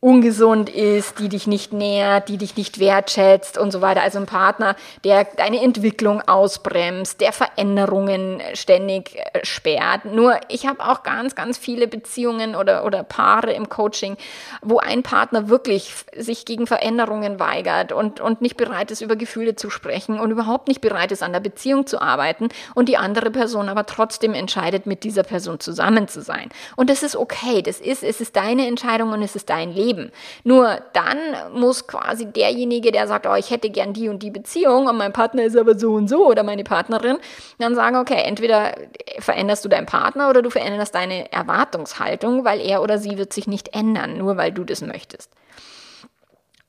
ungesund 0.02 0.70
ist, 0.70 1.18
die 1.18 1.28
dich 1.28 1.46
nicht 1.46 1.74
nährt, 1.74 2.30
die 2.30 2.38
dich 2.38 2.56
nicht 2.56 2.80
wertschätzt 2.80 3.58
und 3.58 3.70
so 3.70 3.82
weiter. 3.82 4.00
Also 4.00 4.18
ein 4.18 4.24
Partner, 4.24 4.74
der 5.04 5.24
deine 5.24 5.60
Entwicklung 5.60 6.22
ausbremst, 6.26 7.20
der 7.20 7.32
Veränderungen 7.32 8.40
ständig 8.54 9.16
äh, 9.16 9.44
sperrt. 9.44 10.06
Nur 10.06 10.40
ich 10.48 10.66
habe 10.66 10.80
auch 10.80 11.02
ganz, 11.02 11.34
ganz 11.34 11.58
viele 11.58 11.86
Beziehungen 11.86 12.56
oder, 12.56 12.86
oder 12.86 13.02
Paare 13.02 13.52
im 13.52 13.68
Coaching, 13.68 14.16
wo 14.62 14.78
ein 14.78 15.02
Partner 15.02 15.50
wirklich 15.50 15.92
sich 16.16 16.46
gegen 16.46 16.66
Veränderungen 16.66 17.38
weigert 17.38 17.92
und, 17.92 18.20
und 18.20 18.40
nicht 18.40 18.56
bereit 18.56 18.90
ist, 18.90 19.02
über 19.02 19.16
Gefühle 19.16 19.54
zu 19.54 19.68
sprechen 19.68 20.18
und 20.18 20.30
überhaupt 20.30 20.68
nicht 20.68 20.80
bereit 20.80 21.12
ist, 21.12 21.22
an 21.22 21.34
der 21.34 21.40
Beziehung 21.40 21.86
zu 21.86 22.00
arbeiten 22.00 22.48
und 22.74 22.88
die 22.88 22.96
andere 22.96 23.30
Person 23.30 23.68
aber 23.68 23.84
trotzdem 23.84 24.32
entscheidet, 24.32 24.86
mit 24.86 25.04
dieser 25.04 25.24
Person 25.24 25.60
zusammen 25.60 26.08
zu 26.08 26.22
sein. 26.22 26.48
Und 26.76 26.88
das 26.88 27.02
ist 27.02 27.16
okay. 27.16 27.60
Das 27.60 27.80
ist, 27.80 28.02
es 28.02 28.22
ist 28.22 28.36
deine 28.36 28.66
Entscheidung 28.66 29.12
und 29.12 29.20
es 29.20 29.36
ist 29.36 29.50
dein 29.50 29.70
Leben 29.74 29.89
leben. 29.90 30.12
Nur 30.44 30.78
dann 30.92 31.18
muss 31.52 31.86
quasi 31.86 32.26
derjenige, 32.26 32.92
der 32.92 33.06
sagt, 33.06 33.26
oh, 33.26 33.34
ich 33.34 33.50
hätte 33.50 33.70
gern 33.70 33.92
die 33.92 34.08
und 34.08 34.22
die 34.22 34.30
Beziehung 34.30 34.86
und 34.86 34.96
mein 34.96 35.12
Partner 35.12 35.44
ist 35.44 35.56
aber 35.56 35.78
so 35.78 35.92
und 35.92 36.08
so 36.08 36.26
oder 36.26 36.42
meine 36.42 36.64
Partnerin, 36.64 37.18
dann 37.58 37.74
sagen, 37.74 37.96
okay, 37.96 38.22
entweder 38.24 38.74
veränderst 39.18 39.64
du 39.64 39.68
deinen 39.68 39.86
Partner 39.86 40.30
oder 40.30 40.42
du 40.42 40.50
veränderst 40.50 40.94
deine 40.94 41.32
Erwartungshaltung, 41.32 42.44
weil 42.44 42.60
er 42.60 42.82
oder 42.82 42.98
sie 42.98 43.18
wird 43.18 43.32
sich 43.32 43.46
nicht 43.46 43.74
ändern, 43.74 44.18
nur 44.18 44.36
weil 44.36 44.52
du 44.52 44.64
das 44.64 44.80
möchtest. 44.80 45.30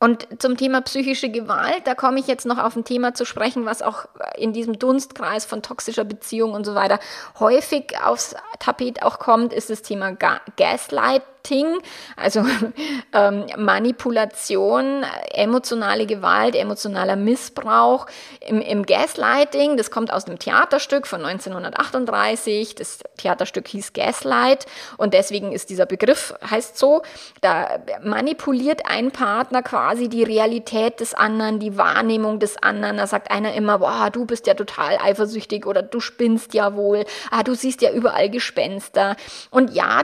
Und 0.03 0.41
zum 0.41 0.57
Thema 0.57 0.81
psychische 0.81 1.29
Gewalt, 1.29 1.81
da 1.85 1.93
komme 1.93 2.19
ich 2.19 2.25
jetzt 2.25 2.47
noch 2.47 2.57
auf 2.57 2.75
ein 2.75 2.83
Thema 2.83 3.13
zu 3.13 3.23
sprechen, 3.23 3.67
was 3.67 3.83
auch 3.83 4.05
in 4.35 4.51
diesem 4.51 4.79
Dunstkreis 4.79 5.45
von 5.45 5.61
toxischer 5.61 6.05
Beziehung 6.05 6.53
und 6.53 6.65
so 6.65 6.73
weiter 6.73 6.99
häufig 7.39 7.93
aufs 8.03 8.35
Tapet 8.57 9.03
auch 9.03 9.19
kommt, 9.19 9.53
ist 9.53 9.69
das 9.69 9.83
Thema 9.83 10.17
Gaslight 10.57 11.21
Gaslighting, 11.41 11.81
also 12.15 12.45
ähm, 13.13 13.45
Manipulation, 13.57 15.03
emotionale 15.31 16.05
Gewalt, 16.05 16.55
emotionaler 16.55 17.15
Missbrauch. 17.15 18.07
Im, 18.39 18.61
Im 18.61 18.85
Gaslighting, 18.85 19.77
das 19.77 19.91
kommt 19.91 20.11
aus 20.11 20.25
dem 20.25 20.39
Theaterstück 20.39 21.07
von 21.07 21.25
1938, 21.25 22.75
das 22.75 22.99
Theaterstück 23.17 23.67
hieß 23.67 23.93
Gaslight 23.93 24.65
und 24.97 25.13
deswegen 25.13 25.51
ist 25.51 25.69
dieser 25.69 25.85
Begriff, 25.85 26.33
heißt 26.49 26.77
so, 26.77 27.01
da 27.41 27.79
manipuliert 28.03 28.85
ein 28.85 29.11
Partner 29.11 29.61
quasi 29.61 30.09
die 30.09 30.23
Realität 30.23 30.99
des 30.99 31.13
anderen, 31.13 31.59
die 31.59 31.77
Wahrnehmung 31.77 32.39
des 32.39 32.57
anderen. 32.61 32.97
Da 32.97 33.07
sagt 33.07 33.31
einer 33.31 33.53
immer, 33.53 33.79
boah, 33.79 34.09
du 34.11 34.25
bist 34.25 34.47
ja 34.47 34.53
total 34.53 34.97
eifersüchtig 34.97 35.65
oder 35.65 35.81
du 35.81 35.99
spinnst 35.99 36.53
ja 36.53 36.75
wohl, 36.75 37.05
ah, 37.29 37.43
du 37.43 37.53
siehst 37.53 37.81
ja 37.81 37.91
überall 37.91 38.29
Gespenster. 38.29 39.15
Und 39.49 39.73
ja, 39.73 40.03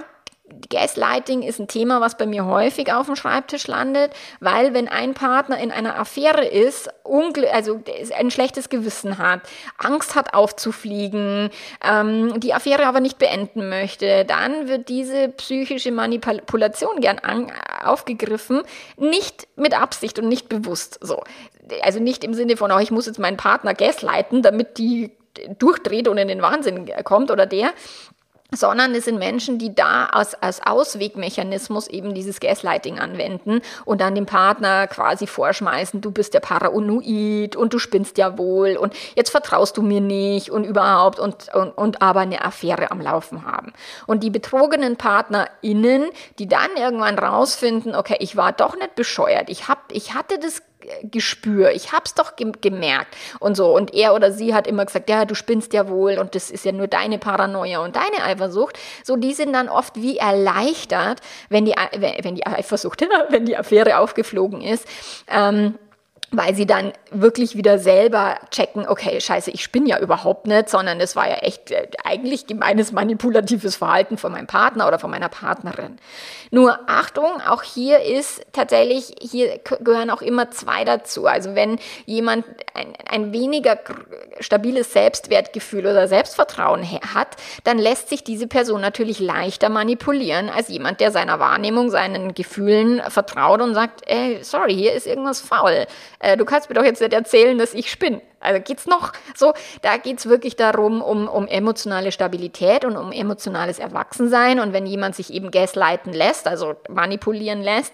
Gaslighting 0.69 1.41
ist 1.41 1.59
ein 1.59 1.67
Thema, 1.67 2.01
was 2.01 2.17
bei 2.17 2.25
mir 2.25 2.45
häufig 2.45 2.91
auf 2.91 3.05
dem 3.05 3.15
Schreibtisch 3.15 3.67
landet, 3.67 4.11
weil 4.39 4.73
wenn 4.73 4.87
ein 4.87 5.13
Partner 5.13 5.57
in 5.57 5.71
einer 5.71 5.99
Affäre 5.99 6.45
ist, 6.45 6.89
also 7.51 7.81
ein 8.17 8.31
schlechtes 8.31 8.69
Gewissen 8.69 9.17
hat, 9.17 9.41
Angst 9.77 10.15
hat 10.15 10.33
aufzufliegen, 10.33 11.49
ähm, 11.83 12.39
die 12.39 12.53
Affäre 12.53 12.85
aber 12.85 12.99
nicht 12.99 13.17
beenden 13.17 13.69
möchte, 13.69 14.25
dann 14.25 14.67
wird 14.67 14.89
diese 14.89 15.29
psychische 15.29 15.91
Manipulation 15.91 17.01
gern 17.01 17.19
aufgegriffen, 17.83 18.63
nicht 18.97 19.47
mit 19.55 19.79
Absicht 19.79 20.19
und 20.19 20.27
nicht 20.27 20.49
bewusst 20.49 20.99
so. 21.01 21.23
Also 21.81 21.99
nicht 21.99 22.23
im 22.23 22.33
Sinne 22.33 22.57
von, 22.57 22.71
oh, 22.71 22.79
ich 22.79 22.91
muss 22.91 23.05
jetzt 23.05 23.19
meinen 23.19 23.37
Partner 23.37 23.73
gaslighten, 23.73 24.41
damit 24.41 24.77
die 24.77 25.11
durchdreht 25.59 26.07
und 26.07 26.17
in 26.17 26.27
den 26.27 26.41
Wahnsinn 26.41 26.89
kommt 27.03 27.31
oder 27.31 27.45
der, 27.45 27.71
sondern 28.51 28.95
es 28.95 29.05
sind 29.05 29.19
Menschen, 29.19 29.57
die 29.57 29.75
da 29.75 30.05
als, 30.05 30.33
als 30.41 30.65
Auswegmechanismus 30.65 31.87
eben 31.87 32.13
dieses 32.13 32.39
Gaslighting 32.39 32.99
anwenden 32.99 33.61
und 33.85 33.99
dann 33.99 34.15
dem 34.15 34.25
Partner 34.25 34.87
quasi 34.87 35.27
vorschmeißen, 35.27 35.99
du 35.99 36.11
bist 36.11 36.33
der 36.33 36.39
Paranoid 36.39 37.55
und 37.55 37.73
du 37.73 37.79
spinnst 37.79 38.17
ja 38.17 38.37
wohl 38.37 38.77
und 38.77 38.93
jetzt 39.15 39.31
vertraust 39.31 39.75
du 39.75 39.81
mir 39.81 40.01
nicht 40.01 40.49
und 40.49 40.63
überhaupt 40.63 41.19
und, 41.19 41.53
und, 41.53 41.77
und 41.77 42.01
aber 42.01 42.21
eine 42.21 42.43
Affäre 42.43 42.91
am 42.91 43.01
Laufen 43.01 43.45
haben. 43.45 43.73
Und 44.05 44.23
die 44.23 44.29
betrogenen 44.29 44.95
PartnerInnen, 44.95 46.05
die 46.39 46.47
dann 46.47 46.69
irgendwann 46.77 47.19
rausfinden, 47.19 47.95
okay, 47.95 48.17
ich 48.19 48.37
war 48.37 48.53
doch 48.53 48.75
nicht 48.75 48.95
bescheuert, 48.95 49.49
ich, 49.49 49.67
hab, 49.67 49.91
ich 49.91 50.13
hatte 50.13 50.39
das 50.39 50.61
Gespür. 51.03 51.71
Ich 51.71 51.91
hab's 51.91 52.13
doch 52.13 52.35
ge 52.35 52.51
gemerkt 52.61 53.15
und 53.39 53.55
so. 53.55 53.75
Und 53.75 53.93
er 53.93 54.13
oder 54.13 54.31
sie 54.31 54.53
hat 54.53 54.67
immer 54.67 54.85
gesagt, 54.85 55.09
ja, 55.09 55.25
du 55.25 55.35
spinnst 55.35 55.73
ja 55.73 55.89
wohl 55.89 56.17
und 56.17 56.35
das 56.35 56.49
ist 56.49 56.65
ja 56.65 56.71
nur 56.71 56.87
deine 56.87 57.17
Paranoia 57.17 57.79
und 57.79 57.95
deine 57.95 58.23
Eifersucht. 58.23 58.77
So, 59.03 59.15
die 59.15 59.33
sind 59.33 59.53
dann 59.53 59.69
oft 59.69 59.95
wie 59.95 60.17
erleichtert, 60.17 61.21
wenn 61.49 61.65
die, 61.65 61.75
wenn 62.21 62.35
die 62.35 62.45
Eifersucht, 62.45 63.05
wenn 63.29 63.45
die 63.45 63.57
Affäre 63.57 63.99
aufgeflogen 63.99 64.61
ist. 64.61 64.87
Ähm, 65.27 65.75
weil 66.31 66.53
sie 66.55 66.65
dann 66.65 66.91
wirklich 67.09 67.55
wieder 67.55 67.79
selber 67.79 68.35
checken, 68.51 68.85
okay, 68.85 69.21
scheiße, 69.21 69.49
ich 69.51 69.63
spinne 69.63 69.89
ja 69.89 69.99
überhaupt 69.99 70.45
nicht, 70.45 70.67
sondern 70.67 70.99
es 70.99 71.15
war 71.15 71.29
ja 71.29 71.35
echt 71.35 71.71
äh, 71.71 71.87
eigentlich 72.03 72.47
gemeines 72.47 72.91
manipulatives 72.91 73.77
Verhalten 73.77 74.17
von 74.17 74.33
meinem 74.33 74.47
Partner 74.47 74.87
oder 74.87 74.99
von 74.99 75.09
meiner 75.09 75.29
Partnerin. 75.29 75.97
Nur 76.51 76.79
Achtung, 76.87 77.41
auch 77.47 77.63
hier 77.63 78.01
ist 78.01 78.45
tatsächlich, 78.51 79.15
hier 79.21 79.59
gehören 79.79 80.09
auch 80.09 80.21
immer 80.21 80.51
zwei 80.51 80.83
dazu. 80.83 81.27
Also 81.27 81.55
wenn 81.55 81.79
jemand 82.05 82.45
ein, 82.73 82.93
ein 83.09 83.31
weniger 83.31 83.77
stabiles 84.41 84.91
Selbstwertgefühl 84.91 85.85
oder 85.85 86.09
Selbstvertrauen 86.09 86.83
hat, 87.13 87.37
dann 87.63 87.77
lässt 87.77 88.09
sich 88.09 88.25
diese 88.25 88.47
Person 88.47 88.81
natürlich 88.81 89.19
leichter 89.19 89.69
manipulieren 89.69 90.49
als 90.49 90.67
jemand, 90.67 90.99
der 90.99 91.11
seiner 91.11 91.39
Wahrnehmung, 91.39 91.89
seinen 91.89 92.33
Gefühlen 92.33 93.01
vertraut 93.09 93.61
und 93.61 93.73
sagt, 93.73 94.01
ey, 94.07 94.43
sorry, 94.43 94.73
hier 94.73 94.93
ist 94.93 95.07
irgendwas 95.07 95.39
faul 95.39 95.87
äh, 96.19 96.37
du 96.37 96.45
kannst 96.45 96.69
mir 96.69 96.75
doch 96.75 96.83
jetzt 96.83 97.01
nicht 97.01 97.13
erzählen, 97.13 97.57
dass 97.57 97.73
ich 97.73 97.91
spinne. 97.91 98.21
Also 98.39 98.61
geht's 98.61 98.85
noch 98.85 99.13
so, 99.35 99.53
da 99.81 99.97
geht's 99.97 100.27
wirklich 100.27 100.55
darum, 100.55 101.01
um, 101.01 101.27
um 101.27 101.47
emotionale 101.47 102.11
Stabilität 102.11 102.85
und 102.85 102.95
um 102.95 103.11
emotionales 103.11 103.79
Erwachsensein. 103.79 104.59
Und 104.59 104.73
wenn 104.73 104.85
jemand 104.85 105.15
sich 105.15 105.33
eben 105.33 105.49
gaslighten 105.49 106.13
lässt, 106.13 106.47
also 106.47 106.75
manipulieren 106.87 107.61
lässt, 107.61 107.93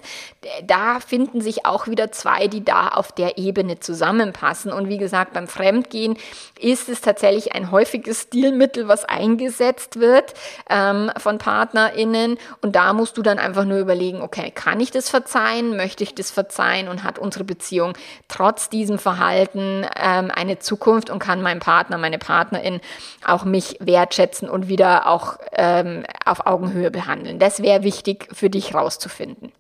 da 0.65 0.99
finden 0.99 1.39
sich 1.39 1.65
auch 1.65 1.87
wieder 1.87 2.11
zwei, 2.11 2.47
die 2.47 2.63
da 2.63 2.89
auf 2.89 3.11
der 3.11 3.37
Ebene 3.37 3.79
zusammenpassen. 3.79 4.73
Und 4.73 4.89
wie 4.89 4.97
gesagt, 4.97 5.33
beim 5.33 5.47
Fremdgehen 5.47 6.17
ist 6.59 6.89
es 6.89 6.99
tatsächlich 6.99 7.55
ein 7.55 7.71
häufiges 7.71 8.23
Stilmittel, 8.23 8.87
was 8.87 9.05
eingesetzt 9.05 9.99
wird 9.99 10.33
ähm, 10.69 11.09
von 11.17 11.37
PartnerInnen. 11.37 12.37
Und 12.61 12.75
da 12.75 12.91
musst 12.91 13.17
du 13.17 13.21
dann 13.21 13.39
einfach 13.39 13.65
nur 13.65 13.79
überlegen, 13.79 14.21
okay, 14.21 14.51
kann 14.51 14.81
ich 14.81 14.91
das 14.91 15.09
verzeihen? 15.09 15.77
Möchte 15.77 16.03
ich 16.03 16.15
das 16.15 16.31
verzeihen? 16.31 16.89
Und 16.89 17.03
hat 17.03 17.17
unsere 17.17 17.45
Beziehung 17.45 17.93
trotz 18.27 18.69
diesem 18.69 18.99
Verhalten 18.99 19.85
ähm, 19.95 20.31
eine 20.33 20.59
Zukunft 20.59 21.09
und 21.09 21.19
kann 21.19 21.41
mein 21.41 21.59
Partner, 21.59 21.97
meine 21.97 22.17
Partnerin 22.17 22.81
auch 23.25 23.45
mich 23.45 23.77
wertschätzen 23.79 24.49
und 24.49 24.67
wieder 24.67 25.07
auch 25.07 25.37
ähm, 25.53 26.03
auf 26.25 26.45
Augenhöhe 26.45 26.91
behandeln. 26.91 27.39
Das 27.39 27.61
wäre 27.61 27.83
wichtig 27.83 28.27
für 28.33 28.49
dich 28.49 28.73
rauszufinden. 28.73 29.51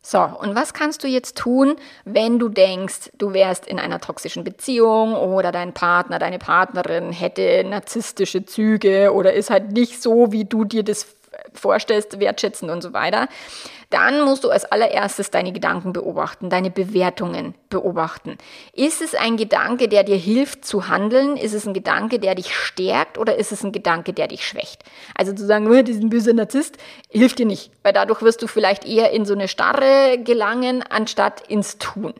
So, 0.00 0.20
und 0.20 0.54
was 0.54 0.72
kannst 0.72 1.04
du 1.04 1.08
jetzt 1.08 1.36
tun, 1.36 1.76
wenn 2.04 2.38
du 2.38 2.48
denkst, 2.48 3.10
du 3.18 3.34
wärst 3.34 3.66
in 3.66 3.78
einer 3.78 4.00
toxischen 4.00 4.44
Beziehung 4.44 5.14
oder 5.14 5.52
dein 5.52 5.74
Partner, 5.74 6.18
deine 6.18 6.38
Partnerin 6.38 7.12
hätte 7.12 7.64
narzisstische 7.64 8.46
Züge 8.46 9.12
oder 9.12 9.32
ist 9.34 9.50
halt 9.50 9.72
nicht 9.72 10.00
so, 10.00 10.32
wie 10.32 10.44
du 10.44 10.64
dir 10.64 10.82
das 10.82 11.06
vorstellst, 11.52 12.20
wertschätzen 12.20 12.70
und 12.70 12.82
so 12.82 12.92
weiter, 12.92 13.28
dann 13.90 14.22
musst 14.22 14.44
du 14.44 14.50
als 14.50 14.66
allererstes 14.66 15.30
deine 15.30 15.52
Gedanken 15.52 15.92
beobachten, 15.92 16.50
deine 16.50 16.70
Bewertungen 16.70 17.54
beobachten. 17.70 18.36
Ist 18.74 19.00
es 19.00 19.14
ein 19.14 19.36
Gedanke, 19.38 19.88
der 19.88 20.04
dir 20.04 20.16
hilft 20.16 20.64
zu 20.64 20.88
handeln? 20.88 21.36
Ist 21.38 21.54
es 21.54 21.66
ein 21.66 21.72
Gedanke, 21.72 22.18
der 22.18 22.34
dich 22.34 22.54
stärkt 22.54 23.16
oder 23.16 23.36
ist 23.36 23.50
es 23.50 23.64
ein 23.64 23.72
Gedanke, 23.72 24.12
der 24.12 24.28
dich 24.28 24.46
schwächt? 24.46 24.84
Also 25.14 25.32
zu 25.32 25.46
sagen, 25.46 25.70
oh, 25.70 25.82
diesen 25.82 26.10
böse 26.10 26.34
Narzisst, 26.34 26.76
hilft 27.08 27.38
dir 27.38 27.46
nicht, 27.46 27.70
weil 27.82 27.94
dadurch 27.94 28.20
wirst 28.20 28.42
du 28.42 28.46
vielleicht 28.46 28.86
eher 28.86 29.10
in 29.12 29.24
so 29.24 29.32
eine 29.32 29.48
Starre 29.48 30.18
gelangen, 30.22 30.82
anstatt 30.82 31.48
ins 31.48 31.78
Tun. 31.78 32.12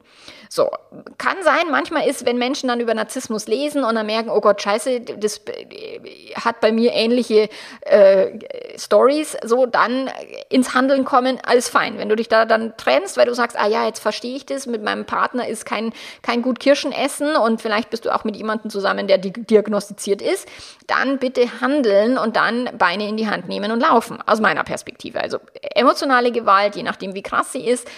So, 0.51 0.71
kann 1.19 1.37
sein, 1.43 1.71
manchmal 1.71 2.09
ist, 2.09 2.25
wenn 2.25 2.39
Menschen 2.39 2.69
dann 2.69 2.81
über 2.81 2.95
Narzissmus 2.95 3.47
lesen 3.49 3.85
und 3.85 3.95
dann 3.95 4.07
merken, 4.07 4.31
oh 4.31 4.41
Gott, 4.41 4.63
scheiße, 4.63 5.01
das 5.01 5.43
äh, 5.47 6.01
hat 6.37 6.61
bei 6.61 6.73
mir 6.73 6.93
ähnliche 6.95 7.51
äh, 7.83 8.39
Stories, 8.79 9.37
so 9.45 9.67
dann 9.67 10.11
ins 10.49 10.75
Handeln 10.75 11.05
kommen, 11.05 11.39
alles 11.59 11.69
fein. 11.69 11.99
Wenn 11.99 12.09
du 12.09 12.15
dich 12.15 12.29
da 12.29 12.45
dann 12.45 12.77
trennst, 12.77 13.17
weil 13.17 13.27
du 13.27 13.35
sagst, 13.35 13.59
ah 13.59 13.67
ja, 13.67 13.85
jetzt 13.85 13.99
verstehe 13.99 14.37
ich 14.37 14.47
das, 14.47 14.67
mit 14.67 14.81
meinem 14.81 15.07
Partner 15.07 15.49
ist 15.49 15.67
kein, 15.67 15.93
kein 16.23 16.41
gut 16.41 16.61
Kirschen 16.61 16.93
essen 16.93 17.35
und 17.35 17.61
vielleicht 17.61 17.91
bist 17.91 18.05
du 18.05 18.15
auch 18.15 18.23
mit 18.23 18.37
jemandem 18.37 18.71
zusammen, 18.71 19.09
der 19.09 19.19
diagnostiziert 19.19 20.23
ist, 20.23 20.47
dann 20.87 21.19
bitte 21.19 21.61
handeln 21.61 22.17
und 22.17 22.37
dann 22.37 22.71
Beine 22.79 23.09
in 23.09 23.17
die 23.17 23.29
Hand 23.29 23.49
nehmen 23.49 23.73
und 23.73 23.81
laufen, 23.81 24.21
aus 24.25 24.41
meiner 24.41 24.63
Perspektive. 24.63 25.21
Also 25.21 25.39
emotionale 25.75 26.31
Gewalt, 26.31 26.77
je 26.77 26.85
nachdem 26.85 27.15
wie 27.15 27.23
krass 27.23 27.51
sie 27.51 27.67
ist, 27.67 27.89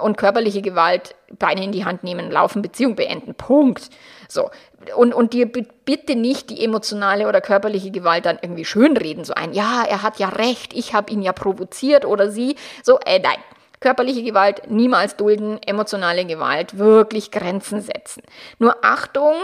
und 0.00 0.16
körperliche 0.16 0.62
Gewalt, 0.62 1.14
Beine 1.38 1.64
in 1.64 1.72
die 1.72 1.84
Hand 1.84 2.04
nehmen, 2.04 2.30
laufen, 2.30 2.62
Beziehung 2.62 2.94
beenden. 2.94 3.34
Punkt. 3.34 3.90
So. 4.30 4.50
Und, 4.96 5.14
und 5.14 5.32
dir 5.32 5.50
bitte 5.50 6.16
nicht 6.16 6.50
die 6.50 6.64
emotionale 6.64 7.28
oder 7.28 7.40
körperliche 7.40 7.90
Gewalt 7.90 8.26
dann 8.26 8.38
irgendwie 8.40 8.64
schönreden, 8.64 9.24
so 9.24 9.34
ein, 9.34 9.52
ja, 9.52 9.84
er 9.86 10.02
hat 10.02 10.18
ja 10.18 10.28
recht, 10.28 10.72
ich 10.72 10.94
habe 10.94 11.12
ihn 11.12 11.22
ja 11.22 11.32
provoziert 11.32 12.04
oder 12.04 12.30
sie. 12.30 12.56
So, 12.82 12.98
äh, 13.04 13.18
nein. 13.18 13.38
Körperliche 13.80 14.22
Gewalt 14.22 14.70
niemals 14.70 15.16
dulden, 15.16 15.58
emotionale 15.62 16.26
Gewalt 16.26 16.76
wirklich 16.76 17.30
Grenzen 17.30 17.80
setzen. 17.80 18.22
Nur 18.58 18.76
Achtung, 18.84 19.34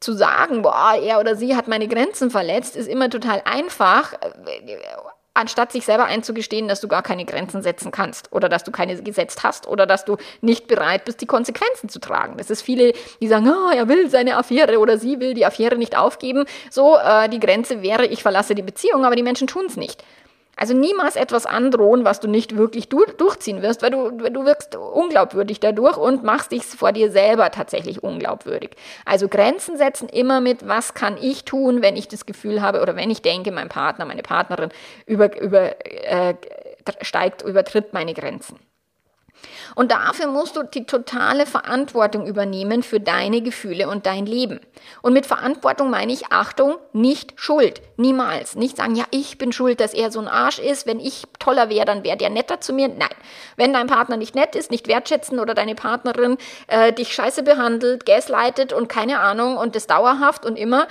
zu 0.00 0.12
sagen, 0.12 0.62
boah, 0.62 0.94
er 1.00 1.18
oder 1.18 1.34
sie 1.34 1.56
hat 1.56 1.66
meine 1.66 1.88
Grenzen 1.88 2.30
verletzt, 2.30 2.76
ist 2.76 2.88
immer 2.88 3.10
total 3.10 3.42
einfach 3.44 4.14
anstatt 5.38 5.72
sich 5.72 5.84
selber 5.84 6.04
einzugestehen, 6.04 6.68
dass 6.68 6.80
du 6.80 6.88
gar 6.88 7.02
keine 7.02 7.24
Grenzen 7.24 7.62
setzen 7.62 7.90
kannst 7.90 8.32
oder 8.32 8.48
dass 8.48 8.64
du 8.64 8.72
keine 8.72 9.00
gesetzt 9.02 9.44
hast 9.44 9.68
oder 9.68 9.86
dass 9.86 10.04
du 10.04 10.16
nicht 10.40 10.66
bereit 10.66 11.04
bist, 11.04 11.20
die 11.20 11.26
Konsequenzen 11.26 11.88
zu 11.88 12.00
tragen. 12.00 12.36
Das 12.36 12.50
ist 12.50 12.62
viele, 12.62 12.92
die 13.20 13.28
sagen, 13.28 13.48
oh, 13.48 13.70
er 13.74 13.88
will 13.88 14.10
seine 14.10 14.36
Affäre 14.36 14.78
oder 14.78 14.98
sie 14.98 15.20
will 15.20 15.34
die 15.34 15.46
Affäre 15.46 15.76
nicht 15.76 15.96
aufgeben. 15.96 16.44
So, 16.70 16.96
äh, 16.96 17.28
die 17.28 17.38
Grenze 17.40 17.82
wäre, 17.82 18.06
ich 18.06 18.22
verlasse 18.22 18.54
die 18.54 18.62
Beziehung, 18.62 19.04
aber 19.04 19.14
die 19.14 19.22
Menschen 19.22 19.46
tun 19.46 19.66
es 19.66 19.76
nicht. 19.76 20.02
Also 20.58 20.74
niemals 20.74 21.14
etwas 21.14 21.46
androhen, 21.46 22.04
was 22.04 22.18
du 22.18 22.26
nicht 22.26 22.56
wirklich 22.56 22.88
du 22.88 23.04
durchziehen 23.16 23.62
wirst, 23.62 23.80
weil 23.80 23.92
du, 23.92 24.10
du 24.10 24.44
wirkst 24.44 24.74
unglaubwürdig 24.74 25.60
dadurch 25.60 25.96
und 25.96 26.24
machst 26.24 26.50
dich 26.50 26.64
vor 26.64 26.90
dir 26.90 27.12
selber 27.12 27.52
tatsächlich 27.52 28.02
unglaubwürdig. 28.02 28.70
Also 29.04 29.28
Grenzen 29.28 29.76
setzen 29.76 30.08
immer 30.08 30.40
mit, 30.40 30.66
was 30.66 30.94
kann 30.94 31.16
ich 31.16 31.44
tun, 31.44 31.80
wenn 31.80 31.96
ich 31.96 32.08
das 32.08 32.26
Gefühl 32.26 32.60
habe 32.60 32.82
oder 32.82 32.96
wenn 32.96 33.08
ich 33.08 33.22
denke, 33.22 33.52
mein 33.52 33.68
Partner, 33.68 34.04
meine 34.04 34.24
Partnerin 34.24 34.70
über, 35.06 35.40
über, 35.40 35.76
äh, 35.84 36.34
steigt, 37.02 37.42
übertritt 37.42 37.92
meine 37.92 38.12
Grenzen. 38.12 38.58
Und 39.74 39.92
dafür 39.92 40.26
musst 40.26 40.56
du 40.56 40.62
die 40.62 40.86
totale 40.86 41.46
Verantwortung 41.46 42.26
übernehmen 42.26 42.82
für 42.82 43.00
deine 43.00 43.42
Gefühle 43.42 43.88
und 43.88 44.06
dein 44.06 44.26
Leben. 44.26 44.60
Und 45.02 45.12
mit 45.12 45.26
Verantwortung 45.26 45.90
meine 45.90 46.12
ich 46.12 46.32
Achtung, 46.32 46.76
nicht 46.92 47.34
Schuld. 47.36 47.80
Niemals. 47.96 48.56
Nicht 48.56 48.76
sagen, 48.76 48.94
ja, 48.94 49.04
ich 49.10 49.38
bin 49.38 49.52
schuld, 49.52 49.80
dass 49.80 49.94
er 49.94 50.10
so 50.10 50.20
ein 50.20 50.28
Arsch 50.28 50.58
ist. 50.58 50.86
Wenn 50.86 51.00
ich 51.00 51.24
toller 51.38 51.68
wäre, 51.68 51.84
dann 51.84 52.04
wäre 52.04 52.16
der 52.16 52.30
netter 52.30 52.60
zu 52.60 52.72
mir. 52.72 52.88
Nein. 52.88 53.08
Wenn 53.56 53.72
dein 53.72 53.86
Partner 53.86 54.16
nicht 54.16 54.34
nett 54.34 54.56
ist, 54.56 54.70
nicht 54.70 54.88
wertschätzen 54.88 55.38
oder 55.38 55.54
deine 55.54 55.74
Partnerin 55.74 56.38
äh, 56.66 56.92
dich 56.92 57.14
scheiße 57.14 57.42
behandelt, 57.42 58.06
gaslightet 58.06 58.72
und 58.72 58.88
keine 58.88 59.20
Ahnung 59.20 59.56
und 59.56 59.76
das 59.76 59.86
dauerhaft 59.86 60.44
und 60.44 60.56
immer, 60.56 60.88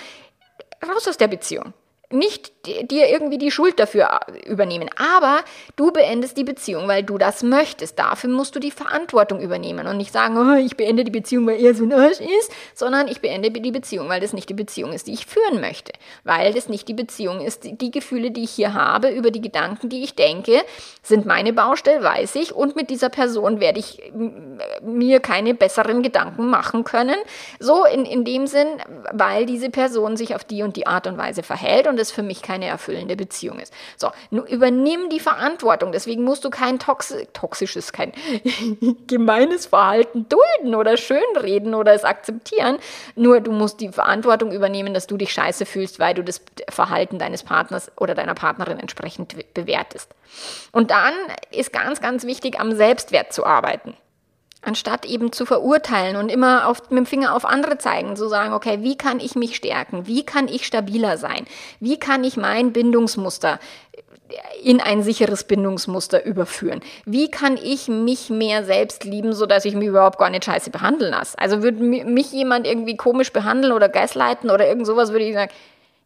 raus 0.86 1.08
aus 1.08 1.18
der 1.18 1.28
Beziehung 1.28 1.74
nicht 2.10 2.57
dir 2.84 3.10
irgendwie 3.10 3.38
die 3.38 3.52
Schuld 3.52 3.80
dafür 3.80 4.20
äh, 4.28 4.50
übernehmen. 4.50 4.90
Aber 4.98 5.40
du 5.76 5.92
beendest 5.92 6.38
die 6.38 6.44
Beziehung, 6.44 6.88
weil 6.88 7.04
du 7.04 7.18
das 7.18 7.44
möchtest. 7.44 8.00
Dafür 8.00 8.30
musst 8.30 8.56
du 8.56 8.60
die 8.60 8.72
Verantwortung 8.72 9.42
übernehmen 9.42 9.88
und 9.88 9.98
nicht 9.98 10.12
sagen, 10.12 10.38
oh, 10.38 10.56
ich 10.56 10.78
beende 10.78 11.04
die 11.04 11.12
Beziehung, 11.12 11.48
weil 11.48 11.60
er 11.60 11.74
so 11.74 11.84
ein 11.84 11.94
Arsch 11.94 12.20
ist, 12.20 12.52
sondern 12.74 13.08
ich 13.08 13.22
beende 13.22 13.52
die 13.52 13.72
Beziehung, 13.72 14.10
weil 14.10 14.22
das 14.22 14.34
nicht 14.34 14.50
die 14.50 14.54
Beziehung 14.54 14.94
ist, 14.94 15.08
die 15.08 15.14
ich 15.14 15.26
führen 15.26 15.62
möchte. 15.62 15.94
Weil 16.24 16.54
das 16.54 16.70
nicht 16.70 16.88
die 16.88 16.94
Beziehung 16.94 17.42
ist, 17.42 17.64
die, 17.64 17.92
Gefühle, 17.92 18.32
die 18.32 18.44
ich 18.44 18.52
hier 18.52 18.74
habe, 18.74 19.10
über 19.10 19.32
die 19.32 19.42
Gedanken, 19.42 19.90
die 19.90 20.04
ich 20.04 20.16
denke, 20.16 20.62
sind 21.02 21.26
meine 21.26 21.54
Baustelle, 21.54 22.04
weiß 22.04 22.36
ich. 22.36 22.54
Und 22.54 22.76
mit 22.76 22.90
dieser 22.90 23.10
Person 23.10 23.60
werde 23.60 23.80
ich 23.80 24.02
mir 24.82 25.20
keine 25.20 25.54
besseren 25.54 26.04
Gedanken 26.04 26.50
machen 26.50 26.84
können. 26.84 27.18
So 27.60 27.86
in, 27.86 28.06
in 28.06 28.26
dem 28.26 28.48
Sinn, 28.48 28.68
weil 29.12 29.46
diese 29.46 29.70
Person 29.70 30.18
sich 30.18 30.36
auf 30.36 30.44
die 30.44 30.64
und 30.64 30.76
die 30.76 30.88
Art 30.88 31.08
und 31.08 31.18
Weise 31.18 31.44
verhält 31.44 31.88
und 31.88 32.00
es 32.00 32.12
für 32.12 32.24
mich 32.24 32.42
keine 32.58 32.72
erfüllende 32.72 33.16
Beziehung 33.16 33.60
ist. 33.60 33.72
So, 33.98 34.10
übernimm 34.32 35.10
die 35.10 35.20
Verantwortung. 35.20 35.92
Deswegen 35.92 36.24
musst 36.24 36.44
du 36.44 36.50
kein 36.50 36.80
toxi 36.80 37.28
toxisches, 37.34 37.94
kein 37.94 38.14
gemeines 39.08 39.68
Verhalten 39.68 40.28
dulden 40.28 40.74
oder 40.74 40.98
schönreden 40.98 41.76
oder 41.76 41.94
es 41.94 42.04
akzeptieren. 42.04 42.80
Nur 43.16 43.42
du 43.42 43.52
musst 43.52 43.80
die 43.80 43.90
Verantwortung 43.90 44.52
übernehmen, 44.52 44.96
dass 44.96 45.06
du 45.06 45.18
dich 45.18 45.32
scheiße 45.32 45.68
fühlst, 45.68 46.00
weil 46.00 46.16
du 46.16 46.24
das 46.24 46.42
Verhalten 46.70 47.20
deines 47.20 47.44
Partners 47.44 47.92
oder 47.96 48.16
deiner 48.16 48.34
Partnerin 48.34 48.80
entsprechend 48.80 49.36
bewertest. 49.54 50.10
Und 50.72 50.90
dann 50.90 51.14
ist 51.52 51.72
ganz, 51.72 52.02
ganz 52.02 52.26
wichtig, 52.26 52.60
am 52.60 52.76
Selbstwert 52.76 53.34
zu 53.34 53.46
arbeiten 53.46 53.96
anstatt 54.62 55.06
eben 55.06 55.32
zu 55.32 55.46
verurteilen 55.46 56.16
und 56.16 56.30
immer 56.30 56.68
auf, 56.68 56.90
mit 56.90 56.98
dem 56.98 57.06
Finger 57.06 57.36
auf 57.36 57.46
andere 57.46 57.78
zeigen, 57.78 58.16
zu 58.16 58.28
sagen, 58.28 58.54
okay, 58.54 58.80
wie 58.82 58.98
kann 58.98 59.20
ich 59.20 59.36
mich 59.36 59.56
stärken? 59.56 60.08
Wie 60.08 60.26
kann 60.26 60.48
ich 60.48 60.66
stabiler 60.66 61.18
sein? 61.18 61.46
Wie 61.80 61.98
kann 62.00 62.24
ich 62.24 62.38
mein 62.38 62.74
Bindungsmuster 62.74 63.60
in 64.62 64.82
ein 64.82 65.04
sicheres 65.04 65.46
Bindungsmuster 65.46 66.26
überführen? 66.26 66.82
Wie 67.06 67.30
kann 67.30 67.58
ich 67.58 67.88
mich 67.88 68.30
mehr 68.30 68.66
selbst 68.66 69.04
lieben, 69.04 69.34
sodass 69.34 69.66
ich 69.66 69.76
mich 69.76 69.88
überhaupt 69.88 70.20
gar 70.20 70.30
nicht 70.30 70.46
scheiße 70.46 70.70
behandeln 70.70 71.12
lasse? 71.12 71.38
Also 71.40 71.62
würde 71.64 71.82
mich 71.84 72.32
jemand 72.32 72.68
irgendwie 72.68 72.98
komisch 72.98 73.32
behandeln 73.32 73.74
oder 73.74 73.90
gaslighten 73.90 74.50
oder 74.50 74.68
irgend 74.68 74.88
sowas, 74.88 75.12
würde 75.12 75.26
ich 75.26 75.34
sagen, 75.34 75.52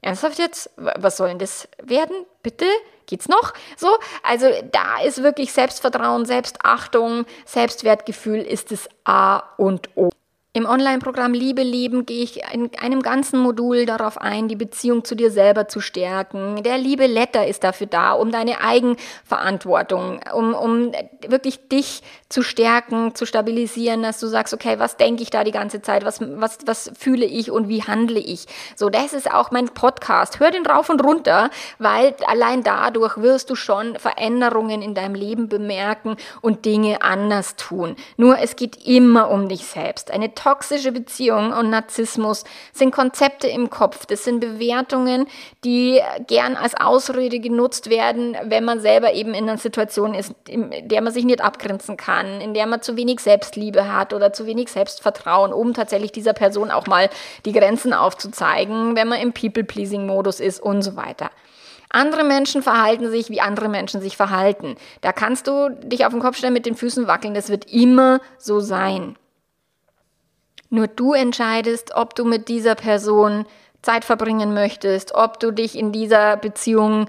ernsthaft 0.01 0.39
jetzt? 0.39 0.69
Was 0.75 1.17
soll 1.17 1.29
denn 1.29 1.39
das 1.39 1.67
werden? 1.81 2.15
Bitte? 2.43 2.65
Geht's 3.11 3.27
noch? 3.27 3.53
So, 3.77 3.89
also 4.23 4.47
da 4.71 5.01
ist 5.03 5.21
wirklich 5.21 5.51
Selbstvertrauen, 5.53 6.25
Selbstachtung, 6.25 7.25
Selbstwertgefühl 7.45 8.41
ist 8.41 8.71
das 8.71 8.89
A 9.03 9.43
und 9.57 9.89
O. 9.95 10.09
Im 10.53 10.65
Online-Programm 10.65 11.31
Liebe 11.31 11.63
leben 11.63 12.05
gehe 12.05 12.23
ich 12.23 12.41
in 12.51 12.71
einem 12.77 13.01
ganzen 13.01 13.39
Modul 13.39 13.85
darauf 13.85 14.17
ein, 14.17 14.49
die 14.49 14.57
Beziehung 14.57 15.05
zu 15.05 15.15
dir 15.15 15.31
selber 15.31 15.69
zu 15.69 15.79
stärken. 15.79 16.61
Der 16.63 16.77
Liebe 16.77 17.07
Letter 17.07 17.47
ist 17.47 17.63
dafür 17.63 17.87
da, 17.87 18.11
um 18.11 18.33
deine 18.33 18.59
Eigenverantwortung, 18.59 20.19
um, 20.35 20.53
um 20.53 20.91
wirklich 21.25 21.69
dich 21.69 22.03
zu 22.27 22.43
stärken, 22.43 23.15
zu 23.15 23.25
stabilisieren, 23.25 24.03
dass 24.03 24.19
du 24.19 24.27
sagst, 24.27 24.53
okay, 24.53 24.77
was 24.77 24.97
denke 24.97 25.23
ich 25.23 25.29
da 25.29 25.45
die 25.45 25.53
ganze 25.53 25.81
Zeit, 25.81 26.03
was, 26.03 26.19
was, 26.19 26.57
was 26.65 26.91
fühle 26.99 27.25
ich 27.25 27.49
und 27.49 27.69
wie 27.69 27.83
handle 27.83 28.19
ich. 28.19 28.45
So, 28.75 28.89
das 28.89 29.13
ist 29.13 29.33
auch 29.33 29.51
mein 29.51 29.69
Podcast. 29.69 30.41
Hör 30.41 30.51
den 30.51 30.65
rauf 30.65 30.89
und 30.89 31.01
runter, 31.01 31.49
weil 31.79 32.13
allein 32.27 32.61
dadurch 32.61 33.15
wirst 33.19 33.49
du 33.49 33.55
schon 33.55 33.97
Veränderungen 33.97 34.81
in 34.81 34.95
deinem 34.95 35.15
Leben 35.15 35.47
bemerken 35.47 36.17
und 36.41 36.65
Dinge 36.65 37.03
anders 37.03 37.55
tun. 37.55 37.95
Nur 38.17 38.39
es 38.39 38.57
geht 38.57 38.85
immer 38.85 39.29
um 39.29 39.47
dich 39.47 39.65
selbst. 39.65 40.11
Eine 40.11 40.33
toxische 40.41 40.91
Beziehung 40.91 41.53
und 41.53 41.69
Narzissmus 41.69 42.43
sind 42.73 42.91
Konzepte 42.91 43.47
im 43.47 43.69
Kopf. 43.69 44.05
Das 44.07 44.23
sind 44.23 44.39
Bewertungen, 44.39 45.27
die 45.63 46.01
gern 46.27 46.55
als 46.55 46.73
Ausrede 46.73 47.39
genutzt 47.39 47.89
werden, 47.89 48.35
wenn 48.45 48.63
man 48.63 48.79
selber 48.79 49.13
eben 49.13 49.35
in 49.35 49.47
einer 49.47 49.59
Situation 49.59 50.15
ist, 50.15 50.33
in 50.47 50.71
der 50.87 51.01
man 51.01 51.13
sich 51.13 51.25
nicht 51.25 51.41
abgrenzen 51.41 51.95
kann, 51.95 52.41
in 52.41 52.55
der 52.55 52.65
man 52.65 52.81
zu 52.81 52.97
wenig 52.97 53.19
Selbstliebe 53.19 53.91
hat 53.93 54.13
oder 54.13 54.33
zu 54.33 54.47
wenig 54.47 54.69
Selbstvertrauen, 54.69 55.53
um 55.53 55.75
tatsächlich 55.75 56.11
dieser 56.11 56.33
Person 56.33 56.71
auch 56.71 56.87
mal 56.87 57.09
die 57.45 57.51
Grenzen 57.51 57.93
aufzuzeigen, 57.93 58.95
wenn 58.95 59.07
man 59.07 59.19
im 59.19 59.33
People-Pleasing-Modus 59.33 60.39
ist 60.39 60.59
und 60.59 60.81
so 60.81 60.95
weiter. 60.95 61.29
Andere 61.89 62.23
Menschen 62.23 62.63
verhalten 62.63 63.11
sich, 63.11 63.29
wie 63.29 63.41
andere 63.41 63.69
Menschen 63.69 64.01
sich 64.01 64.17
verhalten. 64.17 64.75
Da 65.01 65.11
kannst 65.11 65.45
du 65.47 65.69
dich 65.69 66.05
auf 66.05 66.13
den 66.13 66.21
Kopf 66.21 66.37
stellen, 66.37 66.53
mit 66.53 66.65
den 66.65 66.75
Füßen 66.75 67.05
wackeln. 67.05 67.33
Das 67.33 67.49
wird 67.49 67.71
immer 67.71 68.21
so 68.37 68.59
sein. 68.59 69.17
Nur 70.71 70.87
du 70.87 71.13
entscheidest, 71.13 71.93
ob 71.93 72.15
du 72.15 72.23
mit 72.23 72.47
dieser 72.47 72.75
Person 72.75 73.45
Zeit 73.81 74.05
verbringen 74.05 74.53
möchtest, 74.53 75.13
ob 75.13 75.39
du 75.39 75.51
dich 75.51 75.77
in 75.77 75.91
dieser 75.91 76.37
Beziehung 76.37 77.07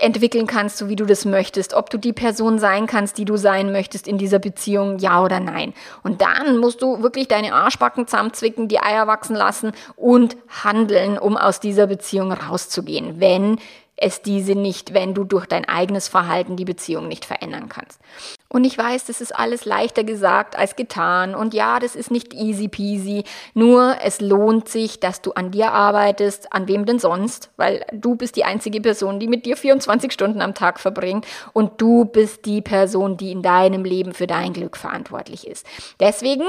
entwickeln 0.00 0.46
kannst, 0.46 0.78
so 0.78 0.88
wie 0.88 0.96
du 0.96 1.04
das 1.04 1.26
möchtest, 1.26 1.74
ob 1.74 1.90
du 1.90 1.98
die 1.98 2.14
Person 2.14 2.58
sein 2.58 2.86
kannst, 2.86 3.18
die 3.18 3.26
du 3.26 3.36
sein 3.36 3.72
möchtest 3.72 4.08
in 4.08 4.16
dieser 4.18 4.38
Beziehung, 4.38 4.98
ja 4.98 5.22
oder 5.22 5.38
nein. 5.38 5.74
Und 6.02 6.22
dann 6.22 6.56
musst 6.58 6.80
du 6.80 7.02
wirklich 7.02 7.28
deine 7.28 7.54
Arschbacken 7.54 8.06
zusammenzwicken, 8.06 8.68
die 8.68 8.80
Eier 8.80 9.06
wachsen 9.06 9.36
lassen 9.36 9.72
und 9.96 10.36
handeln, 10.64 11.18
um 11.18 11.36
aus 11.36 11.60
dieser 11.60 11.86
Beziehung 11.86 12.32
rauszugehen, 12.32 13.20
wenn 13.20 13.58
es 13.96 14.22
diese 14.22 14.54
nicht, 14.54 14.92
wenn 14.92 15.14
du 15.14 15.24
durch 15.24 15.46
dein 15.46 15.64
eigenes 15.66 16.08
Verhalten 16.08 16.56
die 16.56 16.64
Beziehung 16.64 17.08
nicht 17.08 17.24
verändern 17.24 17.68
kannst. 17.68 18.00
Und 18.48 18.64
ich 18.64 18.76
weiß, 18.76 19.04
das 19.06 19.20
ist 19.20 19.34
alles 19.34 19.64
leichter 19.64 20.04
gesagt 20.04 20.56
als 20.56 20.76
getan. 20.76 21.34
Und 21.34 21.54
ja, 21.54 21.80
das 21.80 21.96
ist 21.96 22.10
nicht 22.10 22.34
easy 22.34 22.68
peasy. 22.68 23.24
Nur 23.54 23.96
es 24.02 24.20
lohnt 24.20 24.68
sich, 24.68 25.00
dass 25.00 25.22
du 25.22 25.32
an 25.32 25.50
dir 25.50 25.72
arbeitest. 25.72 26.52
An 26.52 26.68
wem 26.68 26.86
denn 26.86 26.98
sonst? 26.98 27.50
Weil 27.56 27.84
du 27.92 28.14
bist 28.14 28.36
die 28.36 28.44
einzige 28.44 28.80
Person, 28.80 29.18
die 29.18 29.28
mit 29.28 29.46
dir 29.46 29.56
24 29.56 30.12
Stunden 30.12 30.40
am 30.40 30.54
Tag 30.54 30.80
verbringt. 30.80 31.26
Und 31.52 31.80
du 31.80 32.04
bist 32.04 32.46
die 32.46 32.62
Person, 32.62 33.16
die 33.16 33.32
in 33.32 33.42
deinem 33.42 33.84
Leben 33.84 34.14
für 34.14 34.26
dein 34.26 34.52
Glück 34.52 34.76
verantwortlich 34.76 35.46
ist. 35.46 35.66
Deswegen 35.98 36.44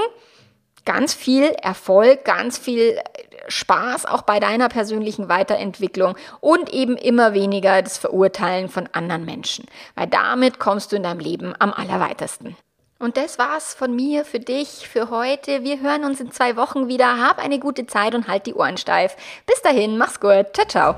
ganz 0.86 1.14
viel 1.14 1.46
Erfolg, 1.62 2.24
ganz 2.26 2.58
viel 2.58 3.00
Spaß 3.48 4.06
auch 4.06 4.24
bei 4.24 4.40
deiner 4.40 4.70
persönlichen 4.70 5.30
Weiterentwicklung 5.30 6.16
und 6.40 6.74
eben 6.74 6.98
immer 6.98 7.34
weniger 7.34 7.82
das 7.82 7.98
Verurteilen 7.98 8.70
von 8.70 8.90
anderen 8.92 9.26
Menschen, 9.26 9.66
weil 9.96 10.08
damit 10.08 10.60
kommst 10.60 10.92
du 10.92 10.96
in 10.96 11.04
deinem 11.04 11.20
Leben 11.20 11.54
am 11.60 11.74
allerweitesten. 11.74 12.56
Und 12.98 13.18
das 13.18 13.38
war's 13.38 13.74
von 13.74 13.94
mir 13.94 14.24
für 14.24 14.40
dich 14.40 14.88
für 14.88 15.10
heute. 15.10 15.64
Wir 15.64 15.82
hören 15.82 16.06
uns 16.06 16.22
in 16.22 16.32
zwei 16.32 16.56
Wochen 16.56 16.88
wieder. 16.88 17.20
Hab 17.20 17.44
eine 17.44 17.60
gute 17.60 17.86
Zeit 17.88 18.16
und 18.16 18.28
halt 18.28 18.46
die 18.46 18.54
Ohren 18.54 18.78
steif. 18.78 19.18
Bis 19.46 19.62
dahin, 19.62 19.98
mach's 19.98 20.20
gut. 20.20 20.48
Ciao, 20.54 20.68
ciao. 20.68 20.96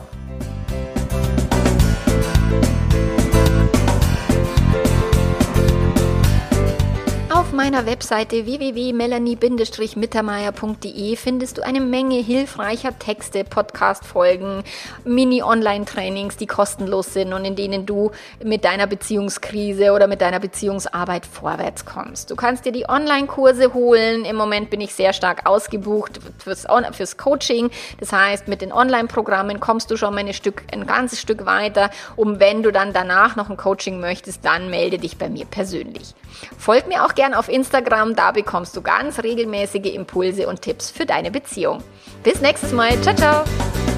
Meiner 7.57 7.85
Webseite 7.87 8.45
www.melanie-mittermeier.de 8.45 11.15
findest 11.15 11.57
du 11.57 11.63
eine 11.63 11.81
Menge 11.81 12.19
hilfreicher 12.19 12.99
Texte, 12.99 13.43
Podcast-Folgen, 13.43 14.63
Mini-Online-Trainings, 15.05 16.37
die 16.37 16.45
kostenlos 16.45 17.13
sind 17.13 17.33
und 17.33 17.45
in 17.45 17.55
denen 17.55 17.87
du 17.87 18.11
mit 18.43 18.63
deiner 18.63 18.85
Beziehungskrise 18.85 19.91
oder 19.91 20.05
mit 20.05 20.21
deiner 20.21 20.39
Beziehungsarbeit 20.39 21.25
vorwärts 21.25 21.83
kommst. 21.83 22.29
Du 22.29 22.35
kannst 22.35 22.63
dir 22.63 22.71
die 22.71 22.87
Online-Kurse 22.87 23.73
holen. 23.73 24.23
Im 24.23 24.35
Moment 24.35 24.69
bin 24.69 24.79
ich 24.79 24.93
sehr 24.93 25.13
stark 25.13 25.49
ausgebucht 25.49 26.19
fürs, 26.37 26.67
fürs 26.91 27.17
Coaching. 27.17 27.71
Das 27.99 28.13
heißt, 28.13 28.47
mit 28.47 28.61
den 28.61 28.71
Online-Programmen 28.71 29.59
kommst 29.59 29.89
du 29.89 29.97
schon 29.97 30.13
mal 30.13 30.23
ein, 30.23 30.31
Stück, 30.33 30.61
ein 30.71 30.85
ganzes 30.85 31.19
Stück 31.19 31.47
weiter. 31.47 31.89
Und 32.15 32.39
wenn 32.39 32.61
du 32.61 32.71
dann 32.71 32.93
danach 32.93 33.35
noch 33.35 33.49
ein 33.49 33.57
Coaching 33.57 33.99
möchtest, 33.99 34.45
dann 34.45 34.69
melde 34.69 34.99
dich 34.99 35.17
bei 35.17 35.27
mir 35.27 35.45
persönlich. 35.45 36.13
Folg 36.57 36.87
mir 36.87 37.05
auch 37.05 37.15
gerne 37.15 37.37
auf 37.37 37.49
Instagram, 37.49 38.15
da 38.15 38.31
bekommst 38.31 38.75
du 38.75 38.81
ganz 38.81 39.23
regelmäßige 39.23 39.93
Impulse 39.93 40.47
und 40.47 40.61
Tipps 40.61 40.91
für 40.91 41.05
deine 41.05 41.31
Beziehung. 41.31 41.83
Bis 42.23 42.41
nächstes 42.41 42.71
Mal. 42.71 42.99
Ciao, 43.01 43.15
ciao. 43.15 43.96